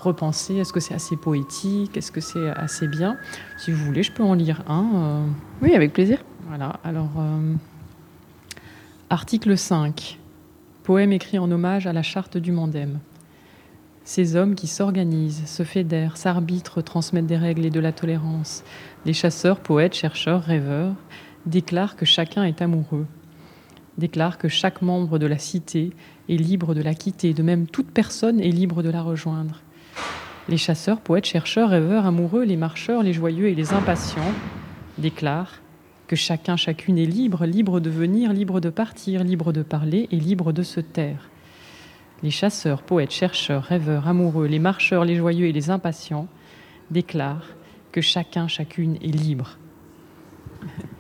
repenser. 0.03 0.57
Est-ce 0.57 0.73
que 0.73 0.81
c'est 0.81 0.95
assez 0.95 1.17
poétique? 1.17 1.97
Est-ce 1.97 2.13
que 2.13 2.21
c'est 2.21 2.49
assez 2.51 2.89
bien? 2.89 3.17
Si 3.59 3.71
vous 3.71 3.85
voulez, 3.85 4.03
je 4.03 4.13
peux 4.13 4.23
en 4.23 4.35
lire 4.35 4.63
un. 4.69 5.27
Oui, 5.61 5.75
avec 5.75 5.93
plaisir. 5.93 6.19
Voilà, 6.49 6.81
alors, 6.85 7.11
article 9.11 9.57
5. 9.57 10.19
Poème 10.83 11.13
écrit 11.13 11.39
en 11.39 11.51
hommage 11.51 11.87
à 11.87 11.93
la 11.93 12.03
charte 12.03 12.37
du 12.37 12.53
Mandem. 12.53 12.99
Ces 14.05 14.35
hommes 14.35 14.57
qui 14.57 14.67
s'organisent, 14.67 15.47
se 15.47 15.63
fédèrent, 15.63 16.17
s'arbitrent, 16.17 16.83
transmettent 16.83 17.27
des 17.27 17.37
règles 17.37 17.65
et 17.65 17.71
de 17.71 17.79
la 17.79 17.93
tolérance, 17.93 18.65
les 19.07 19.13
chasseurs, 19.13 19.61
poètes, 19.61 19.95
chercheurs, 19.95 20.43
rêveurs, 20.43 20.95
déclarent 21.47 21.95
que 21.95 22.05
chacun 22.05 22.43
est 22.43 22.63
amoureux, 22.63 23.07
déclarent 23.99 24.39
que 24.39 24.49
chaque 24.49 24.83
membre 24.83 25.21
de 25.21 25.27
la 25.27 25.39
cité 25.39 25.93
est 26.29 26.37
libre 26.37 26.75
de 26.75 26.83
la 26.83 26.95
quitter, 26.95 27.33
de 27.33 27.45
même 27.45 27.69
toute 27.69 27.93
personne 27.93 28.41
est 28.41 28.51
libre 28.51 28.83
de 28.83 28.91
la 28.91 29.03
rejoindre. 29.03 29.61
Les 30.49 30.57
chasseurs, 30.57 31.01
poètes, 31.01 31.27
chercheurs, 31.27 31.71
rêveurs, 31.71 32.07
amoureux, 32.07 32.43
les 32.43 32.57
marcheurs, 32.57 33.03
les 33.03 33.13
joyeux 33.13 33.47
et 33.47 33.55
les 33.55 33.73
impatients 33.73 34.33
déclarent 34.99 35.61
que 36.09 36.17
chacun, 36.17 36.57
chacune 36.57 36.99
est 36.99 37.07
libre, 37.07 37.47
libre 37.47 37.81
de 37.81 37.89
venir, 37.89 38.33
libre 38.33 38.61
de 38.61 38.69
partir, 38.69 39.25
libre 39.25 39.53
de 39.53 39.63
parler 39.63 40.09
et 40.11 40.17
libre 40.17 40.53
de 40.53 40.63
se 40.63 40.81
taire. 40.81 41.31
Les 42.23 42.31
chasseurs, 42.31 42.83
poètes, 42.83 43.13
chercheurs, 43.13 43.63
rêveurs, 43.63 44.09
amoureux, 44.09 44.47
les 44.47 44.59
marcheurs, 44.59 45.05
les 45.05 45.17
joyeux 45.17 45.47
et 45.47 45.53
les 45.53 45.71
impatients 45.71 46.29
déclarent 46.91 47.49
que 47.93 48.01
chacun, 48.01 48.49
chacune 48.49 48.97
est 48.97 49.15
libre. 49.15 49.59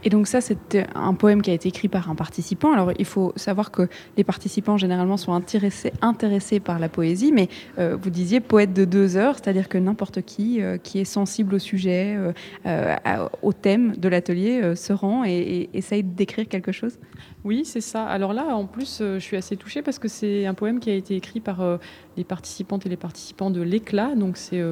Et 0.04 0.10
donc 0.10 0.26
ça, 0.26 0.40
c'est 0.40 0.86
un 0.94 1.14
poème 1.14 1.42
qui 1.42 1.50
a 1.50 1.54
été 1.54 1.68
écrit 1.68 1.88
par 1.88 2.10
un 2.10 2.14
participant. 2.14 2.72
Alors 2.72 2.92
il 2.98 3.04
faut 3.04 3.32
savoir 3.36 3.70
que 3.70 3.88
les 4.16 4.24
participants 4.24 4.76
généralement 4.76 5.16
sont 5.16 5.32
intéressés, 5.32 5.92
par 6.64 6.78
la 6.78 6.88
poésie, 6.88 7.32
mais 7.32 7.48
euh, 7.78 7.96
vous 8.00 8.10
disiez 8.10 8.40
poète 8.40 8.72
de 8.72 8.84
deux 8.84 9.16
heures, 9.16 9.36
c'est-à-dire 9.36 9.68
que 9.68 9.78
n'importe 9.78 10.22
qui 10.22 10.60
euh, 10.60 10.76
qui 10.76 10.98
est 10.98 11.04
sensible 11.04 11.54
au 11.54 11.58
sujet, 11.58 12.16
euh, 12.66 13.26
au 13.42 13.52
thème 13.52 13.96
de 13.96 14.08
l'atelier 14.08 14.74
se 14.74 14.92
rend 14.92 15.24
et, 15.24 15.70
essaye 15.72 16.02
d'écrire 16.02 16.48
quelque 16.48 16.72
chose? 16.72 16.98
Oui, 17.44 17.64
c'est 17.64 17.80
ça. 17.80 18.04
Alors 18.04 18.32
là, 18.32 18.56
en 18.56 18.66
plus, 18.66 18.98
je 19.00 19.18
suis 19.18 19.36
assez 19.36 19.56
touchée 19.56 19.82
parce 19.82 19.98
que 19.98 20.08
c'est 20.08 20.46
un 20.46 20.54
poème 20.54 20.80
qui 20.80 20.90
a 20.90 20.94
été 20.94 21.16
écrit 21.16 21.40
par 21.40 21.78
les 22.16 22.24
participantes 22.24 22.86
et 22.86 22.88
les 22.88 22.96
participants 22.96 23.50
de 23.50 23.60
l'ECLA. 23.60 24.14
Donc 24.14 24.36
c'est 24.36 24.62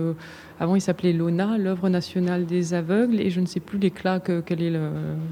avant 0.59 0.77
il 0.77 0.81
s'appelait 0.81 1.13
l'ONA, 1.13 1.59
l'œuvre 1.59 1.89
nationale 1.89 2.47
des 2.47 2.75
aveugles, 2.75 3.21
et 3.21 3.31
je 3.31 3.41
ne 3.41 3.47
sais 3.47 3.61
plus 3.61 3.79
l'ECLA 3.79 4.21
quel 4.21 4.63
est 4.63 4.73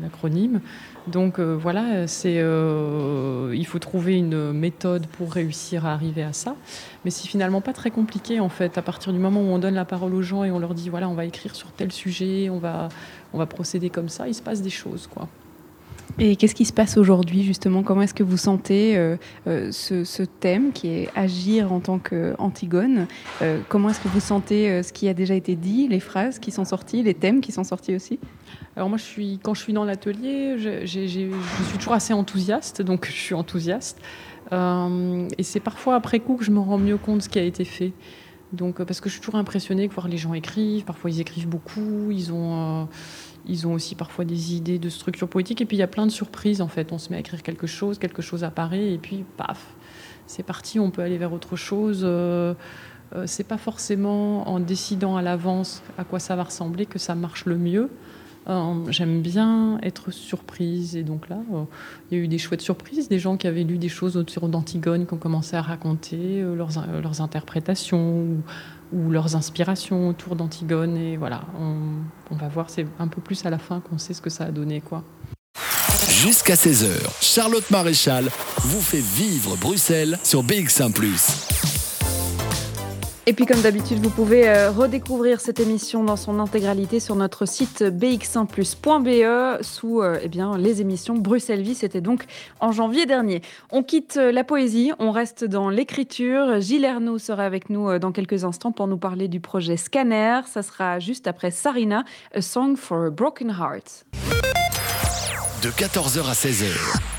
l'acronyme. 0.03 0.61
Donc 1.07 1.41
voilà, 1.41 2.07
c'est 2.07 2.35
il 2.35 3.67
faut 3.67 3.79
trouver 3.79 4.17
une 4.17 4.53
méthode 4.53 5.07
pour 5.07 5.33
réussir 5.33 5.87
à 5.87 5.93
arriver 5.93 6.23
à 6.23 6.33
ça. 6.33 6.57
Mais 7.05 7.11
c'est 7.11 7.27
finalement 7.27 7.61
pas 7.61 7.73
très 7.73 7.91
compliqué 7.91 8.41
en 8.41 8.49
fait. 8.49 8.79
À 8.79 8.83
partir 8.83 9.13
du 9.13 9.19
moment 9.19 9.41
où 9.41 9.47
on 9.47 9.59
donne 9.59 9.75
la 9.75 9.85
parole 9.85 10.15
aux 10.15 10.23
gens 10.23 10.45
et 10.45 10.51
on 10.51 10.59
leur 10.59 10.75
dit 10.75 10.89
voilà 10.89 11.09
on 11.09 11.15
va 11.15 11.25
écrire 11.25 11.55
sur 11.55 11.73
tel 11.73 11.93
sujet, 11.93 12.51
on 12.51 12.59
va 12.59 12.89
on 13.33 13.39
va 13.39 13.47
procéder 13.47 13.91
comme 13.91 14.09
ça, 14.09 14.29
il 14.29 14.35
se 14.35 14.43
passe 14.43 14.63
des 14.63 14.71
choses 14.71 15.07
quoi. 15.07 15.29
Et 16.21 16.35
qu'est-ce 16.35 16.55
qui 16.55 16.65
se 16.65 16.73
passe 16.73 16.97
aujourd'hui 16.97 17.45
justement? 17.45 17.83
Comment 17.85 18.03
est-ce 18.03 18.15
que 18.15 18.25
vous 18.25 18.37
sentez 18.37 18.97
euh, 18.97 19.17
euh, 19.47 19.71
ce, 19.71 20.23
thème 20.23 20.73
qui 20.73 20.89
est 20.89 21.09
agir 21.15 21.73
en 21.73 21.79
tant 21.79 21.99
qu'Antigone? 21.99 23.07
Euh, 23.41 23.61
Comment 23.69 23.91
est-ce 23.91 24.01
que 24.01 24.09
vous 24.09 24.21
sentez 24.21 24.83
ce 24.83 24.93
qui 24.93 25.09
a 25.09 25.15
déjà 25.15 25.35
été 25.35 25.55
dit, 25.55 25.87
les 25.87 26.01
phrases 26.01 26.41
qui 26.41 26.51
sont 26.51 26.65
sorties, 26.65 27.03
les 27.03 27.15
thèmes 27.15 27.41
qui 27.41 27.53
sont 27.53 27.65
sortis 27.65 27.95
aussi? 27.95 28.19
Alors 28.79 28.89
moi, 28.89 28.99
quand 29.43 29.55
je 29.55 29.61
suis 29.61 29.73
dans 29.73 29.85
l'atelier, 29.85 30.57
je, 30.57 30.87
suis 30.87 31.79
toujours 31.79 31.95
assez 31.95 32.13
enthousiaste, 32.13 32.81
donc 32.81 33.07
je 33.07 33.11
suis 33.11 33.35
enthousiaste. 33.35 34.01
et 34.53 35.43
c'est 35.43 35.59
parfois 35.59 35.97
après 35.97 36.21
coup 36.21 36.37
que 36.37 36.45
je 36.45 36.53
me 36.53 36.61
rends 36.61 36.79
mieux 36.79 36.97
compte 36.97 37.19
de 37.19 37.23
ce 37.25 37.29
qui 37.29 37.41
a 37.41 37.43
été 37.43 37.65
fait. 37.65 37.93
Donc, 38.53 38.81
parce 38.85 39.01
que 39.01 39.09
je 39.09 39.15
suis 39.15 39.21
toujours 39.21 39.35
impressionnée 39.35 39.89
de 39.89 39.93
voir 39.93 40.07
les 40.07 40.17
gens 40.17 40.33
écrivent. 40.33 40.85
Parfois, 40.85 41.11
ils 41.11 41.21
écrivent 41.21 41.49
beaucoup. 41.49 42.13
Ils 42.13 42.33
ont 42.33 42.87
ils 43.49 43.67
ont 43.67 43.73
aussi 43.73 43.97
parfois 43.97 44.25
des 44.25 44.55
idées 44.55 44.79
de 44.79 44.89
structure 44.89 45.27
poétique. 45.27 45.61
Et 45.61 45.65
puis 45.65 45.77
il 45.77 45.81
y 45.81 45.83
a 45.83 45.89
plein 45.89 46.07
de 46.07 46.13
surprises 46.13 46.61
en 46.61 46.69
fait. 46.69 46.93
On 46.93 46.99
se 46.99 47.11
met 47.11 47.17
à 47.17 47.21
écrire 47.21 47.43
quelque 47.43 47.67
chose, 47.67 47.99
quelque 47.99 48.23
chose 48.23 48.45
apparaît, 48.45 48.93
et 48.93 48.99
puis 48.99 49.25
paf, 49.37 49.75
c'est 50.29 50.45
parti. 50.45 50.79
On 50.79 50.93
peut 50.93 51.03
aller 51.03 51.19
vers 51.19 51.33
autre 51.33 51.57
chose. 51.57 52.03
Euh, 52.05 52.55
euh, 53.17 53.25
c'est 53.27 53.49
pas 53.49 53.59
forcément 53.59 54.49
en 54.49 54.61
décidant 54.61 55.17
à 55.17 55.23
l'avance 55.23 55.83
à 55.97 56.05
quoi 56.05 56.21
ça 56.21 56.37
va 56.37 56.45
ressembler 56.45 56.87
que 56.87 57.01
ça 57.01 57.17
marche 57.17 57.45
le 57.47 57.57
mieux. 57.57 57.91
Euh, 58.49 58.75
j'aime 58.91 59.21
bien 59.21 59.79
être 59.83 60.11
surprise 60.11 60.97
et 60.97 61.03
donc 61.03 61.29
là, 61.29 61.39
il 62.11 62.17
y 62.17 62.21
a 62.21 62.25
eu 62.25 62.29
des 62.29 62.39
chouettes 62.39 62.63
surprises, 62.63 63.09
des 63.09 63.19
gens 63.19 63.37
qui 63.37 63.47
avaient 63.47 63.65
lu 63.65 63.79
des 63.79 63.91
choses 63.91 64.17
autour 64.17 64.49
d'Antigone, 64.49 65.07
qui 65.07 65.15
ont 65.15 65.19
commencé 65.19 65.57
à 65.57 65.63
raconter 65.63 66.43
leurs, 66.43 66.71
leurs 67.03 67.21
interprétations 67.21 68.23
ou, 68.23 68.43
ou 68.93 69.11
leurs 69.11 69.37
inspirations 69.37 70.09
autour 70.09 70.37
d'Antigone. 70.37 70.97
Et 70.97 71.17
voilà, 71.17 71.43
on, 71.61 72.35
va 72.37 72.49
voir, 72.49 72.71
c'est 72.71 72.87
un 72.99 73.09
peu 73.09 73.21
plus 73.21 73.45
à 73.45 73.51
la 73.51 73.59
fin 73.59 73.81
qu'on 73.81 73.99
sait 73.99 74.15
ce 74.15 74.23
que 74.23 74.31
ça 74.31 74.45
a 74.45 74.51
donné. 74.51 74.81
quoi. 74.81 75.05
Jusqu'à 76.09 76.55
16h, 76.55 76.89
Charlotte 77.21 77.71
Maréchal 77.71 78.25
vous 78.63 78.81
fait 78.81 79.01
vivre 79.01 79.57
Bruxelles 79.57 80.19
sur 80.23 80.43
BX1⁇ 80.43 80.93
et 83.29 83.35
puis 83.35 83.45
comme 83.45 83.61
d'habitude, 83.61 83.99
vous 83.99 84.09
pouvez 84.09 84.49
euh, 84.49 84.71
redécouvrir 84.71 85.39
cette 85.43 85.61
émission 85.61 86.03
dans 86.03 86.17
son 86.17 86.39
intégralité 86.41 86.99
sur 86.99 87.15
notre 87.15 87.45
site 87.45 87.83
bx1plus.be 87.83 89.63
sous 89.63 90.01
euh, 90.01 90.19
eh 90.23 90.29
bien, 90.29 90.57
les 90.57 90.81
émissions 90.81 91.15
Bruxelles 91.15 91.61
Vie. 91.61 91.75
C'était 91.75 92.01
donc 92.01 92.25
en 92.61 92.73
janvier 92.73 93.05
dernier. 93.05 93.43
On 93.71 93.83
quitte 93.83 94.17
euh, 94.17 94.33
la 94.33 94.45
poésie, 94.45 94.93
on 94.99 95.11
reste 95.11 95.45
dans 95.45 95.69
l'écriture. 95.69 96.63
Gilles 96.63 96.87
Ernaud 96.87 97.19
sera 97.19 97.45
avec 97.45 97.69
nous 97.69 97.99
dans 97.99 98.13
quelques 98.13 98.45
instants 98.45 98.73
pour 98.73 98.87
nous 98.87 98.97
parler 98.97 99.29
du 99.29 99.41
projet 99.41 99.77
Scanner. 99.77 100.41
Ça 100.47 100.63
sera 100.63 100.99
juste 100.99 101.27
après 101.27 101.51
Sarina, 101.51 102.05
A 102.35 102.41
Song 102.41 102.77
for 102.77 103.09
a 103.09 103.11
Broken 103.11 103.51
Heart. 103.51 104.07
De 105.63 105.69
14h 105.69 106.27
à 106.27 106.33
16h, 106.33 106.73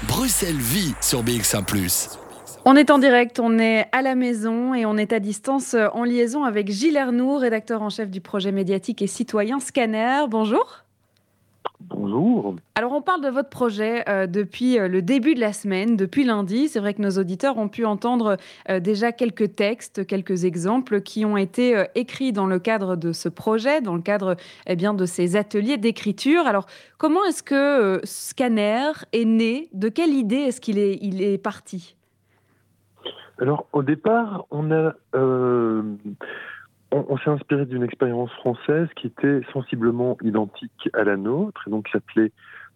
Bruxelles 0.08 0.56
Vie 0.58 0.96
sur 1.02 1.24
BX1⁇ 1.24 1.66
on 2.66 2.76
est 2.76 2.92
en 2.92 3.00
direct, 3.00 3.40
on 3.40 3.58
est 3.58 3.86
à 3.92 4.02
la 4.02 4.16
maison 4.16 4.74
et 4.74 4.86
on 4.86 4.98
est 4.98 5.14
à 5.14 5.20
distance 5.20 5.74
euh, 5.74 5.88
en 5.94 6.04
liaison 6.04 6.44
avec 6.44 6.70
Gilles 6.70 6.98
Ernoux, 6.98 7.38
rédacteur 7.38 7.82
en 7.82 7.90
chef 7.90 8.10
du 8.10 8.22
projet 8.22 8.52
médiatique 8.52 9.02
et 9.02 9.08
citoyen 9.08 9.60
Scanner. 9.60 10.26
Bonjour. 10.30 10.84
Bonjour. 11.80 12.56
Alors 12.76 12.92
on 12.92 13.02
parle 13.02 13.24
de 13.24 13.30
votre 13.30 13.50
projet 13.50 14.04
euh, 14.10 14.28
depuis 14.28 14.78
euh, 14.78 14.90
le 14.90 15.02
début 15.02 15.36
de 15.36 15.40
la 15.40 15.54
semaine, 15.54 15.96
depuis 15.96 16.26
lundi. 16.26 16.68
C'est 16.68 16.80
vrai 16.80 16.94
que 16.94 17.02
nos 17.02 17.12
auditeurs 17.12 17.58
ont 17.58 17.70
pu 17.70 17.86
entendre 17.86 18.38
déjà 18.82 19.14
quelques 19.14 19.56
textes, 19.56 20.06
quelques 20.06 20.44
exemples 20.44 21.02
qui 21.02 21.24
ont 21.24 21.38
été 21.38 21.86
écrits 21.96 22.34
dans 22.34 22.46
le 22.46 22.60
cadre 22.60 22.98
de 22.98 23.14
ce 23.14 23.30
projet, 23.30 23.82
dans 23.82 23.96
le 23.96 24.02
cadre 24.02 24.36
eh 24.68 24.76
bien, 24.76 24.94
de 24.94 25.06
ces 25.06 25.38
ateliers 25.38 25.78
d'écriture. 25.78 26.46
Alors 26.46 26.66
comment 26.98 27.24
est-ce 27.24 27.42
que 27.42 28.02
Scanner 28.04 28.92
est 29.14 29.26
né? 29.26 29.70
De 29.74 29.88
quelle 29.88 30.14
idée 30.14 30.36
est-ce 30.36 30.60
qu'il 30.60 30.78
est, 30.78 31.00
il 31.02 31.22
est 31.22 31.38
parti? 31.38 31.96
Alors, 33.40 33.68
au 33.74 33.84
départ, 33.84 34.46
on 34.52 34.72
a. 34.72 34.94
Euh, 35.16 35.82
on, 36.92 37.18
s'est 37.18 37.30
inspiré 37.30 37.66
d'une 37.68 37.84
expérience 37.84 38.32
française 38.32 38.88
qui 38.96 39.08
était 39.08 39.42
sensiblement 39.54 40.18
identique 40.24 40.90
à 40.94 41.04
la 41.04 41.18
nôtre, 41.18 41.64
et 41.68 41.70
donc 41.70 41.86
qui 41.86 41.92
s'appelait 41.92 42.32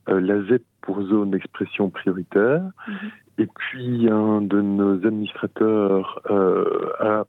euh, 0.08 0.22
la 0.22 0.44
ZEP 0.44 0.64
pour 0.82 1.02
zone 1.02 1.32
d'expression 1.32 1.90
prioritaire. 1.90 2.62
Mhm. 2.88 2.96
Et 3.40 3.48
puis, 3.48 4.08
un 4.10 4.42
de 4.42 4.62
nos 4.62 5.06
administrateurs 5.06 6.22
euh, 6.30 6.92
a 7.00 7.24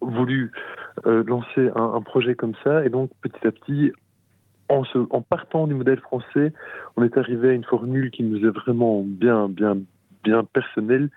voulu 0.00 0.50
lancer 1.04 1.70
un, 1.76 2.00
projet 2.00 2.34
comme 2.34 2.54
ça, 2.64 2.84
et 2.84 2.88
donc 2.88 3.10
petit 3.20 3.46
à 3.46 3.52
petit, 3.52 3.92
en, 4.68 4.84
se, 4.84 4.98
en 5.10 5.22
partant 5.22 5.66
du 5.66 5.74
modèle 5.74 6.00
français, 6.00 6.52
on 6.96 7.04
est 7.04 7.16
arrivé 7.16 7.50
à 7.50 7.52
une 7.52 7.64
formule 7.64 8.10
qui 8.10 8.22
nous 8.22 8.44
est 8.44 8.50
vraiment 8.50 9.02
bien, 9.02 9.48
bien, 9.48 9.76
bien 10.24 10.44
personnelle, 10.44 11.10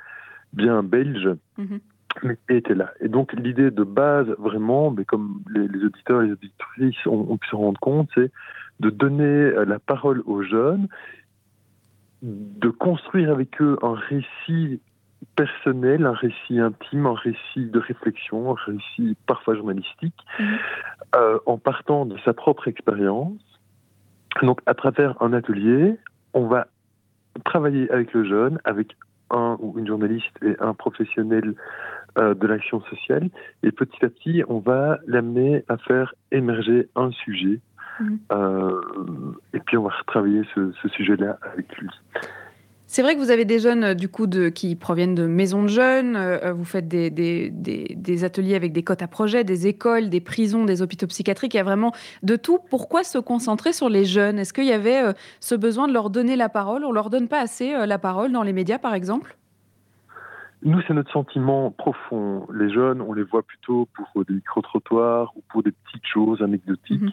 bien 0.56 0.84
belge, 0.84 1.30
mhm. 1.58 1.80
mais 2.24 2.38
qui 2.47 2.56
était 2.56 2.76
là. 2.76 2.91
Et 3.01 3.08
donc 3.08 3.34
l'idée 3.34 3.72
de 3.72 3.84
base, 3.84 4.28
vraiment, 4.39 4.91
mais 4.91 5.06
comme 5.06 5.41
les, 5.53 5.84
auditeurs 5.84 6.22
et 6.22 6.28
les 6.28 6.34
auditrices 6.34 7.06
ont, 7.06 7.38
pu 7.38 7.47
se 7.47 7.56
rendre 7.56 7.80
compte, 7.80 8.10
c'est 8.16 8.32
de 8.80 8.89
donner 8.89 9.24
euh, 9.24 9.66
la 9.66 9.80
parole 9.80 10.22
aux 10.26 10.41
jeunes, 10.41 10.88
de 12.22 12.70
construire 12.70 13.32
avec 13.32 13.62
eux 13.62 13.78
un 13.82 13.93
récit 13.93 14.82
personnel, 15.36 16.06
un 16.06 16.14
récit 16.14 16.60
intime, 16.60 17.06
un 17.06 17.14
récit 17.14 17.66
de 17.66 17.80
réflexion, 17.80 18.51
un 18.51 18.56
récit 18.66 19.18
parfois 19.28 19.56
journalistique, 19.56 20.16
mhm. 20.39 20.58
euh, 21.16 21.39
en 21.45 21.58
partant 21.58 22.06
de 22.06 22.18
sa 22.24 22.34
propre 22.34 22.68
expérience. 22.68 23.39
Donc 24.41 24.62
à 24.66 24.74
travers 24.74 25.22
un 25.22 25.34
atelier, 25.34 25.95
on 26.34 26.47
va 26.47 26.68
travailler 27.43 27.89
avec 27.91 28.14
le 28.14 28.26
jeune, 28.26 28.60
avec 28.64 28.95
un 29.30 29.57
ou 29.59 29.78
une 29.78 29.88
journaliste 29.88 30.36
et 30.41 30.55
un 30.59 30.73
professionnel 30.73 31.53
euh, 32.17 32.34
de 32.34 32.47
l'action 32.47 32.82
sociale. 32.82 33.30
Et 33.63 33.71
petit 33.71 34.05
à 34.05 34.09
petit, 34.09 34.43
on 34.47 34.59
va 34.59 34.99
l'amener 35.07 35.63
à 35.67 35.78
faire 35.78 36.13
émerger 36.32 36.88
un 36.95 37.11
sujet. 37.11 37.59
Mmh. 37.99 38.15
Euh, 38.32 38.82
et 39.53 39.59
puis 39.59 39.78
on 39.78 39.84
va 39.84 39.89
retravailler 39.89 40.43
ce, 40.53 40.71
ce 40.82 40.88
sujet-là 40.89 41.38
avec 41.53 41.78
lui. 41.78 41.89
C'est 42.88 43.02
vrai 43.02 43.16
que 43.16 43.20
vous 43.20 43.32
avez 43.32 43.46
des 43.46 43.60
jeunes 43.60 43.84
euh, 43.84 43.94
du 43.96 44.10
coup 44.10 44.28
qui 44.54 44.76
proviennent 44.76 45.16
de 45.16 45.26
maisons 45.26 45.64
de 45.64 45.68
jeunes, 45.68 46.16
euh, 46.16 46.38
euh, 46.44 46.54
vous 46.54 46.66
faites 46.66 46.88
des, 46.88 47.10
des, 47.10 47.50
des, 47.50 48.24
ateliers 48.24 48.56
avec 48.56 48.74
des 48.74 48.84
cotes 48.84 49.02
à 49.02 49.08
projet, 49.08 49.44
des 49.44 49.68
écoles, 49.68 50.10
des 50.10 50.22
prisons, 50.22 50.66
des 50.66 50.82
hôpitaux 50.82 51.08
psychiatriques, 51.08 51.56
il 51.56 51.58
y 51.58 51.60
a 51.60 51.64
vraiment 51.64 51.94
de 52.24 52.36
tout. 52.36 52.60
Pourquoi 52.70 53.04
se 53.04 53.18
concentrer 53.18 53.74
sur 53.74 53.90
les 53.90 54.06
jeunes? 54.06 54.40
Est-ce 54.40 54.54
qu'il 54.54 54.66
y 54.66 54.72
avait 54.72 55.14
ce 55.40 55.56
besoin 55.56 55.88
de 55.88 55.94
leur 55.94 56.10
donner 56.10 56.36
la 56.36 56.50
parole? 56.50 56.86
On 56.86 56.92
leur 56.92 57.10
donne 57.10 57.28
pas 57.28 57.42
assez 57.42 57.74
la 57.86 57.98
parole 57.98 58.32
dans 58.32 58.44
les 58.44 58.54
médias 58.54 58.78
par 58.78 58.94
exemple? 58.94 59.36
Nous, 60.66 60.82
c'est 60.88 60.93
notre 60.93 61.11
sentiment 61.11 61.70
profond. 61.70 62.47
Les 62.51 62.74
jeunes, 62.74 62.99
on 62.99 63.13
les 63.13 63.22
voit 63.22 63.43
plutôt 63.43 63.88
pour 63.93 64.26
des 64.26 64.34
micro-trottoirs 64.34 65.32
ou 65.36 65.43
pour 65.49 65.61
des 65.61 65.72
petites 65.72 66.05
choses 66.05 66.41
anecdotiques. 66.41 67.01
Mhm. 67.01 67.11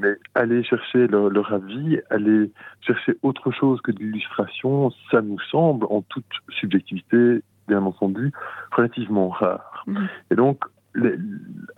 Mais 0.00 0.16
aller 0.36 0.62
chercher 0.62 1.08
leur, 1.08 1.52
avis, 1.52 1.98
aller 2.10 2.52
chercher 2.80 3.16
autre 3.22 3.50
chose 3.50 3.80
que 3.80 3.90
de 3.90 3.98
l'illustration, 3.98 4.92
ça 5.10 5.20
nous 5.20 5.40
semble, 5.50 5.86
en 5.90 6.02
toute 6.02 6.24
subjectivité, 6.60 7.42
bien 7.66 7.82
entendu, 7.82 8.30
relativement 8.70 9.28
rare. 9.28 9.84
Mhm. 9.88 10.08
Et 10.30 10.34
donc, 10.36 10.60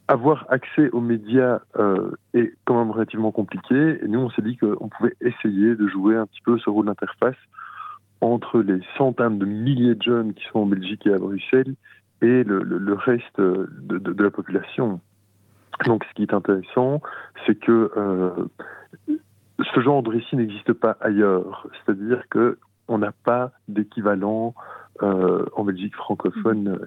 avoir 0.09 0.45
accès 0.51 0.91
aux 0.91 1.01
médias 1.01 1.61
euh, 1.79 2.11
est 2.35 2.53
quand 2.66 2.79
même 2.79 2.91
relativement 2.91 3.33
compliqué. 3.33 3.99
Et 4.05 4.09
nous, 4.09 4.20
on 4.20 4.31
s'est 4.31 4.43
dit 4.43 4.59
qu'on 4.59 4.89
pouvait 4.89 5.14
essayer 5.22 5.75
de 5.75 5.89
jouer 5.89 6.16
un 6.16 6.27
petit 6.27 6.43
peu 6.45 6.59
ce 6.59 6.68
rôle 6.68 6.87
d'interface 6.87 7.37
entre 8.25 8.61
les 8.61 8.81
centaines 8.97 9.39
de 9.39 9.45
milliers 9.45 9.95
de 9.95 10.03
jeunes 10.03 10.33
qui 10.33 10.45
sont 10.47 10.61
en 10.61 10.66
Belgique 10.66 11.07
et 11.07 11.12
à 11.12 11.18
Bruxelles 11.18 11.75
et 12.22 12.43
le, 12.43 12.95
reste 12.95 13.39
de, 13.39 14.22
la 14.22 14.31
population. 14.31 15.01
Donc 15.85 16.05
ce 16.05 16.14
qui 16.14 16.22
est 16.22 16.33
intéressant, 16.33 17.03
c'est 17.45 17.57
que 17.57 17.93
euh, 17.97 18.31
ce 19.75 19.81
genre 19.81 20.03
de 20.03 20.09
récit 20.09 20.37
n'existe 20.37 20.72
pas 20.72 20.97
ailleurs. 21.01 21.66
C'est-à-dire 21.85 22.22
que 22.31 22.57
on 22.89 22.99
n'a 22.99 23.12
pas 23.12 23.53
d'équivalent 23.68 24.55
euh, 25.03 25.45
en 25.55 25.64
Belgique 25.64 25.95
francophone, 25.95 26.79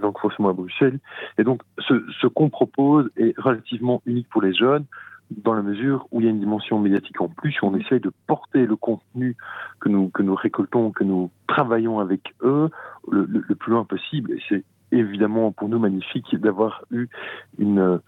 donc 0.00 0.20
forcément 0.20 0.50
à 0.50 0.52
Bruxelles. 0.52 1.00
Et 1.38 1.42
donc 1.42 1.62
ce 1.80 2.26
qu'on 2.28 2.48
propose 2.48 3.10
est 3.16 3.36
relativement 3.40 4.02
unique 4.06 4.28
pour 4.28 4.42
les 4.42 4.54
jeunes 4.54 4.84
dans 5.30 5.54
la 5.54 5.62
mesure 5.62 6.06
où 6.10 6.20
il 6.20 6.24
y 6.24 6.26
a 6.28 6.30
une 6.30 6.40
dimension 6.40 6.78
médiatique 6.78 7.20
en 7.20 7.28
plus, 7.28 7.56
on 7.62 7.74
essaye 7.76 8.00
de 8.00 8.12
porter 8.26 8.66
le 8.66 8.76
contenu 8.76 9.36
que 9.80 9.88
nous, 9.88 10.08
que 10.08 10.22
nous 10.22 10.34
récoltons, 10.34 10.92
que 10.92 11.04
nous 11.04 11.30
travaillons 11.46 11.98
avec 11.98 12.34
eux 12.42 12.70
le, 13.10 13.26
plus 13.54 13.72
loin 13.72 13.84
possible. 13.84 14.32
Et 14.32 14.42
c'est 14.48 14.64
évidemment 14.92 15.52
pour 15.52 15.68
nous 15.68 15.78
magnifique 15.78 16.36
d'avoir 16.36 16.84
eu 16.90 17.08
une, 17.58 18.00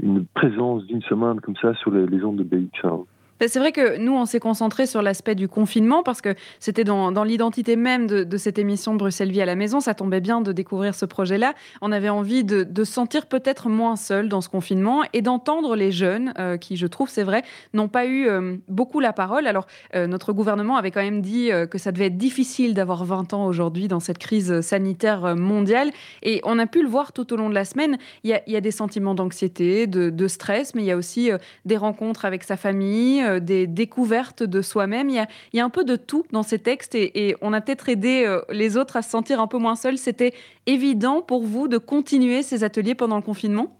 une 0.00 0.26
présence 0.26 0.84
d'une 0.86 1.02
semaine 1.02 1.40
comme 1.40 1.56
ça 1.56 1.74
sur 1.74 1.90
les, 1.90 2.06
les 2.06 2.24
ondes 2.24 2.36
de 2.36 2.44
BX1. 2.44 3.04
Ben, 3.40 3.48
c'est 3.48 3.58
vrai 3.58 3.72
que 3.72 3.98
nous, 3.98 4.12
on 4.12 4.26
s'est 4.26 4.38
concentré 4.38 4.86
sur 4.86 5.02
l'aspect 5.02 5.34
du 5.34 5.48
confinement 5.48 6.04
parce 6.04 6.20
que 6.20 6.36
c'était 6.60 6.84
dans, 6.84 7.24
l'identité 7.24 7.74
même 7.74 8.06
de, 8.06 8.36
cette 8.36 8.58
émission 8.58 8.94
Bruxelles 8.94 9.32
Vie 9.32 9.42
à 9.42 9.46
la 9.46 9.56
maison. 9.56 9.80
Ça 9.80 9.94
tombait 9.94 10.20
bien 10.20 10.40
de 10.40 10.52
découvrir 10.52 10.94
ce 10.94 11.04
projet-là. 11.04 11.54
On 11.80 11.90
avait 11.90 12.08
envie 12.08 12.44
de, 12.44 12.84
se 12.84 12.92
sentir 12.92 13.26
peut-être 13.26 13.68
moins 13.68 13.96
seul 13.96 14.28
dans 14.28 14.40
ce 14.40 14.48
confinement 14.48 15.02
et 15.12 15.22
d'entendre 15.22 15.74
les 15.74 15.90
jeunes 15.90 16.32
euh, 16.38 16.56
qui, 16.56 16.76
je 16.76 16.86
trouve, 16.86 17.08
c'est 17.08 17.22
vrai, 17.24 17.42
n'ont 17.72 17.88
pas 17.88 18.06
eu 18.06 18.28
euh, 18.28 18.56
beaucoup 18.68 19.00
la 19.00 19.12
parole. 19.12 19.46
Alors, 19.46 19.66
euh, 19.96 20.06
notre 20.06 20.32
gouvernement 20.32 20.76
avait 20.76 20.90
quand 20.90 21.02
même 21.02 21.22
dit 21.22 21.50
que 21.70 21.78
ça 21.78 21.90
devait 21.90 22.06
être 22.06 22.18
difficile 22.18 22.74
d'avoir 22.74 23.04
20 23.04 23.34
ans 23.34 23.46
aujourd'hui 23.46 23.88
dans 23.88 24.00
cette 24.00 24.18
crise 24.18 24.60
sanitaire 24.60 25.34
mondiale. 25.34 25.90
Et 26.22 26.40
on 26.44 26.58
a 26.58 26.66
pu 26.66 26.82
le 26.82 26.88
voir 26.88 27.12
tout 27.12 27.32
au 27.32 27.36
long 27.36 27.48
de 27.48 27.54
la 27.54 27.64
semaine. 27.64 27.98
Il 28.22 28.30
y 28.30 28.56
a, 28.56 28.60
des 28.60 28.70
sentiments 28.70 29.14
d'anxiété, 29.14 29.86
de, 29.86 30.10
de, 30.10 30.28
stress, 30.28 30.74
mais 30.74 30.82
il 30.82 30.86
y 30.86 30.92
a 30.92 30.96
aussi 30.96 31.30
des 31.64 31.76
rencontres 31.76 32.24
avec 32.24 32.44
sa 32.44 32.56
famille 32.56 33.23
euh, 33.24 33.40
des 33.40 33.66
découvertes 33.66 34.42
de 34.42 34.62
soi-même. 34.62 35.08
Il, 35.08 35.26
y 35.52 35.60
a, 35.60 35.64
un 35.64 35.70
peu 35.70 35.84
de 35.84 35.96
tout 35.96 36.24
dans 36.32 36.42
ces 36.42 36.58
textes 36.58 36.94
et, 36.94 37.36
on 37.40 37.52
a 37.52 37.60
peut-être 37.60 37.88
aidé 37.88 38.24
euh, 38.26 38.40
les 38.50 38.76
autres 38.76 38.96
à 38.96 39.02
se 39.02 39.10
sentir 39.10 39.40
un 39.40 39.46
peu 39.46 39.58
moins 39.58 39.76
seuls. 39.76 39.98
C'était 39.98 40.34
évident 40.66 41.22
pour 41.22 41.44
vous 41.44 41.68
de 41.68 41.78
continuer 41.78 42.42
ces 42.42 42.64
ateliers 42.64 42.94
pendant 42.94 43.16
le 43.16 43.22
confinement? 43.22 43.78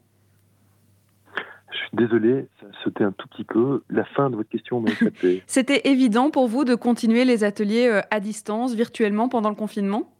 Je 1.71 1.79
suis 1.79 1.89
désolé, 1.95 2.47
ça 2.61 2.67
a 2.67 2.85
sauté 2.85 3.05
un 3.05 3.13
tout 3.13 3.27
petit 3.29 3.45
peu. 3.45 3.83
La 3.91 4.05
fin 4.05 4.31
de 4.31 4.37
votre 4.37 4.49
question 4.49 4.81
m'a 4.81 4.91
échappé. 4.93 5.43
C'était 5.47 5.89
évident 5.89 6.31
pour 6.31 6.47
vous 6.47 6.65
de 6.65 6.75
continuer 6.75 7.25
les 7.25 7.45
ateliers 7.45 7.89
euh, 7.89 8.01
à 8.11 8.21
distance, 8.21 8.75
virtuellement, 8.75 9.29
pendant 9.29 9.51
le 9.51 9.57
confinement? 9.57 10.13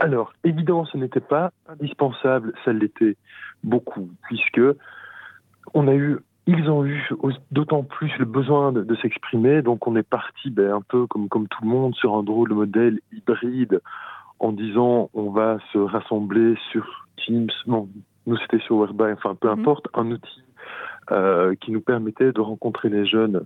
Alors, 0.00 0.32
évident, 0.44 0.84
ce 0.86 0.96
n'était 0.96 1.20
pas. 1.20 1.52
Indispensable, 1.68 2.52
ça 2.64 2.72
l'était 2.72 3.16
beaucoup, 3.62 4.10
puisque 4.22 4.60
on 5.74 5.88
a 5.88 5.94
eu 5.94 6.18
ils 6.46 6.70
ont 6.70 6.84
eu 6.84 7.08
d'autant 7.50 7.82
plus 7.82 8.10
le 8.18 8.24
besoin 8.24 8.72
de, 8.72 8.94
s'exprimer, 8.96 9.62
donc 9.62 9.86
on 9.86 9.96
est 9.96 10.08
parti 10.08 10.50
ben, 10.50 10.72
un 10.72 10.82
peu 10.82 11.06
comme, 11.06 11.28
comme 11.28 11.48
tout 11.48 11.62
le 11.62 11.68
monde 11.68 11.94
sur 11.94 12.16
un 12.16 12.22
drôle 12.22 12.52
modèle 12.52 12.98
hybride 13.12 13.80
en 14.38 14.52
disant 14.52 15.10
on 15.14 15.30
va 15.30 15.58
se 15.72 15.78
rassembler 15.78 16.56
sur 16.72 17.06
Teams, 17.16 17.50
non, 17.66 17.88
nous 18.26 18.36
c'était 18.38 18.58
sur 18.60 18.76
Whereby, 18.76 19.12
enfin 19.12 19.34
peu 19.34 19.48
mhm. 19.48 19.60
importe, 19.60 19.86
un 19.94 20.10
outil 20.10 20.42
euh, 21.12 21.54
qui 21.60 21.72
nous 21.72 21.80
permettait 21.80 22.32
de 22.32 22.40
rencontrer 22.40 22.88
les 22.88 23.06
jeunes 23.06 23.42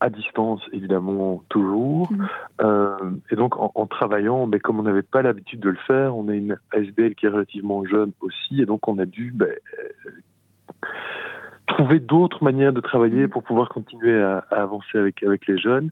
à, 0.00 0.10
distance, 0.10 0.60
évidemment, 0.72 1.44
toujours. 1.48 2.10
Mhm. 2.10 2.28
Euh, 2.62 3.10
et 3.30 3.36
donc, 3.36 3.54
en, 3.56 3.86
travaillant, 3.86 4.46
mais 4.46 4.56
ben, 4.56 4.60
comme 4.60 4.80
on 4.80 4.82
n'avait 4.82 5.02
pas 5.02 5.22
l'habitude 5.22 5.60
de 5.60 5.70
le 5.70 5.78
faire, 5.86 6.16
on 6.16 6.26
a 6.28 6.34
une 6.34 6.58
ASBL 6.72 7.14
qui 7.14 7.26
est 7.26 7.28
relativement 7.28 7.84
jeune 7.84 8.10
aussi, 8.20 8.60
et 8.60 8.66
donc 8.66 8.88
on 8.88 8.98
a 8.98 9.06
dû 9.06 9.30
ben, 9.32 9.54
trouver 11.68 12.00
d'autres 12.00 12.42
manières 12.42 12.72
de 12.72 12.80
travailler 12.80 13.26
mm. 13.26 13.30
pour 13.30 13.42
pouvoir 13.42 13.68
continuer 13.68 14.20
à, 14.20 14.44
avancer 14.50 14.98
avec, 14.98 15.22
avec 15.22 15.46
les 15.46 15.58
jeunes. 15.58 15.90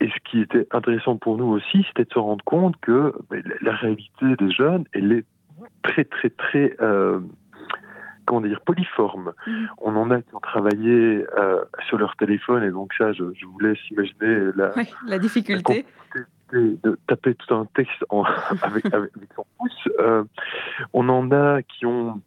Et 0.00 0.08
ce 0.08 0.30
qui 0.30 0.40
était 0.40 0.66
intéressant 0.72 1.16
pour 1.16 1.38
nous 1.38 1.46
aussi, 1.46 1.84
c'était 1.88 2.04
de 2.04 2.12
se 2.12 2.18
rendre 2.18 2.44
compte 2.44 2.76
que 2.80 3.14
la 3.62 3.72
réalité 3.72 4.36
des 4.38 4.50
jeunes, 4.50 4.84
elle 4.92 5.12
est 5.12 5.24
très, 5.82 6.04
très, 6.04 6.30
très, 6.30 6.76
euh, 6.80 7.20
comment 8.26 8.40
dire, 8.40 8.60
polyforme. 8.60 9.32
Mm. 9.46 9.66
On 9.78 9.96
en 9.96 10.10
a 10.10 10.20
qui 10.20 10.34
ont 10.34 10.40
travaillé 10.40 11.24
euh, 11.38 11.64
sur 11.88 11.96
leur 11.96 12.16
téléphone, 12.16 12.64
et 12.64 12.70
donc 12.70 12.92
ça, 12.98 13.12
je, 13.12 13.22
vous 13.22 13.58
laisse 13.60 13.78
imaginer 13.90 14.50
la, 14.56 14.72
la 15.06 15.18
difficulté. 15.18 15.86
de 16.52 16.98
taper 17.06 17.34
tout 17.34 17.54
un 17.54 17.66
texte 17.74 18.04
en, 18.10 18.24
avec, 18.62 18.84
avec, 18.92 19.10
son 19.34 19.46
pouce. 19.58 19.88
Euh, 20.00 20.24
on 20.92 21.08
en 21.08 21.30
a 21.30 21.62
qui 21.62 21.86
ont 21.86 22.20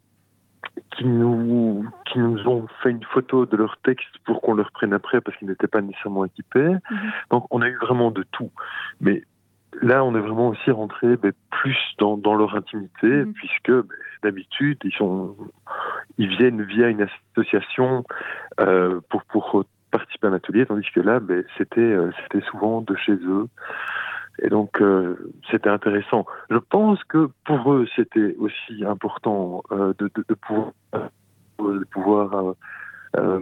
qui 0.96 1.04
nous, 1.04 1.84
qui 2.06 2.18
nous 2.18 2.46
ont 2.48 2.66
fait 2.82 2.90
une 2.90 3.04
photo 3.04 3.46
de 3.46 3.56
leur 3.56 3.76
texte 3.84 4.08
pour 4.24 4.40
qu'on 4.40 4.54
le 4.54 4.62
reprenne 4.62 4.92
après 4.92 5.20
parce 5.20 5.36
qu'ils 5.36 5.48
n'étaient 5.48 5.66
pas 5.66 5.80
nécessairement 5.80 6.24
équipés. 6.24 6.76
Mhm. 6.90 7.12
Donc 7.30 7.46
on 7.50 7.62
a 7.62 7.68
eu 7.68 7.76
vraiment 7.76 8.10
de 8.10 8.24
tout. 8.32 8.50
Mais 9.00 9.22
là, 9.80 10.04
on 10.04 10.14
est 10.14 10.20
vraiment 10.20 10.48
aussi 10.48 10.70
rentré 10.70 11.16
ben, 11.16 11.32
plus 11.50 11.78
dans, 11.98 12.16
dans, 12.16 12.34
leur 12.34 12.56
intimité 12.56 13.06
mhm. 13.06 13.32
puisque 13.32 13.70
ben, 13.70 13.96
d'habitude, 14.22 14.78
ils, 14.84 14.92
sont, 14.92 15.36
ils 16.16 16.28
viennent 16.28 16.62
via 16.62 16.88
une 16.88 17.06
association 17.36 18.04
euh, 18.60 19.00
pour, 19.08 19.22
pour 19.24 19.64
participer 19.90 20.26
à 20.26 20.30
un 20.30 20.34
atelier, 20.34 20.66
tandis 20.66 20.88
que 20.94 21.00
là, 21.00 21.20
ben, 21.20 21.44
c'était 21.56 21.80
euh, 21.80 22.10
c'était 22.22 22.44
souvent 22.46 22.80
de 22.82 22.94
chez 22.96 23.12
eux. 23.12 23.46
Et 24.42 24.48
donc, 24.48 24.80
euh, 24.80 25.32
c'était 25.50 25.68
intéressant. 25.68 26.24
Je 26.50 26.58
pense 26.58 27.02
que 27.04 27.28
pour 27.44 27.72
eux, 27.72 27.86
c'était 27.96 28.34
aussi 28.38 28.84
important 28.84 29.62
euh, 29.72 29.92
de, 29.98 30.10
de, 30.14 30.24
de, 30.28 30.34
pouvoir, 30.34 30.72
de 31.58 31.84
pouvoir 31.90 32.54
euh, 33.16 33.40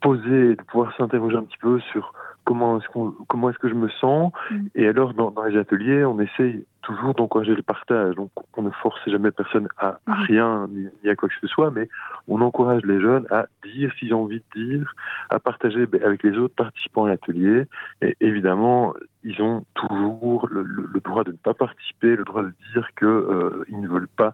poser, 0.00 0.56
de 0.56 0.62
pouvoir 0.62 0.94
s'interroger 0.96 1.36
un 1.36 1.44
petit 1.44 1.58
peu 1.58 1.80
sur 1.92 2.12
comment 2.48 2.78
est-ce 2.78 2.88
qu'on, 2.88 3.14
comment 3.28 3.50
est-ce 3.50 3.58
que 3.58 3.68
je 3.68 3.74
me 3.74 3.90
sens. 3.90 4.32
Mm. 4.50 4.66
Et 4.74 4.88
alors, 4.88 5.12
dans, 5.12 5.30
dans, 5.30 5.44
les 5.44 5.58
ateliers, 5.58 6.04
on 6.06 6.18
essaye 6.18 6.64
toujours 6.80 7.12
d'encourager 7.12 7.54
le 7.54 7.62
partage. 7.62 8.14
Donc, 8.14 8.30
on 8.56 8.62
ne 8.62 8.70
force 8.70 8.98
jamais 9.06 9.30
personne 9.30 9.68
à, 9.76 9.98
mm. 10.06 10.12
rien 10.12 10.68
ni, 10.70 11.10
à 11.10 11.14
quoi 11.14 11.28
que 11.28 11.34
ce 11.42 11.46
soit, 11.46 11.70
mais 11.70 11.90
on 12.26 12.40
encourage 12.40 12.82
les 12.86 13.00
jeunes 13.00 13.26
à 13.30 13.46
dire 13.64 13.92
s'ils 13.98 14.14
ont 14.14 14.22
envie 14.22 14.42
de 14.54 14.60
dire, 14.64 14.94
à 15.28 15.38
partager 15.38 15.84
ben, 15.84 16.02
avec 16.02 16.22
les 16.22 16.38
autres 16.38 16.54
participants 16.54 17.04
à 17.04 17.08
l'atelier. 17.08 17.64
Et 18.00 18.16
évidemment, 18.20 18.94
ils 19.24 19.42
ont 19.42 19.66
toujours 19.74 20.48
le, 20.50 20.62
le, 20.62 21.00
droit 21.00 21.24
de 21.24 21.32
ne 21.32 21.36
pas 21.36 21.52
participer, 21.52 22.16
le 22.16 22.24
droit 22.24 22.42
de 22.42 22.52
dire 22.72 22.88
qu'ils 22.98 23.08
euh, 23.08 23.64
ne 23.70 23.88
veulent 23.88 24.08
pas 24.08 24.32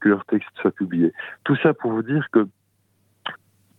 que 0.00 0.10
leur 0.10 0.26
texte 0.26 0.50
soit 0.60 0.70
publié. 0.70 1.14
Tout 1.44 1.56
ça 1.56 1.72
pour 1.72 1.92
vous 1.92 2.02
dire 2.02 2.28
que 2.30 2.46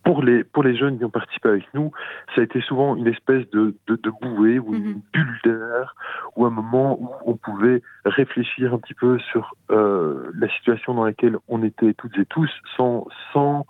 pour 0.06 0.22
les, 0.22 0.44
pour 0.44 0.62
les 0.62 0.76
jeunes 0.76 0.98
qui 0.98 1.04
ont 1.04 1.10
participé 1.10 1.48
avec 1.48 1.74
nous, 1.74 1.90
ça 2.32 2.40
a 2.40 2.44
été 2.44 2.60
souvent 2.60 2.94
une 2.94 3.08
espèce 3.08 3.44
de, 3.50 3.74
de, 3.88 3.96
de 3.96 4.10
bouée 4.22 4.60
ou 4.60 4.72
une 4.72 4.90
mhm. 4.90 5.00
bulle 5.12 5.38
d'air, 5.42 5.96
ou 6.36 6.46
un 6.46 6.50
moment 6.50 6.96
où 7.00 7.10
on 7.24 7.36
pouvait 7.36 7.82
réfléchir 8.04 8.72
un 8.72 8.78
petit 8.78 8.94
peu 8.94 9.18
sur 9.18 9.56
euh, 9.72 10.30
la 10.38 10.48
situation 10.50 10.94
dans 10.94 11.04
laquelle 11.04 11.36
on 11.48 11.64
était 11.64 11.92
toutes 11.94 12.16
et 12.18 12.24
tous, 12.24 12.48
sans, 12.76 13.08
sans, 13.32 13.66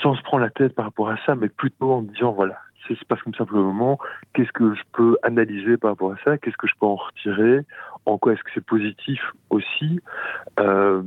sans 0.00 0.14
se 0.14 0.22
prendre 0.22 0.42
la 0.42 0.48
tête 0.48 0.74
par 0.74 0.86
rapport 0.86 1.10
à 1.10 1.18
ça, 1.26 1.34
mais 1.34 1.50
plutôt 1.50 1.92
en 1.92 2.00
disant, 2.00 2.32
voilà, 2.32 2.56
ça 2.88 2.94
se 2.94 3.04
passe 3.04 3.20
comme 3.20 3.34
ça 3.34 3.44
pour 3.44 3.58
le 3.58 3.64
moment, 3.64 3.98
qu'est-ce 4.32 4.52
que 4.52 4.74
je 4.74 4.82
peux 4.94 5.18
analyser 5.22 5.76
par 5.76 5.90
rapport 5.90 6.12
à 6.12 6.16
ça, 6.24 6.38
qu'est-ce 6.38 6.56
que 6.56 6.66
je 6.66 6.74
peux 6.80 6.86
en 6.86 6.96
retirer, 6.96 7.60
en 8.06 8.16
quoi 8.16 8.32
est-ce 8.32 8.42
que 8.42 8.50
c'est 8.54 8.64
positif 8.64 9.20
aussi, 9.50 10.00
euh, 10.60 11.02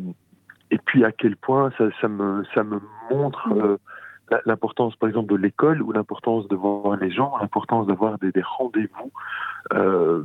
et 0.69 0.77
puis 0.77 1.03
à 1.03 1.11
quel 1.11 1.35
point 1.35 1.71
ça, 1.79 1.85
ça, 1.99 2.07
me, 2.07 2.43
ça 2.53 2.63
me 2.63 2.79
montre... 3.09 3.49
Mhm. 3.49 3.61
Euh, 3.61 3.77
l'importance, 4.45 4.95
par 4.95 5.09
exemple, 5.09 5.31
de 5.31 5.37
l'école 5.37 5.81
ou 5.81 5.91
l'importance 5.91 6.47
de 6.47 6.55
voir 6.55 6.95
les 6.97 7.11
gens, 7.11 7.37
l'importance 7.39 7.87
d'avoir 7.87 8.17
des, 8.19 8.31
rendez-vous 8.41 9.11
euh, 9.73 10.23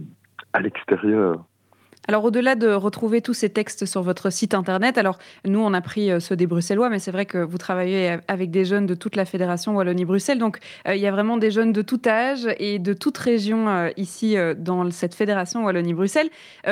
à 0.52 0.60
l'extérieur. 0.60 1.44
Alors 2.06 2.24
au-delà 2.24 2.54
de 2.54 2.68
retrouver 2.68 3.22
tous 3.22 3.32
ces 3.32 3.48
textes 3.48 3.86
sur 3.86 4.02
votre 4.02 4.30
site 4.30 4.52
internet, 4.52 4.98
alors 4.98 5.18
nous 5.46 5.60
on 5.60 5.72
a 5.72 5.80
pris 5.80 6.10
euh, 6.10 6.20
ceux 6.20 6.36
des 6.36 6.46
Bruxellois, 6.46 6.90
mais 6.90 6.98
c'est 6.98 7.10
vrai 7.10 7.24
que 7.24 7.38
vous 7.38 7.56
travaillez 7.56 8.18
avec 8.28 8.50
des 8.50 8.66
jeunes 8.66 8.84
de 8.84 8.94
toute 8.94 9.16
la 9.16 9.24
fédération 9.24 9.74
Wallonie-Bruxelles, 9.74 10.38
donc 10.38 10.58
euh, 10.86 10.94
il 10.94 11.00
y 11.00 11.06
a 11.06 11.10
vraiment 11.10 11.38
des 11.38 11.50
jeunes 11.50 11.72
de 11.72 11.80
tout 11.80 12.02
âge 12.06 12.46
et 12.58 12.78
de 12.78 12.92
toute 12.92 13.16
région 13.16 13.68
euh, 13.68 13.88
ici 13.96 14.36
dans 14.58 14.90
cette 14.90 15.14
fédération 15.14 15.64
Wallonie-Bruxelles. 15.64 16.28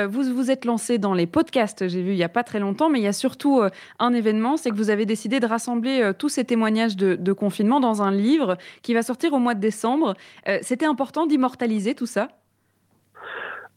vous 0.07 0.23
vous 0.23 0.51
êtes 0.51 0.65
lancé 0.65 0.99
dans 0.99 1.15
les 1.15 1.25
podcasts, 1.25 1.87
j'ai 1.87 2.03
vu 2.03 2.11
il 2.11 2.17
n'y 2.17 2.23
a 2.23 2.29
pas 2.29 2.43
très 2.43 2.59
longtemps, 2.59 2.89
mais 2.89 2.99
il 2.99 3.03
y 3.03 3.07
a 3.07 3.13
surtout 3.13 3.61
un 3.99 4.13
événement, 4.13 4.57
c'est 4.57 4.69
que 4.69 4.75
vous 4.75 4.91
avez 4.91 5.05
décidé 5.05 5.39
de 5.39 5.47
rassembler 5.47 6.11
tous 6.17 6.29
ces 6.29 6.43
témoignages 6.43 6.95
de, 6.95 7.15
de, 7.15 7.33
confinement 7.33 7.79
dans 7.79 8.03
un 8.03 8.11
livre 8.11 8.57
qui 8.81 8.93
va 8.93 9.01
sortir 9.01 9.33
au 9.33 9.39
mois 9.39 9.55
de 9.55 9.59
décembre. 9.59 10.15
C'était 10.61 10.85
important 10.85 11.25
d'immortaliser 11.25 11.95
tout 11.95 12.05
ça? 12.05 12.29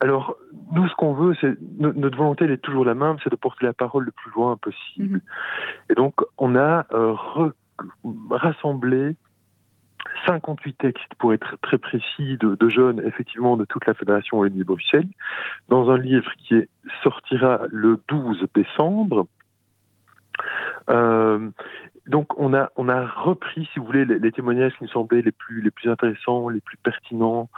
Alors, 0.01 0.37
nous, 0.73 0.87
ce 0.89 0.95
qu'on 0.95 1.15
veut, 1.15 1.35
c'est 1.41 1.55
notre 1.79 2.19
volonté, 2.19 2.45
elle 2.45 2.51
est 2.51 2.59
toujours 2.59 2.85
la 2.85 2.95
même, 2.95 3.17
c'est 3.25 3.31
de 3.31 3.37
porter 3.37 3.65
la 3.65 3.73
parole 3.73 4.05
le 4.05 4.11
plus 4.11 4.31
loin 4.33 4.57
possible. 4.57 5.17
Mhm. 5.17 5.21
Et 5.91 5.95
donc, 5.95 6.15
on 6.37 6.55
a 6.55 6.87
euh, 6.93 7.15
rassemblé 8.31 9.17
58 10.27 10.79
textes, 10.79 11.15
pour 11.19 11.33
être 11.33 11.57
très 11.63 11.79
précis, 11.79 12.37
de, 12.39 12.69
jeunes, 12.69 13.03
effectivement, 13.05 13.57
de 13.57 13.65
toute 13.65 13.87
la 13.87 13.95
Fédération 13.95 14.39
Wallonie-Bruxelles, 14.39 15.09
dans 15.69 15.91
un 15.91 15.99
livre 15.99 16.31
qui 16.39 16.63
sortira 17.03 17.63
le 17.71 18.01
12 18.09 18.47
décembre. 18.55 19.27
Euh, 20.91 21.51
donc 22.07 22.39
on 22.39 22.55
a 22.55 22.71
on 22.77 22.89
a 22.89 23.07
repris, 23.07 23.69
si 23.73 23.81
vous 23.81 23.87
voulez, 23.87 24.05
les, 24.05 24.33
témoignages 24.33 24.73
qui 24.77 24.85
nous 24.85 24.91
semblaient 24.91 25.23
les 25.23 25.33
plus 25.33 25.61
les 25.61 25.71
plus 25.71 25.91
intéressants, 25.91 26.49
les 26.49 26.61
plus 26.61 26.77
pertinents, 26.77 27.49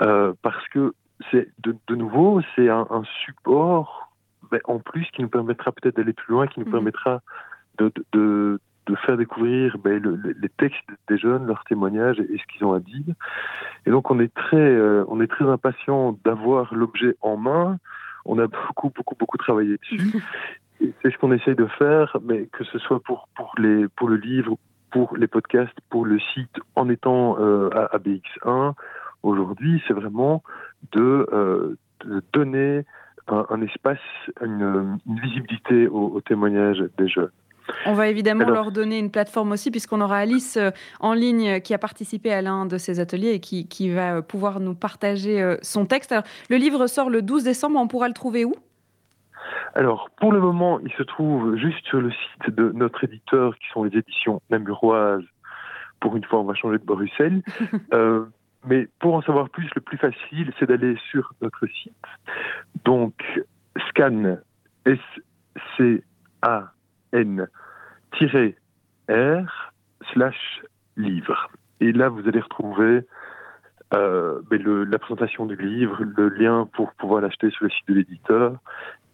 euh, 0.00 0.32
parce 0.42 0.66
que 0.68 0.94
c'est 1.30 1.48
de, 1.58 1.76
de, 1.88 1.94
nouveau, 1.94 2.40
c'est 2.54 2.68
un, 2.68 2.86
un, 2.90 3.02
support 3.24 4.12
ben, 4.50 4.60
en 4.64 4.78
plus 4.78 5.06
qui 5.12 5.22
nous 5.22 5.28
permettra 5.28 5.72
peut-être 5.72 5.96
d'aller 5.96 6.12
plus 6.12 6.32
loin, 6.32 6.46
qui 6.46 6.60
nous 6.60 6.66
mhm. 6.66 6.72
permettra 6.72 7.22
de, 7.78 7.92
de, 8.12 8.60
de, 8.86 8.94
faire 8.96 9.16
découvrir 9.16 9.78
ben, 9.78 10.02
le, 10.02 10.16
les 10.16 10.48
textes 10.48 10.88
des 11.08 11.18
jeunes, 11.18 11.46
leurs 11.46 11.64
témoignages 11.64 12.20
et, 12.20 12.38
ce 12.38 12.52
qu'ils 12.52 12.64
ont 12.64 12.72
à 12.72 12.80
dire. 12.80 13.14
Et 13.86 13.90
donc 13.90 14.10
on 14.10 14.18
est 14.20 14.32
très, 14.34 14.56
euh, 14.56 15.04
on 15.08 15.20
est 15.20 15.28
très 15.28 15.46
impatient 15.46 16.18
d'avoir 16.24 16.74
l'objet 16.74 17.16
en 17.20 17.36
main. 17.36 17.78
On 18.24 18.38
a 18.38 18.46
beaucoup, 18.46 18.90
beaucoup, 18.94 19.16
beaucoup 19.18 19.38
travaillé 19.38 19.76
dessus. 19.78 20.22
c'est 21.02 21.12
ce 21.12 21.18
qu'on 21.18 21.32
essaye 21.32 21.54
de 21.54 21.66
faire, 21.66 22.16
mais 22.22 22.46
que 22.46 22.64
ce 22.64 22.78
soit 22.78 23.00
pour, 23.00 23.28
pour, 23.34 23.52
les, 23.58 23.88
pour 23.88 24.08
le 24.08 24.16
livre, 24.16 24.56
pour 24.90 25.16
les 25.16 25.26
podcasts, 25.26 25.78
pour 25.90 26.04
le 26.04 26.18
site, 26.34 26.56
en 26.76 26.88
étant 26.88 27.36
euh, 27.38 27.70
à, 27.72 27.98
BX1, 27.98 28.74
aujourd'hui, 29.22 29.82
c'est 29.86 29.94
vraiment 29.94 30.42
de, 30.92 31.26
euh, 31.32 31.76
donner 32.32 32.84
un, 33.28 33.62
espace, 33.62 33.98
une, 34.40 34.98
visibilité 35.06 35.86
au, 35.88 36.20
témoignage 36.20 36.82
des 36.98 37.08
jeunes. 37.08 37.30
On 37.86 37.94
va 37.94 38.08
évidemment 38.08 38.44
leur 38.44 38.72
donner 38.72 38.98
une 38.98 39.10
plateforme 39.10 39.52
aussi, 39.52 39.70
puisqu'on 39.70 40.00
aura 40.00 40.18
Alice 40.18 40.56
euh, 40.56 40.70
en 40.98 41.14
ligne 41.14 41.60
qui 41.60 41.72
a 41.72 41.78
participé 41.78 42.32
à 42.32 42.42
l'un 42.42 42.66
de 42.66 42.76
ces 42.76 42.98
ateliers 42.98 43.30
et 43.30 43.40
qui, 43.40 43.68
qui, 43.68 43.90
va 43.90 44.20
pouvoir 44.20 44.58
nous 44.58 44.74
partager 44.74 45.56
son 45.62 45.86
texte. 45.86 46.14
le 46.50 46.56
livre 46.56 46.88
sort 46.88 47.08
le 47.08 47.22
12 47.22 47.44
décembre, 47.44 47.78
on 47.78 47.86
pourra 47.86 48.08
le 48.08 48.14
trouver 48.14 48.44
où? 48.44 48.54
Alors, 49.74 50.10
pour 50.20 50.32
le 50.32 50.40
moment, 50.40 50.80
il 50.80 50.92
se 50.92 51.02
trouve 51.02 51.56
juste 51.56 51.84
sur 51.86 52.00
le 52.00 52.10
site 52.10 52.54
de 52.54 52.72
notre 52.72 53.04
éditeur, 53.04 53.56
qui 53.56 53.66
sont 53.72 53.84
les 53.84 53.98
éditions 53.98 54.42
Namuroises. 54.50 55.24
Pour 56.00 56.16
une 56.16 56.24
fois, 56.24 56.40
on 56.40 56.44
va 56.44 56.54
changer 56.54 56.78
de 56.78 56.84
Bruxelles. 56.84 57.42
euh, 57.94 58.26
mais 58.64 58.88
pour 59.00 59.14
en 59.14 59.22
savoir 59.22 59.48
plus, 59.50 59.68
le 59.74 59.80
plus 59.80 59.98
facile, 59.98 60.52
c'est 60.58 60.66
d'aller 60.66 60.96
sur 61.10 61.32
notre 61.40 61.66
site. 61.66 61.96
Donc, 62.84 63.14
scan, 63.88 64.36
S-C-A-N, 64.86 66.02
R, 69.08 69.72
slash 70.12 70.62
livre. 70.96 71.50
Et 71.80 71.92
là, 71.92 72.08
vous 72.08 72.26
allez 72.28 72.40
retrouver 72.40 73.02
euh, 73.94 74.40
le, 74.50 74.84
la 74.84 74.98
présentation 74.98 75.46
du 75.46 75.56
livre, 75.56 76.02
le 76.02 76.28
lien 76.28 76.68
pour 76.72 76.92
pouvoir 76.92 77.20
l'acheter 77.20 77.50
sur 77.50 77.64
le 77.64 77.70
site 77.70 77.88
de 77.88 77.94
l'éditeur, 77.94 78.56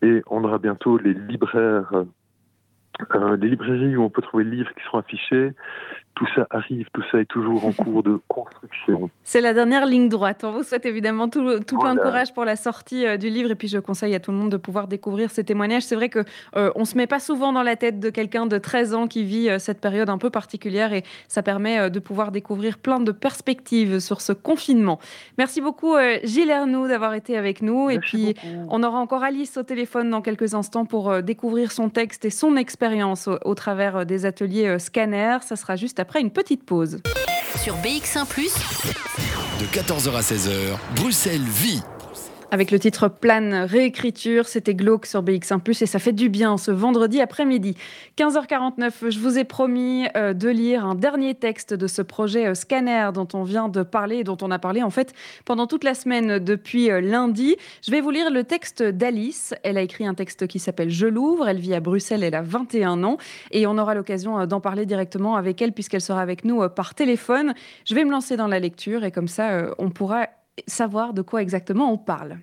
et 0.02 0.22
on 0.28 0.44
aura 0.44 0.58
bientôt 0.58 0.98
les 0.98 1.14
libraires, 1.14 2.04
euh, 3.14 3.36
les 3.36 3.48
librairies 3.48 3.96
où 3.96 4.02
on 4.02 4.10
peut 4.10 4.22
trouver 4.22 4.44
les 4.44 4.56
livres 4.56 4.72
qui 4.74 4.84
seront 4.84 4.98
affichés, 4.98 5.52
tout 6.18 6.26
ça 6.34 6.46
arrive, 6.50 6.86
tout 6.92 7.02
ça 7.12 7.20
est 7.20 7.26
toujours 7.26 7.64
en 7.64 7.72
cours 7.72 8.02
de 8.02 8.20
construction. 8.28 9.08
C'est 9.22 9.40
la 9.40 9.54
dernière 9.54 9.86
ligne 9.86 10.08
droite. 10.08 10.42
On 10.42 10.50
vous 10.50 10.64
souhaite 10.64 10.84
évidemment 10.84 11.28
tout, 11.28 11.60
tout 11.60 11.78
plein 11.78 11.94
de 11.94 12.00
courage 12.00 12.34
pour 12.34 12.44
la 12.44 12.56
sortie 12.56 13.06
euh, 13.06 13.16
du 13.16 13.28
livre 13.30 13.52
et 13.52 13.54
puis 13.54 13.68
je 13.68 13.78
conseille 13.78 14.14
à 14.16 14.20
tout 14.20 14.32
le 14.32 14.36
monde 14.36 14.50
de 14.50 14.56
pouvoir 14.56 14.88
découvrir 14.88 15.30
ces 15.30 15.44
témoignages. 15.44 15.84
C'est 15.84 15.94
vrai 15.94 16.08
que 16.08 16.24
euh, 16.56 16.72
on 16.74 16.84
se 16.84 16.96
met 16.96 17.06
pas 17.06 17.20
souvent 17.20 17.52
dans 17.52 17.62
la 17.62 17.76
tête 17.76 18.00
de 18.00 18.10
quelqu'un 18.10 18.46
de 18.46 18.58
13 18.58 18.94
ans 18.94 19.06
qui 19.06 19.22
vit 19.22 19.48
euh, 19.48 19.60
cette 19.60 19.80
période 19.80 20.10
un 20.10 20.18
peu 20.18 20.28
particulière 20.28 20.92
et 20.92 21.04
ça 21.28 21.42
permet 21.44 21.88
de 21.88 22.00
pouvoir 22.00 22.32
découvrir 22.32 22.78
plein 22.78 22.98
de 22.98 23.12
perspectives 23.12 24.00
sur 24.00 24.20
ce 24.20 24.32
confinement. 24.32 24.98
Merci 25.36 25.60
beaucoup 25.60 25.94
Gilles 26.24 26.50
Ernoux 26.50 26.88
d'avoir 26.88 27.14
été 27.14 27.36
avec 27.36 27.62
nous 27.62 27.90
et 27.90 27.98
puis 27.98 28.34
on 28.68 28.82
aura 28.82 28.98
encore 28.98 29.22
Alice 29.22 29.56
au 29.56 29.62
téléphone 29.62 30.10
dans 30.10 30.22
quelques 30.22 30.54
instants 30.54 30.84
pour 30.84 31.22
découvrir 31.22 31.70
son 31.70 31.90
texte 31.90 32.24
et 32.24 32.30
son 32.30 32.56
expérience 32.56 33.28
au, 33.28 33.38
au, 33.44 33.54
travers 33.54 34.06
des 34.06 34.26
ateliers 34.26 34.78
Scanner. 34.78 35.38
Ça 35.42 35.56
sera 35.56 35.76
juste 35.76 36.00
après 36.00 36.07
après 36.08 36.22
une 36.22 36.30
petite 36.30 36.64
pause. 36.64 37.00
Sur 37.62 37.76
BX1⁇ 37.76 38.24
de 39.60 39.66
14h 39.66 40.16
à 40.16 40.20
16h, 40.22 40.78
Bruxelles 40.96 41.42
vit 41.42 41.82
avec 42.50 42.70
le 42.70 42.78
titre 42.78 43.08
Plane 43.08 43.54
réécriture, 43.54 44.48
c'était 44.48 44.74
glauque 44.74 45.04
sur 45.04 45.22
BX1 45.22 45.82
et 45.82 45.86
ça 45.86 45.98
fait 45.98 46.12
du 46.12 46.28
bien 46.30 46.56
ce 46.56 46.70
vendredi 46.70 47.20
après-midi. 47.20 47.76
15h49, 48.16 49.10
je 49.10 49.18
vous 49.18 49.38
ai 49.38 49.44
promis 49.44 50.06
euh, 50.16 50.32
de 50.32 50.48
lire 50.48 50.86
un 50.86 50.94
dernier 50.94 51.34
texte 51.34 51.74
de 51.74 51.86
ce 51.86 52.00
projet 52.00 52.46
euh, 52.46 52.54
Scanner 52.54 53.10
dont 53.12 53.28
on 53.34 53.42
vient 53.42 53.68
de 53.68 53.82
parler, 53.82 54.24
dont 54.24 54.38
on 54.40 54.50
a 54.50 54.58
parlé 54.58 54.82
en 54.82 54.88
fait 54.88 55.12
pendant 55.44 55.66
toute 55.66 55.84
la 55.84 55.94
semaine 55.94 56.38
depuis 56.38 56.90
euh, 56.90 57.02
lundi. 57.02 57.56
Je 57.82 57.90
vais 57.90 58.00
vous 58.00 58.10
lire 58.10 58.30
le 58.30 58.44
texte 58.44 58.82
d'Alice. 58.82 59.54
Elle 59.62 59.76
a 59.76 59.82
écrit 59.82 60.06
un 60.06 60.14
texte 60.14 60.46
qui 60.46 60.58
s'appelle 60.58 60.90
Je 60.90 61.06
l'ouvre. 61.06 61.48
Elle 61.48 61.58
vit 61.58 61.74
à 61.74 61.80
Bruxelles, 61.80 62.22
elle 62.22 62.34
a 62.34 62.42
21 62.42 63.04
ans 63.04 63.18
et 63.50 63.66
on 63.66 63.76
aura 63.76 63.94
l'occasion 63.94 64.46
d'en 64.46 64.60
parler 64.60 64.86
directement 64.86 65.36
avec 65.36 65.60
elle 65.60 65.72
puisqu'elle 65.72 66.00
sera 66.00 66.22
avec 66.22 66.44
nous 66.44 66.66
par 66.70 66.94
téléphone. 66.94 67.52
Je 67.84 67.94
vais 67.94 68.04
me 68.04 68.10
lancer 68.10 68.36
dans 68.36 68.48
la 68.48 68.58
lecture 68.58 69.04
et 69.04 69.10
comme 69.10 69.28
ça 69.28 69.74
on 69.78 69.90
pourra 69.90 70.28
savoir 70.66 71.14
de 71.14 71.22
quoi 71.22 71.42
exactement 71.42 71.92
on 71.92 71.98
parle. 71.98 72.38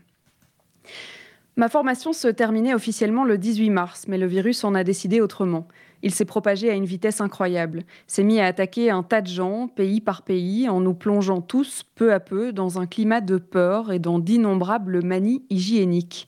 Ma 1.57 1.69
formation 1.69 2.11
se 2.11 2.27
terminait 2.27 2.73
officiellement 2.73 3.23
le 3.23 3.37
18 3.37 3.69
mars, 3.69 4.05
mais 4.07 4.17
le 4.17 4.25
virus 4.25 4.63
en 4.65 4.75
a 4.75 4.83
décidé 4.83 5.21
autrement. 5.21 5.67
Il 6.03 6.13
s'est 6.13 6.25
propagé 6.25 6.69
à 6.69 6.73
une 6.73 6.85
vitesse 6.85 7.21
incroyable, 7.21 7.83
s'est 8.07 8.23
mis 8.23 8.41
à 8.41 8.45
attaquer 8.45 8.91
un 8.91 9.03
tas 9.03 9.21
de 9.21 9.27
gens, 9.27 9.69
pays 9.69 10.01
par 10.01 10.23
pays, 10.23 10.67
en 10.67 10.81
nous 10.81 10.93
plongeant 10.93 11.39
tous, 11.39 11.83
peu 11.95 12.13
à 12.13 12.19
peu, 12.19 12.51
dans 12.51 12.79
un 12.79 12.85
climat 12.85 13.21
de 13.21 13.37
peur 13.37 13.93
et 13.93 13.99
dans 13.99 14.19
d'innombrables 14.19 15.01
manies 15.03 15.45
hygiéniques. 15.49 16.27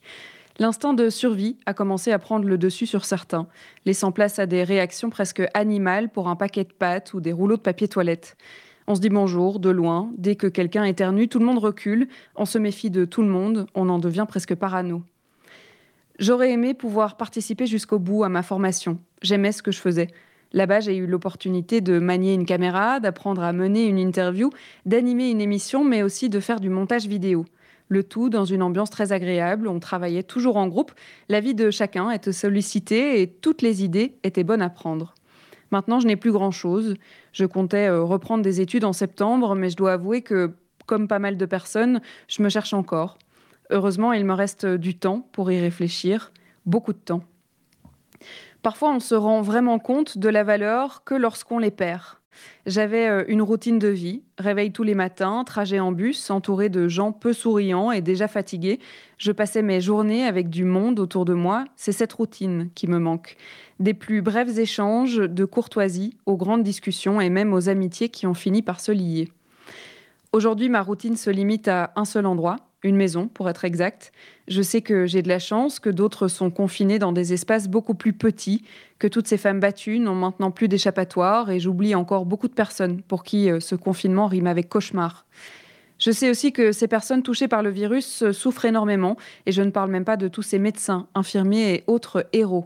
L'instinct 0.59 0.93
de 0.93 1.09
survie 1.09 1.57
a 1.65 1.73
commencé 1.73 2.11
à 2.11 2.19
prendre 2.19 2.47
le 2.47 2.57
dessus 2.57 2.87
sur 2.87 3.05
certains, 3.05 3.47
laissant 3.85 4.11
place 4.11 4.39
à 4.39 4.45
des 4.45 4.63
réactions 4.63 5.09
presque 5.09 5.43
animales 5.53 6.09
pour 6.09 6.29
un 6.29 6.35
paquet 6.35 6.63
de 6.63 6.73
pâtes 6.73 7.13
ou 7.13 7.19
des 7.19 7.33
rouleaux 7.33 7.57
de 7.57 7.61
papier 7.61 7.87
toilette. 7.87 8.37
On 8.89 8.95
se 8.95 9.01
dit 9.01 9.09
bonjour 9.09 9.59
de 9.59 9.69
loin. 9.69 10.09
Dès 10.17 10.37
que 10.37 10.47
quelqu'un 10.47 10.85
éternue, 10.85 11.27
tout 11.27 11.39
le 11.39 11.45
monde 11.45 11.57
recule. 11.57 12.07
On 12.37 12.45
se 12.45 12.57
méfie 12.57 12.89
de 12.89 13.03
tout 13.03 13.21
le 13.21 13.27
monde. 13.27 13.67
On 13.75 13.89
en 13.89 13.99
devient 13.99 14.25
presque 14.25 14.55
parano. 14.55 15.03
J'aurais 16.19 16.51
aimé 16.51 16.73
pouvoir 16.73 17.17
participer 17.17 17.67
jusqu'au 17.67 17.99
bout 17.99 18.23
à 18.23 18.29
ma 18.29 18.43
formation. 18.43 18.97
J'aimais 19.21 19.51
ce 19.51 19.61
que 19.61 19.73
je 19.73 19.81
faisais. 19.81 20.07
Là-bas, 20.53 20.79
j'ai 20.79 20.95
eu 20.95 21.05
l'opportunité 21.05 21.81
de 21.81 21.99
manier 21.99 22.33
une 22.33 22.45
caméra, 22.45 23.01
d'apprendre 23.01 23.43
à 23.43 23.51
mener 23.51 23.83
une 23.87 23.99
interview, 23.99 24.51
d'animer 24.85 25.31
une 25.31 25.41
émission, 25.41 25.83
mais 25.83 26.01
aussi 26.01 26.29
de 26.29 26.39
faire 26.39 26.61
du 26.61 26.69
montage 26.69 27.07
vidéo. 27.07 27.43
Le 27.89 28.03
tout 28.03 28.29
dans 28.29 28.45
une 28.45 28.61
ambiance 28.61 28.89
très 28.89 29.11
agréable. 29.11 29.67
On 29.67 29.81
travaillait 29.81 30.23
toujours 30.23 30.55
en 30.55 30.67
groupe. 30.67 30.93
La 31.27 31.41
vie 31.41 31.55
de 31.55 31.71
chacun 31.71 32.09
était 32.09 32.31
sollicitée 32.31 33.21
et 33.21 33.27
toutes 33.27 33.61
les 33.61 33.83
idées 33.83 34.15
étaient 34.23 34.45
bonnes 34.45 34.61
à 34.61 34.69
prendre. 34.69 35.13
Maintenant, 35.71 35.99
je 35.99 36.07
n'ai 36.07 36.15
plus 36.15 36.31
grand-chose. 36.31 36.95
Je 37.37 37.45
comptais 37.45 37.87
euh, 37.87 38.01
reprendre 38.01 38.43
des 38.43 38.61
études 38.61 38.83
en 38.83 38.93
septembre, 38.93 39.53
mais 39.53 39.69
je 39.69 39.75
dois 39.75 39.93
avouer 39.93 40.23
que, 40.23 40.55
comme 40.87 41.07
pas 41.07 41.19
mal 41.19 41.37
de 41.37 41.45
personnes, 41.45 42.01
je 42.27 42.41
me 42.41 42.49
cherche 42.49 42.73
encore. 42.73 43.19
Heureusement, 43.69 44.11
il 44.11 44.25
me 44.25 44.33
reste 44.33 44.65
du 44.65 44.97
temps 44.97 45.27
pour 45.33 45.51
y 45.51 45.59
réfléchir, 45.59 46.31
beaucoup 46.65 46.93
de 46.93 46.97
temps. 46.97 47.21
Parfois, 48.63 48.89
on 48.91 48.99
se 48.99 49.13
rend 49.13 49.43
vraiment 49.43 49.77
compte 49.77 50.17
de 50.17 50.29
la 50.29 50.43
valeur 50.43 51.03
que 51.03 51.13
lorsqu'on 51.13 51.59
les 51.59 51.69
perd. 51.69 52.16
J'avais 52.65 53.07
euh, 53.07 53.23
une 53.27 53.41
routine 53.41 53.79
de 53.79 53.87
vie, 53.87 54.23
réveil 54.37 54.71
tous 54.71 54.83
les 54.83 54.95
matins, 54.95 55.43
trajet 55.45 55.79
en 55.79 55.91
bus, 55.91 56.29
entouré 56.29 56.69
de 56.69 56.87
gens 56.87 57.11
peu 57.11 57.33
souriants 57.33 57.91
et 57.91 58.01
déjà 58.01 58.27
fatigués. 58.27 58.79
Je 59.17 59.31
passais 59.31 59.61
mes 59.61 59.81
journées 59.81 60.25
avec 60.25 60.49
du 60.49 60.63
monde 60.63 60.99
autour 60.99 61.25
de 61.25 61.33
moi. 61.33 61.65
C'est 61.75 61.91
cette 61.91 62.13
routine 62.13 62.69
qui 62.75 62.87
me 62.87 62.99
manque 62.99 63.37
des 63.79 63.93
plus 63.93 64.21
brefs 64.21 64.57
échanges 64.57 65.17
de 65.17 65.45
courtoisie 65.45 66.17
aux 66.25 66.35
grandes 66.35 66.63
discussions 66.63 67.21
et 67.21 67.29
même 67.29 67.53
aux 67.53 67.69
amitiés 67.69 68.09
qui 68.09 68.27
ont 68.27 68.33
fini 68.33 68.61
par 68.61 68.79
se 68.79 68.91
lier. 68.91 69.29
Aujourd'hui, 70.33 70.69
ma 70.69 70.81
routine 70.81 71.15
se 71.15 71.29
limite 71.29 71.67
à 71.67 71.91
un 71.95 72.05
seul 72.05 72.25
endroit, 72.25 72.57
une 72.87 72.95
maison 72.95 73.27
pour 73.27 73.49
être 73.49 73.65
exact. 73.65 74.11
Je 74.47 74.61
sais 74.61 74.81
que 74.81 75.05
j'ai 75.05 75.21
de 75.21 75.27
la 75.27 75.39
chance, 75.39 75.79
que 75.79 75.89
d'autres 75.89 76.27
sont 76.27 76.49
confinés 76.49 76.99
dans 76.99 77.11
des 77.11 77.33
espaces 77.33 77.67
beaucoup 77.67 77.93
plus 77.93 78.13
petits, 78.13 78.63
que 78.99 79.07
toutes 79.07 79.27
ces 79.27 79.37
femmes 79.37 79.59
battues 79.59 79.99
n'ont 79.99 80.15
maintenant 80.15 80.51
plus 80.51 80.67
d'échappatoire 80.67 81.51
et 81.51 81.59
j'oublie 81.59 81.95
encore 81.95 82.25
beaucoup 82.25 82.47
de 82.47 82.53
personnes 82.53 83.01
pour 83.01 83.23
qui 83.23 83.51
euh, 83.51 83.59
ce 83.59 83.75
confinement 83.75 84.27
rime 84.27 84.47
avec 84.47 84.69
cauchemar. 84.69 85.25
Je 85.99 86.11
sais 86.11 86.29
aussi 86.29 86.53
que 86.53 86.71
ces 86.71 86.87
personnes 86.87 87.23
touchées 87.23 87.47
par 87.47 87.63
le 87.63 87.69
virus 87.69 88.23
euh, 88.23 88.31
souffrent 88.31 88.65
énormément 88.65 89.17
et 89.45 89.51
je 89.51 89.61
ne 89.61 89.71
parle 89.71 89.91
même 89.91 90.05
pas 90.05 90.17
de 90.17 90.27
tous 90.27 90.43
ces 90.43 90.59
médecins, 90.59 91.07
infirmiers 91.13 91.73
et 91.73 91.83
autres 91.87 92.27
héros 92.33 92.65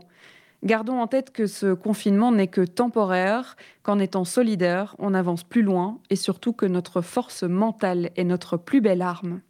Gardons 0.64 1.00
en 1.00 1.08
tête 1.08 1.32
que 1.32 1.48
ce 1.48 1.74
confinement 1.74 2.30
n'est 2.30 2.46
que 2.46 2.60
temporaire, 2.60 3.56
qu'en 3.82 3.98
étant 3.98 4.24
solidaire, 4.24 4.94
on 5.00 5.12
avance 5.12 5.42
plus 5.42 5.62
loin 5.62 5.98
et 6.08 6.14
surtout 6.14 6.52
que 6.52 6.66
notre 6.66 7.00
force 7.00 7.42
mentale 7.42 8.10
est 8.16 8.22
notre 8.22 8.56
plus 8.56 8.80
belle 8.80 9.02
arme. 9.02 9.40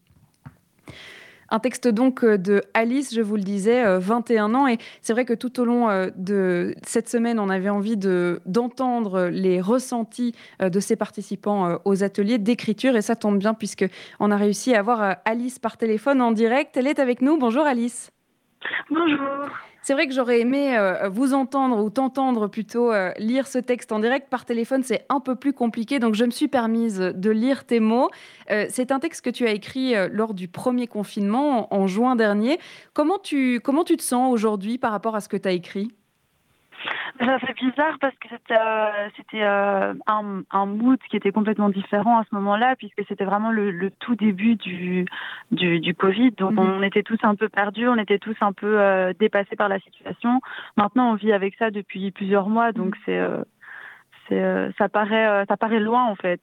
Un 1.53 1.59
texte 1.59 1.87
donc 1.87 2.24
de 2.24 2.62
Alice, 2.72 3.14
je 3.14 3.20
vous 3.20 3.37
le 3.37 3.43
disais, 3.43 3.99
21 3.99 4.55
euh, 4.55 4.57
ans. 4.57 4.66
Et 4.66 4.78
c'est 5.03 5.12
vrai 5.12 5.26
que 5.26 5.35
tout 5.35 5.61
au 5.61 5.66
long 5.66 5.91
euh, 5.91 6.09
de 6.16 6.74
cette 6.83 7.11
semaine, 7.11 7.39
on 7.39 7.51
avait 7.51 7.68
envie 7.68 7.99
d'entendre 7.99 9.28
les 9.30 9.61
ressentis 9.61 10.35
euh, 10.62 10.70
de 10.70 10.80
ces 10.80 10.97
participants 10.97 11.76
aux 11.85 12.03
ateliers 12.03 12.39
d'écriture. 12.39 12.97
Et 12.97 13.03
ça 13.03 13.16
tombe 13.16 13.39
bien 13.39 13.53
puisqu'on 13.53 14.30
a 14.30 14.37
réussi 14.39 14.74
à 14.74 14.78
avoir 14.78 15.16
Alice 15.26 15.59
par 15.59 15.76
téléphone 15.76 16.22
en 16.22 16.33
direct. 16.33 16.74
Elle 16.78 16.87
est 16.87 16.99
avec 16.99 17.20
nous. 17.20 17.37
Bonjour 17.37 17.66
Alice. 17.66 18.11
Bonjour. 18.89 19.51
C'est 19.83 19.95
vrai 19.95 20.07
que 20.07 20.14
j'aurais 20.14 20.41
aimé 20.41 20.78
euh, 20.78 21.09
vous 21.09 21.35
entendre 21.35 21.83
ou 21.83 21.91
t'entendre 21.91 22.47
plutôt 22.47 22.93
euh, 22.93 23.11
lire 23.18 23.49
ce 23.49 23.59
texte 23.59 23.91
en 23.91 23.99
direct 23.99 24.28
par 24.28 24.45
téléphone. 24.45 24.85
C'est 24.85 25.05
un 25.09 25.18
peu 25.18 25.35
plus 25.35 25.53
compliqué, 25.53 25.99
donc 25.99 26.14
je 26.14 26.24
me 26.24 26.30
suis 26.30 26.47
permise 26.47 26.99
de 26.99 27.30
lire 27.30 27.64
tes 27.64 27.80
mots. 27.80 28.09
Euh, 28.53 28.66
c'est 28.70 28.93
un 28.93 29.01
texte 29.01 29.24
que 29.24 29.30
tu 29.30 29.45
as 29.45 29.51
écrit 29.51 29.95
lors 30.11 30.35
du 30.35 30.47
premier 30.47 30.87
confinement 30.87 31.74
en, 31.74 31.89
juin 31.89 32.14
dernier. 32.14 32.61
Comment 32.95 33.18
tu, 33.18 33.61
comment 33.61 33.83
tu 33.83 33.97
te 33.97 34.03
sens 34.03 34.33
aujourd'hui 34.33 34.78
par 34.78 34.93
rapport 34.93 35.16
à 35.16 35.20
ce 35.20 35.28
que 35.28 35.37
tu 35.37 35.49
as 35.49 35.53
écrit? 35.53 35.91
Ça 37.18 37.39
fait 37.39 37.55
bizarre 37.55 37.99
parce 38.01 38.14
que 38.16 38.28
c'était 38.28 38.59
euh, 38.59 39.09
c'était 39.16 39.43
euh, 39.43 39.95
un, 40.07 40.43
un, 40.51 40.66
mood 40.66 40.99
qui 41.11 41.16
était 41.16 41.30
complètement 41.30 41.68
différent 41.68 42.18
à 42.18 42.24
ce 42.24 42.35
moment-là, 42.35 42.74
puisque 42.76 43.03
c'était 43.07 43.24
vraiment 43.24 43.51
le, 43.53 43.91
tout 44.01 44.16
début 44.16 44.57
du, 44.57 45.07
du, 45.51 45.80
du 45.80 45.95
Covid. 45.95 46.33
Donc 46.33 46.53
mhm. 46.53 46.59
on 46.59 46.83
était 46.83 47.03
tous 47.03 47.18
un 47.22 47.35
peu 47.35 47.49
perdus, 47.49 47.89
on 47.89 47.99
était 47.99 48.18
tous 48.18 48.37
un 48.41 48.53
peu 48.53 48.80
euh, 48.80 49.12
dépassés 49.18 49.57
par 49.57 49.68
la 49.68 49.78
situation. 49.80 50.41
Maintenant, 50.76 51.11
on 51.11 51.14
vit 51.14 51.33
avec 51.33 51.55
ça 51.57 51.70
depuis 51.70 52.11
plusieurs 52.11 52.49
mois, 52.49 52.72
donc 52.72 52.97
mhm. 52.97 53.03
c'est 53.07 53.20
c'est 54.28 54.72
ça 54.78 54.89
paraît 54.89 55.45
ça 55.49 55.57
paraît 55.57 55.80
loin 55.80 56.05
en 56.05 56.14
fait. 56.14 56.41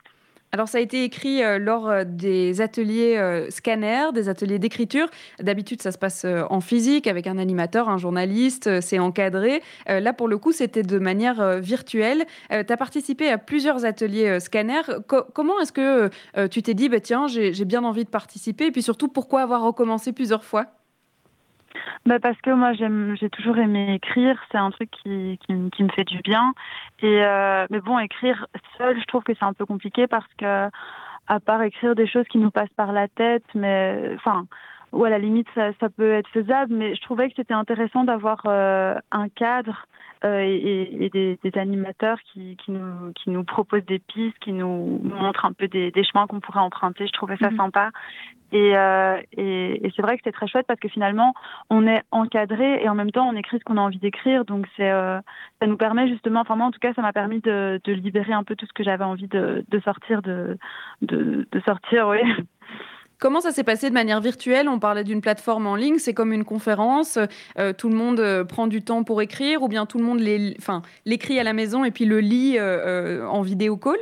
Alors 0.52 0.68
ça 0.68 0.80
a 0.80 0.82
été 0.82 1.04
écrit 1.04 1.44
euh, 1.44 1.60
lors 1.60 1.88
euh, 1.90 2.04
des 2.06 2.60
ateliers 2.62 3.18
euh, 3.18 3.52
scanner, 3.52 4.08
des 4.14 4.30
ateliers 4.30 4.58
d'écriture. 4.58 5.08
D'habitude 5.40 5.82
ça 5.82 5.92
se 5.92 5.98
passe 6.00 6.26
en 6.50 6.60
physique 6.60 7.06
avec 7.06 7.28
un 7.28 7.38
animateur, 7.38 7.88
un 7.88 7.98
journaliste, 7.98 8.82
c'est 8.82 9.00
encadré. 9.00 9.62
là 9.88 10.14
pour 10.14 10.28
le 10.28 10.38
coup 10.38 10.52
c'était 10.52 10.84
de 10.84 11.00
manière 11.00 11.60
virtuelle. 11.60 12.26
tu 12.50 12.74
as 12.74 12.78
participé 12.78 13.30
à 13.30 13.38
plusieurs 13.38 13.86
ateliers 13.86 14.40
scanner. 14.40 14.82
comment 15.08 15.60
est-ce 15.60 15.72
que 15.72 16.10
tu 16.48 16.62
t'es 16.62 16.74
dit, 16.74 16.90
bah, 16.90 17.00
tiens 17.00 17.28
j'ai 17.28 17.66
bien 17.66 17.84
envie 17.84 18.06
de 18.06 18.10
participer? 18.10 18.68
Et 18.68 18.72
puis 18.72 18.84
surtout 18.84 19.08
pourquoi 19.08 19.42
avoir 19.42 19.62
recommencé 19.62 20.12
plusieurs 20.12 20.44
fois? 20.44 20.79
Bah 22.06 22.20
parce 22.20 22.40
que 22.42 22.50
moi 22.52 22.74
j'ai 22.74 23.30
toujours 23.30 23.58
aimé 23.58 23.94
écrire, 23.96 24.42
c'est 24.52 24.58
un 24.58 24.72
truc 24.72 24.90
qui, 24.92 25.40
qui, 25.46 25.84
me 25.84 25.90
fait 25.90 26.04
du 26.04 26.20
bien. 26.20 26.54
Et 27.02 27.24
euh, 27.24 27.68
mais 27.70 27.80
bon, 27.80 28.00
écrire 28.00 28.48
seul, 28.78 29.00
je 29.00 29.06
trouve 29.06 29.24
que 29.24 29.34
c'est 29.34 29.46
un 29.46 29.54
peu 29.54 29.66
compliqué 29.66 30.08
parce 30.08 30.28
que 30.38 30.70
à 31.28 31.40
part 31.40 31.62
écrire 31.62 31.96
des 31.96 32.08
choses 32.08 32.28
qui 32.28 32.40
nous 32.40 32.52
passent 32.52 32.74
par 32.76 32.92
la 32.92 33.08
tête, 33.08 33.46
mais 33.54 34.12
enfin 34.16 34.46
ou 34.92 35.04
à 35.04 35.10
la 35.10 35.20
limite 35.20 35.48
ça, 35.56 35.72
ça 35.80 35.90
peut 35.90 36.14
être 36.14 36.30
faisable, 36.30 36.74
mais 36.74 36.96
je 36.96 37.02
trouvais 37.02 37.30
que 37.30 37.36
c'était 37.36 37.54
intéressant 37.54 38.04
d'avoir 38.04 38.42
euh, 38.46 38.96
un 39.12 39.30
cadre 39.30 39.86
euh, 40.26 40.42
et, 40.42 41.06
et 41.06 41.10
des, 41.10 41.40
des, 41.44 41.60
animateurs 41.60 42.18
qui, 42.34 42.58
qui, 42.58 42.72
nous, 42.72 43.14
qui 43.14 43.30
nous 43.30 43.44
proposent 43.44 43.86
des 43.86 44.00
pistes, 44.00 44.38
qui 44.40 44.52
nous 44.52 45.00
montrent 45.04 45.46
un 45.46 45.54
peu 45.54 45.68
des, 45.68 45.92
des 45.92 46.04
chemins 46.04 46.28
qu'on 46.28 46.42
pourrait 46.42 46.60
emprunter. 46.60 47.08
Je 47.08 47.14
trouvais 47.14 47.38
ça 47.38 47.52
mhm. 47.52 47.58
sympa. 47.58 47.92
Et, 48.52 48.76
euh, 48.76 49.22
et, 49.38 49.86
et 49.86 49.92
c'est 49.96 50.02
vrai 50.02 50.18
que 50.18 50.24
c'est 50.24 50.32
très 50.32 50.48
chouette 50.48 50.66
parce 50.68 50.80
que 50.80 50.90
finalement, 50.90 51.34
on 51.70 51.86
est 51.88 52.02
encadré 52.12 52.84
et 52.84 52.90
en 52.90 52.96
même 52.96 53.12
temps, 53.12 53.30
on 53.30 53.36
écrit 53.36 53.60
ce 53.60 53.64
qu'on 53.64 53.78
a 53.78 53.82
envie 53.82 54.00
d'écrire. 54.00 54.44
Donc, 54.44 54.68
c'est, 54.76 54.90
euh, 54.90 55.20
ça 55.62 55.68
nous 55.68 55.78
permet 55.78 56.08
justement, 56.08 56.42
enfin 56.42 56.56
moi 56.56 56.66
en 56.68 56.72
tout 56.72 56.80
cas, 56.80 56.94
ça 56.94 57.02
m'a 57.02 57.14
permis 57.14 57.42
de, 57.42 57.80
de 57.84 57.94
libérer 57.94 58.34
un 58.34 58.44
peu 58.44 58.56
tout 58.56 58.66
ce 58.66 58.74
que 58.74 58.84
j'avais 58.84 59.04
envie 59.04 59.28
de, 59.28 59.64
de 59.68 59.80
sortir, 59.82 60.22
de, 60.22 60.58
de, 61.02 61.48
de 61.52 61.60
sortir, 61.62 62.08
oui. 62.08 62.20
Comment 63.20 63.42
ça 63.42 63.52
s'est 63.52 63.66
passé 63.66 63.90
de 63.90 63.94
manière 63.94 64.22
virtuelle? 64.22 64.70
On 64.70 64.80
parlait 64.80 65.04
d'une 65.04 65.20
plateforme 65.20 65.68
en 65.68 65.76
ligne, 65.76 65.98
c'est 65.98 66.14
comme 66.14 66.32
une 66.32 66.46
conférence, 66.46 67.20
euh, 67.58 67.74
tout 67.74 67.90
le 67.90 67.96
monde 67.96 68.22
euh, 68.22 68.46
prend 68.46 68.68
du 68.68 68.82
temps 68.82 69.04
pour 69.04 69.22
écrire 69.22 69.62
ou 69.62 69.68
bien 69.68 69.86
tout 69.86 69.98
le 69.98 70.06
monde 70.06 70.22
l'écrit 71.06 71.38
à 71.38 71.44
la 71.44 71.52
maison 71.52 71.84
et 71.84 71.92
puis 71.92 72.06
le 72.06 72.22
lit 72.22 72.56
euh, 72.58 73.28
en 73.28 73.42
vidéo 73.42 73.78
call? 73.78 73.98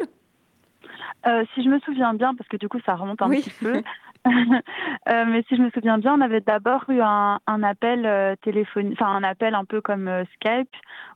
Si 1.53 1.61
je 1.61 1.67
me 1.67 1.77
souviens 1.79 2.13
bien, 2.13 2.33
parce 2.35 2.47
que 2.47 2.55
du 2.55 2.69
coup 2.69 2.79
ça 2.85 2.95
remonte 2.95 3.21
un 3.21 3.29
petit 3.29 3.49
peu, 3.49 3.81
mais 4.25 5.43
si 5.49 5.57
je 5.57 5.61
me 5.61 5.69
souviens 5.71 5.97
bien, 5.97 6.13
on 6.13 6.21
avait 6.21 6.39
d'abord 6.39 6.85
eu 6.87 7.01
un, 7.01 7.39
appel 7.63 8.37
téléphonique, 8.43 8.93
enfin 8.93 9.11
un 9.11 9.23
appel 9.23 9.53
un 9.53 9.65
peu 9.65 9.81
comme 9.81 10.09
Skype 10.35 10.69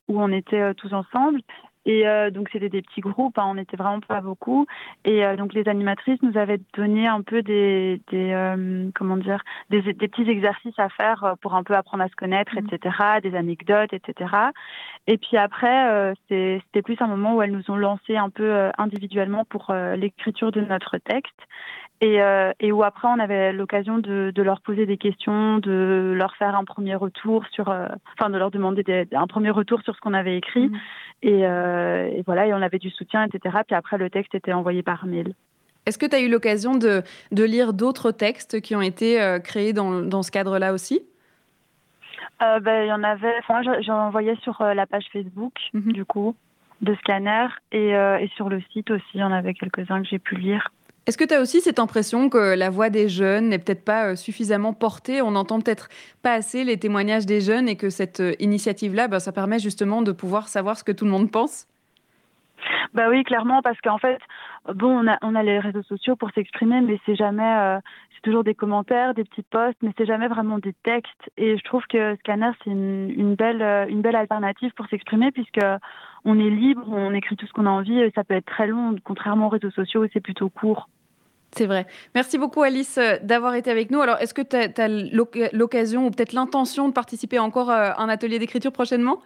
où 0.10 0.22
on 0.22 0.30
était 0.34 0.74
tous 0.74 0.92
ensemble. 0.92 1.40
Et 1.86 2.08
euh, 2.08 2.30
donc 2.30 2.50
c'était 2.52 2.70
des 2.70 2.82
petits 2.82 3.02
groupes, 3.02 3.38
hein, 3.40 3.46
on 3.48 3.56
n'était 3.56 3.78
vraiment 3.78 4.02
pas 4.02 4.22
beaucoup. 4.22 4.68
Et 5.04 5.26
euh, 5.26 5.36
donc 5.36 5.54
les 5.54 5.68
animatrices 5.68 6.22
nous 6.22 6.38
avaient 6.38 6.60
donné 6.76 7.08
un 7.08 7.22
peu 7.22 7.42
des, 7.42 8.02
des 8.12 8.32
euh, 8.34 8.90
comment 8.94 9.18
dire, 9.18 9.42
des, 9.70 9.82
des, 9.82 10.08
petits 10.08 10.30
exercices 10.30 10.78
à 10.78 10.90
faire 10.90 11.36
pour 11.42 11.56
un 11.56 11.64
peu 11.64 11.76
apprendre 11.76 12.04
à 12.04 12.08
se 12.08 12.16
connaître, 12.16 12.54
mmh. 12.56 12.68
etc., 12.72 12.96
des 13.24 13.36
anecdotes, 13.36 13.94
etc. 13.94 14.36
Et 15.08 15.18
puis 15.18 15.38
après, 15.38 16.14
c'était 16.30 16.82
plus 16.84 16.98
un 17.00 17.08
moment 17.08 17.36
où 17.36 17.42
elles 17.42 17.52
nous 17.52 17.72
ont 17.72 17.76
lancé 17.76 18.16
un 18.16 18.30
peu 18.30 18.70
individuellement 18.78 19.46
pour 19.46 19.74
l'écriture 19.74 20.52
de 20.52 20.62
notre 20.62 20.98
texte. 21.00 21.40
Et, 22.04 22.20
et, 22.60 22.72
où 22.72 22.84
après 22.84 23.08
on 23.08 23.20
avait 23.20 23.54
l'occasion 23.54 24.00
de, 24.00 24.32
de, 24.34 24.42
leur 24.42 24.62
poser 24.62 24.88
des 24.88 24.98
questions, 24.98 25.60
de 25.60 26.14
leur 26.16 26.36
faire 26.36 26.56
un 26.56 26.64
premier 26.64 26.96
retour 26.96 27.46
sur, 27.52 27.68
enfin 27.70 28.32
de 28.32 28.40
leur 28.40 28.50
demander 28.50 28.82
des, 28.82 29.08
un 29.14 29.28
premier 29.28 29.52
retour 29.52 29.84
sur 29.84 29.96
ce 29.96 30.02
qu'on 30.02 30.16
avait 30.16 30.36
écrit. 30.36 30.70
Mmh. 30.70 30.80
Et, 31.24 31.46
euh, 31.46 32.10
et, 32.12 32.24
voilà, 32.26 32.48
et 32.48 32.54
on 32.54 32.62
avait 32.62 32.80
du 32.80 32.90
soutien, 32.90 33.24
etc. 33.24 33.60
Puis 33.68 33.76
après, 33.76 33.98
le 33.98 34.10
texte 34.10 34.34
était 34.34 34.54
envoyé 34.54 34.82
par 34.82 35.06
mail. 35.06 35.34
Est-ce 35.86 35.98
que 35.98 36.06
tu 36.06 36.16
as 36.16 36.20
eu 36.20 36.30
l'occasion 36.30 36.76
de, 36.76 37.04
de, 37.32 37.44
lire 37.44 37.74
d'autres 37.74 38.12
textes 38.12 38.62
qui 38.62 38.76
ont 38.76 38.82
été 38.82 39.22
euh, 39.22 39.40
créés 39.40 39.74
dans, 39.74 40.02
dans 40.02 40.24
ce 40.24 40.32
cadre-là 40.32 40.74
aussi? 40.74 41.02
Euh, 42.42 42.60
ben, 42.60 42.84
Il 42.84 42.88
y 42.88 42.94
en 42.94 43.04
avait, 43.04 43.34
enfin, 43.40 43.62
j'en 43.82 44.08
envoyais 44.08 44.36
sur 44.38 44.64
la 44.64 44.86
page 44.86 45.06
Facebook, 45.12 45.54
mhm. 45.74 45.92
du 45.92 46.06
coup, 46.06 46.36
de 46.82 46.96
Scanner, 46.96 47.48
et, 47.72 47.90
et 47.90 48.32
sur 48.36 48.50
le 48.50 48.62
site 48.74 48.90
aussi, 48.90 49.06
il 49.14 49.20
y 49.20 49.24
en 49.24 49.32
avait 49.32 49.54
quelques-uns 49.54 50.02
que 50.02 50.08
j'ai 50.08 50.20
pu 50.20 50.36
lire. 50.36 50.72
Est-ce 51.08 51.18
que 51.18 51.24
tu 51.24 51.34
as 51.34 51.42
aussi 51.42 51.62
cette 51.62 51.80
impression 51.80 52.30
que 52.30 52.56
la 52.56 52.70
voix 52.70 52.92
des 52.92 53.10
jeunes 53.10 53.50
n'est 53.50 53.58
peut-être 53.58 53.84
pas 53.84 54.12
euh, 54.12 54.16
suffisamment 54.16 54.74
portée? 54.74 55.22
On 55.22 55.32
n'entend 55.32 55.60
peut-être 55.60 55.90
pas 56.22 56.34
assez 56.34 56.64
les 56.64 56.78
témoignages 56.78 57.26
des 57.26 57.42
jeunes 57.42 57.68
et 57.68 57.76
que 57.76 57.90
cette 57.90 58.20
euh, 58.20 58.36
initiative-là, 58.40 59.08
ben, 59.08 59.20
ça 59.20 59.32
permet 59.32 59.58
justement 59.60 60.04
de 60.04 60.12
pouvoir 60.12 60.48
savoir 60.48 60.78
ce 60.78 60.84
que 60.84 60.92
tout 60.92 61.06
le 61.06 61.12
monde 61.12 61.32
pense? 61.32 61.66
Bah 62.94 63.10
oui, 63.10 63.24
clairement, 63.24 63.62
parce 63.62 63.80
qu'en 63.82 63.98
fait, 63.98 64.20
bon, 64.74 65.06
on 65.06 65.08
a, 65.08 65.18
on 65.22 65.36
a 65.36 65.44
les 65.44 65.60
réseaux 65.60 65.84
sociaux 65.84 66.16
pour 66.16 66.32
s'exprimer, 66.32 66.82
mais 66.82 67.00
c'est 67.06 67.16
jamais, 67.16 67.44
euh, 67.44 67.80
c'est 68.14 68.22
toujours 68.22 68.44
des 68.44 68.56
commentaires, 68.56 69.14
des 69.14 69.24
petits 69.24 69.44
posts, 69.44 69.78
mais 69.82 69.92
c'est 69.98 70.06
jamais 70.06 70.28
vraiment 70.28 70.60
des 70.60 70.74
textes. 70.84 71.30
Et 71.38 71.58
je 71.58 71.64
trouve 71.64 71.84
que 71.88 72.16
Scanner, 72.18 72.52
c'est 72.64 72.72
une, 72.72 73.36
belle, 73.36 73.62
une 73.90 74.02
belle 74.02 74.16
alternative 74.16 74.72
pour 74.76 74.88
s'exprimer, 74.88 75.32
puisque 75.32 75.66
on 76.26 76.40
est 76.40 76.50
libre, 76.50 76.84
on 76.88 77.14
écrit 77.14 77.36
tout 77.36 77.48
ce 77.48 77.54
qu'on 77.54 77.66
a 77.66 77.72
envie, 77.72 78.00
et 78.00 78.12
ça 78.16 78.24
peut 78.24 78.36
être 78.36 78.46
très 78.46 78.68
long, 78.68 78.96
contrairement 79.04 79.48
aux 79.48 79.50
réseaux 79.50 79.72
sociaux 79.72 80.06
c'est 80.14 80.20
plutôt 80.20 80.50
court. 80.50 80.90
C'est 81.54 81.66
vrai. 81.66 81.86
Merci 82.16 82.38
beaucoup 82.38 82.62
Alice 82.62 82.98
euh, 82.98 83.18
d'avoir 83.24 83.56
été 83.56 83.70
avec 83.70 83.92
nous. 83.92 84.00
Alors, 84.00 84.18
est-ce 84.20 84.34
que 84.34 84.42
tu 84.42 84.56
as, 84.56 84.88
l'occasion 85.54 86.06
ou 86.06 86.12
peut-être 86.12 86.34
l'intention 86.34 86.88
de 86.88 86.94
participer 86.94 87.40
encore 87.40 87.70
à 87.70 88.02
un 88.02 88.08
atelier 88.08 88.40
d'écriture 88.40 88.72
prochainement? 88.72 89.22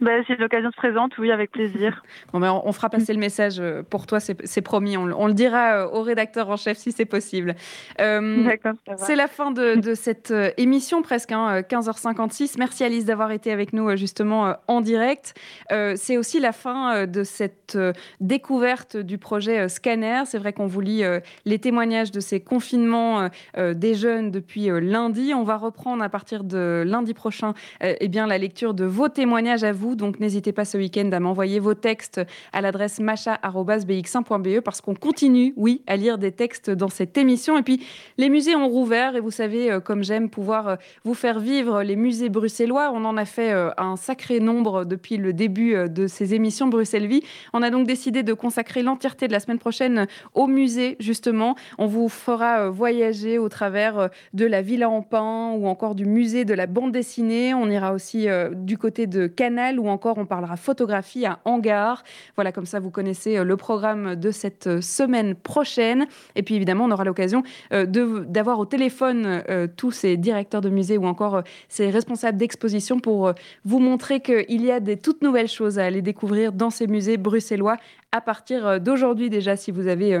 Bah, 0.00 0.22
si 0.26 0.34
l'occasion 0.36 0.70
se 0.70 0.76
présente, 0.76 1.16
oui, 1.18 1.30
avec 1.30 1.50
plaisir. 1.50 2.02
Bon, 2.32 2.40
ben, 2.40 2.60
on, 2.64 2.72
fera 2.72 2.90
passer 2.90 3.12
le 3.12 3.20
message 3.20 3.60
euh, 3.60 3.82
pour 3.82 4.06
toi, 4.06 4.18
c'est 4.18 4.62
promis. 4.62 4.96
On, 4.96 5.26
le 5.26 5.34
dira 5.34 5.84
euh, 5.84 5.88
au 5.88 6.02
rédacteur 6.02 6.48
en 6.48 6.56
chef 6.56 6.78
si 6.78 6.90
c'est 6.90 7.04
possible. 7.04 7.54
Euh, 8.00 8.50
c'est 8.96 9.14
la 9.14 9.28
fin 9.28 9.52
de, 9.52 9.94
cette 9.94 10.32
émission, 10.56 11.02
presque 11.02 11.32
hein, 11.32 11.60
15h56. 11.60 12.56
Merci 12.58 12.82
Alice 12.82 13.04
d'avoir 13.04 13.30
été 13.30 13.52
avec 13.52 13.72
nous 13.72 13.94
justement 13.96 14.56
en 14.66 14.80
direct. 14.80 15.34
c'est 15.70 16.16
aussi 16.16 16.40
la 16.40 16.52
fin 16.52 17.06
de 17.06 17.22
cette 17.22 17.78
découverte 18.20 18.96
du 18.96 19.18
projet 19.18 19.68
Scanner. 19.68 20.22
C'est 20.26 20.38
vrai 20.38 20.52
qu'on 20.52 20.66
vous 20.66 20.80
lit 20.80 21.04
les 21.44 21.58
témoignages 21.58 22.10
de 22.10 22.20
ces 22.20 22.40
confinements 22.40 23.28
des 23.56 23.94
jeunes 23.94 24.30
depuis 24.30 24.68
lundi. 24.80 25.32
On 25.34 25.44
va 25.44 25.56
reprendre 25.56 26.02
à 26.02 26.08
partir 26.08 26.42
de 26.44 26.82
lundi 26.86 27.14
prochain 27.14 27.54
eh 27.80 28.08
bien, 28.08 28.26
la 28.26 28.38
lecture 28.38 28.74
de 28.74 28.84
vos 28.84 29.08
témoignages 29.08 29.63
vous 29.72 29.94
donc 29.96 30.20
n'hésitez 30.20 30.52
pas 30.52 30.64
ce 30.64 30.78
week-end 30.78 31.10
à 31.12 31.20
m'envoyer 31.20 31.60
vos 31.60 31.74
textes 31.74 32.20
à 32.52 32.60
l'adresse 32.60 33.00
macha.bx1.be 33.00 34.60
parce 34.60 34.80
qu'on 34.80 34.94
continue, 34.94 35.54
oui, 35.56 35.82
à 35.86 35.96
lire 35.96 36.18
des 36.18 36.32
textes 36.32 36.70
dans 36.70 36.88
cette 36.88 37.16
émission. 37.18 37.58
Et 37.58 37.62
puis, 37.62 37.84
les 38.18 38.28
musées 38.28 38.56
ont 38.56 38.68
rouvert 38.68 39.16
et 39.16 39.20
vous 39.20 39.30
savez, 39.30 39.70
euh, 39.70 39.80
comme 39.80 40.02
j'aime 40.02 40.30
pouvoir 40.30 40.68
euh, 40.68 40.76
vous 41.04 41.14
faire 41.14 41.38
vivre 41.38 41.82
les 41.82 41.96
musées 41.96 42.28
bruxellois, 42.28 42.90
on 42.92 43.04
en 43.04 43.16
a 43.16 43.24
fait 43.24 43.52
euh, 43.52 43.70
un 43.76 43.96
sacré 43.96 44.40
nombre 44.40 44.84
depuis 44.84 45.16
le 45.16 45.32
début 45.32 45.74
de 45.88 46.06
ces 46.06 46.34
émissions 46.34 46.66
Bruxelles 46.68 47.06
Vie. 47.06 47.22
On 47.52 47.62
a 47.62 47.70
donc 47.70 47.86
décidé 47.86 48.22
de 48.22 48.32
consacrer 48.32 48.82
l'entièreté 48.82 49.28
de 49.28 49.32
la 49.32 49.40
semaine 49.40 49.58
prochaine 49.58 50.06
au 50.34 50.46
musée, 50.46 50.96
justement. 51.00 51.56
On 51.78 51.86
vous 51.86 52.08
fera 52.08 52.68
voyager 52.68 53.38
au 53.38 53.48
travers 53.48 54.10
de 54.32 54.46
la 54.46 54.62
Villa 54.62 54.88
en 54.88 55.02
Pin 55.02 55.52
ou 55.56 55.66
encore 55.66 55.94
du 55.94 56.04
musée 56.04 56.44
de 56.44 56.54
la 56.54 56.66
bande 56.66 56.92
dessinée. 56.92 57.54
On 57.54 57.68
ira 57.70 57.92
aussi 57.92 58.26
du 58.52 58.78
côté 58.78 59.06
de 59.06 59.26
Ou 59.54 59.88
encore 59.88 60.18
on 60.18 60.26
parlera 60.26 60.56
photographie 60.56 61.26
à 61.26 61.38
Hangar. 61.44 62.02
Voilà, 62.34 62.50
comme 62.50 62.66
ça 62.66 62.80
vous 62.80 62.90
connaissez 62.90 63.38
euh, 63.38 63.44
le 63.44 63.56
programme 63.56 64.16
de 64.16 64.30
cette 64.30 64.66
euh, 64.66 64.80
semaine 64.80 65.34
prochaine. 65.34 66.06
Et 66.34 66.42
puis 66.42 66.56
évidemment, 66.56 66.84
on 66.84 66.90
aura 66.90 67.04
l'occasion 67.04 67.44
euh, 67.72 67.86
d'avoir 67.86 68.58
au 68.58 68.66
téléphone 68.66 69.42
tous 69.76 69.90
ces 69.90 70.16
directeurs 70.16 70.60
de 70.60 70.68
musées 70.68 70.98
ou 70.98 71.06
encore 71.06 71.42
ces 71.68 71.90
responsables 71.90 72.38
d'exposition 72.38 72.98
pour 72.98 73.32
vous 73.64 73.78
montrer 73.78 74.20
qu'il 74.20 74.64
y 74.64 74.70
a 74.70 74.80
des 74.80 74.96
toutes 74.96 75.22
nouvelles 75.22 75.48
choses 75.48 75.78
à 75.78 75.84
aller 75.84 76.02
découvrir 76.02 76.52
dans 76.52 76.70
ces 76.70 76.86
musées 76.86 77.16
bruxellois 77.16 77.76
à 78.12 78.20
partir 78.20 78.80
d'aujourd'hui 78.80 79.30
déjà 79.30 79.56
si 79.56 79.70
vous 79.70 79.86
avez 79.86 80.20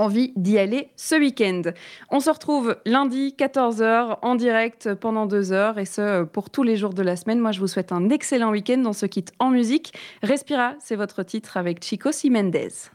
envie 0.00 0.32
d'y 0.36 0.58
aller 0.58 0.88
ce 0.96 1.14
week-end. 1.14 1.62
On 2.10 2.20
se 2.20 2.30
retrouve 2.30 2.76
lundi 2.86 3.34
14h 3.38 4.18
en 4.22 4.34
direct 4.34 4.94
pendant 4.94 5.26
deux 5.26 5.52
heures 5.52 5.78
et 5.78 5.84
ce 5.84 6.24
pour 6.24 6.50
tous 6.50 6.62
les 6.62 6.76
jours 6.76 6.94
de 6.94 7.02
la 7.02 7.16
semaine. 7.16 7.38
Moi, 7.38 7.52
je 7.52 7.60
vous 7.60 7.68
souhaite 7.68 7.92
un 7.92 8.08
excellent 8.08 8.50
week-end. 8.50 8.78
dans 8.78 8.92
ce 8.92 9.06
kit 9.06 9.24
en 9.38 9.50
musique. 9.50 9.92
Respira, 10.22 10.74
c'est 10.80 10.96
votre 10.96 11.22
titre 11.22 11.56
avec 11.56 11.84
Chico 11.84 12.12
Simendez. 12.12 12.90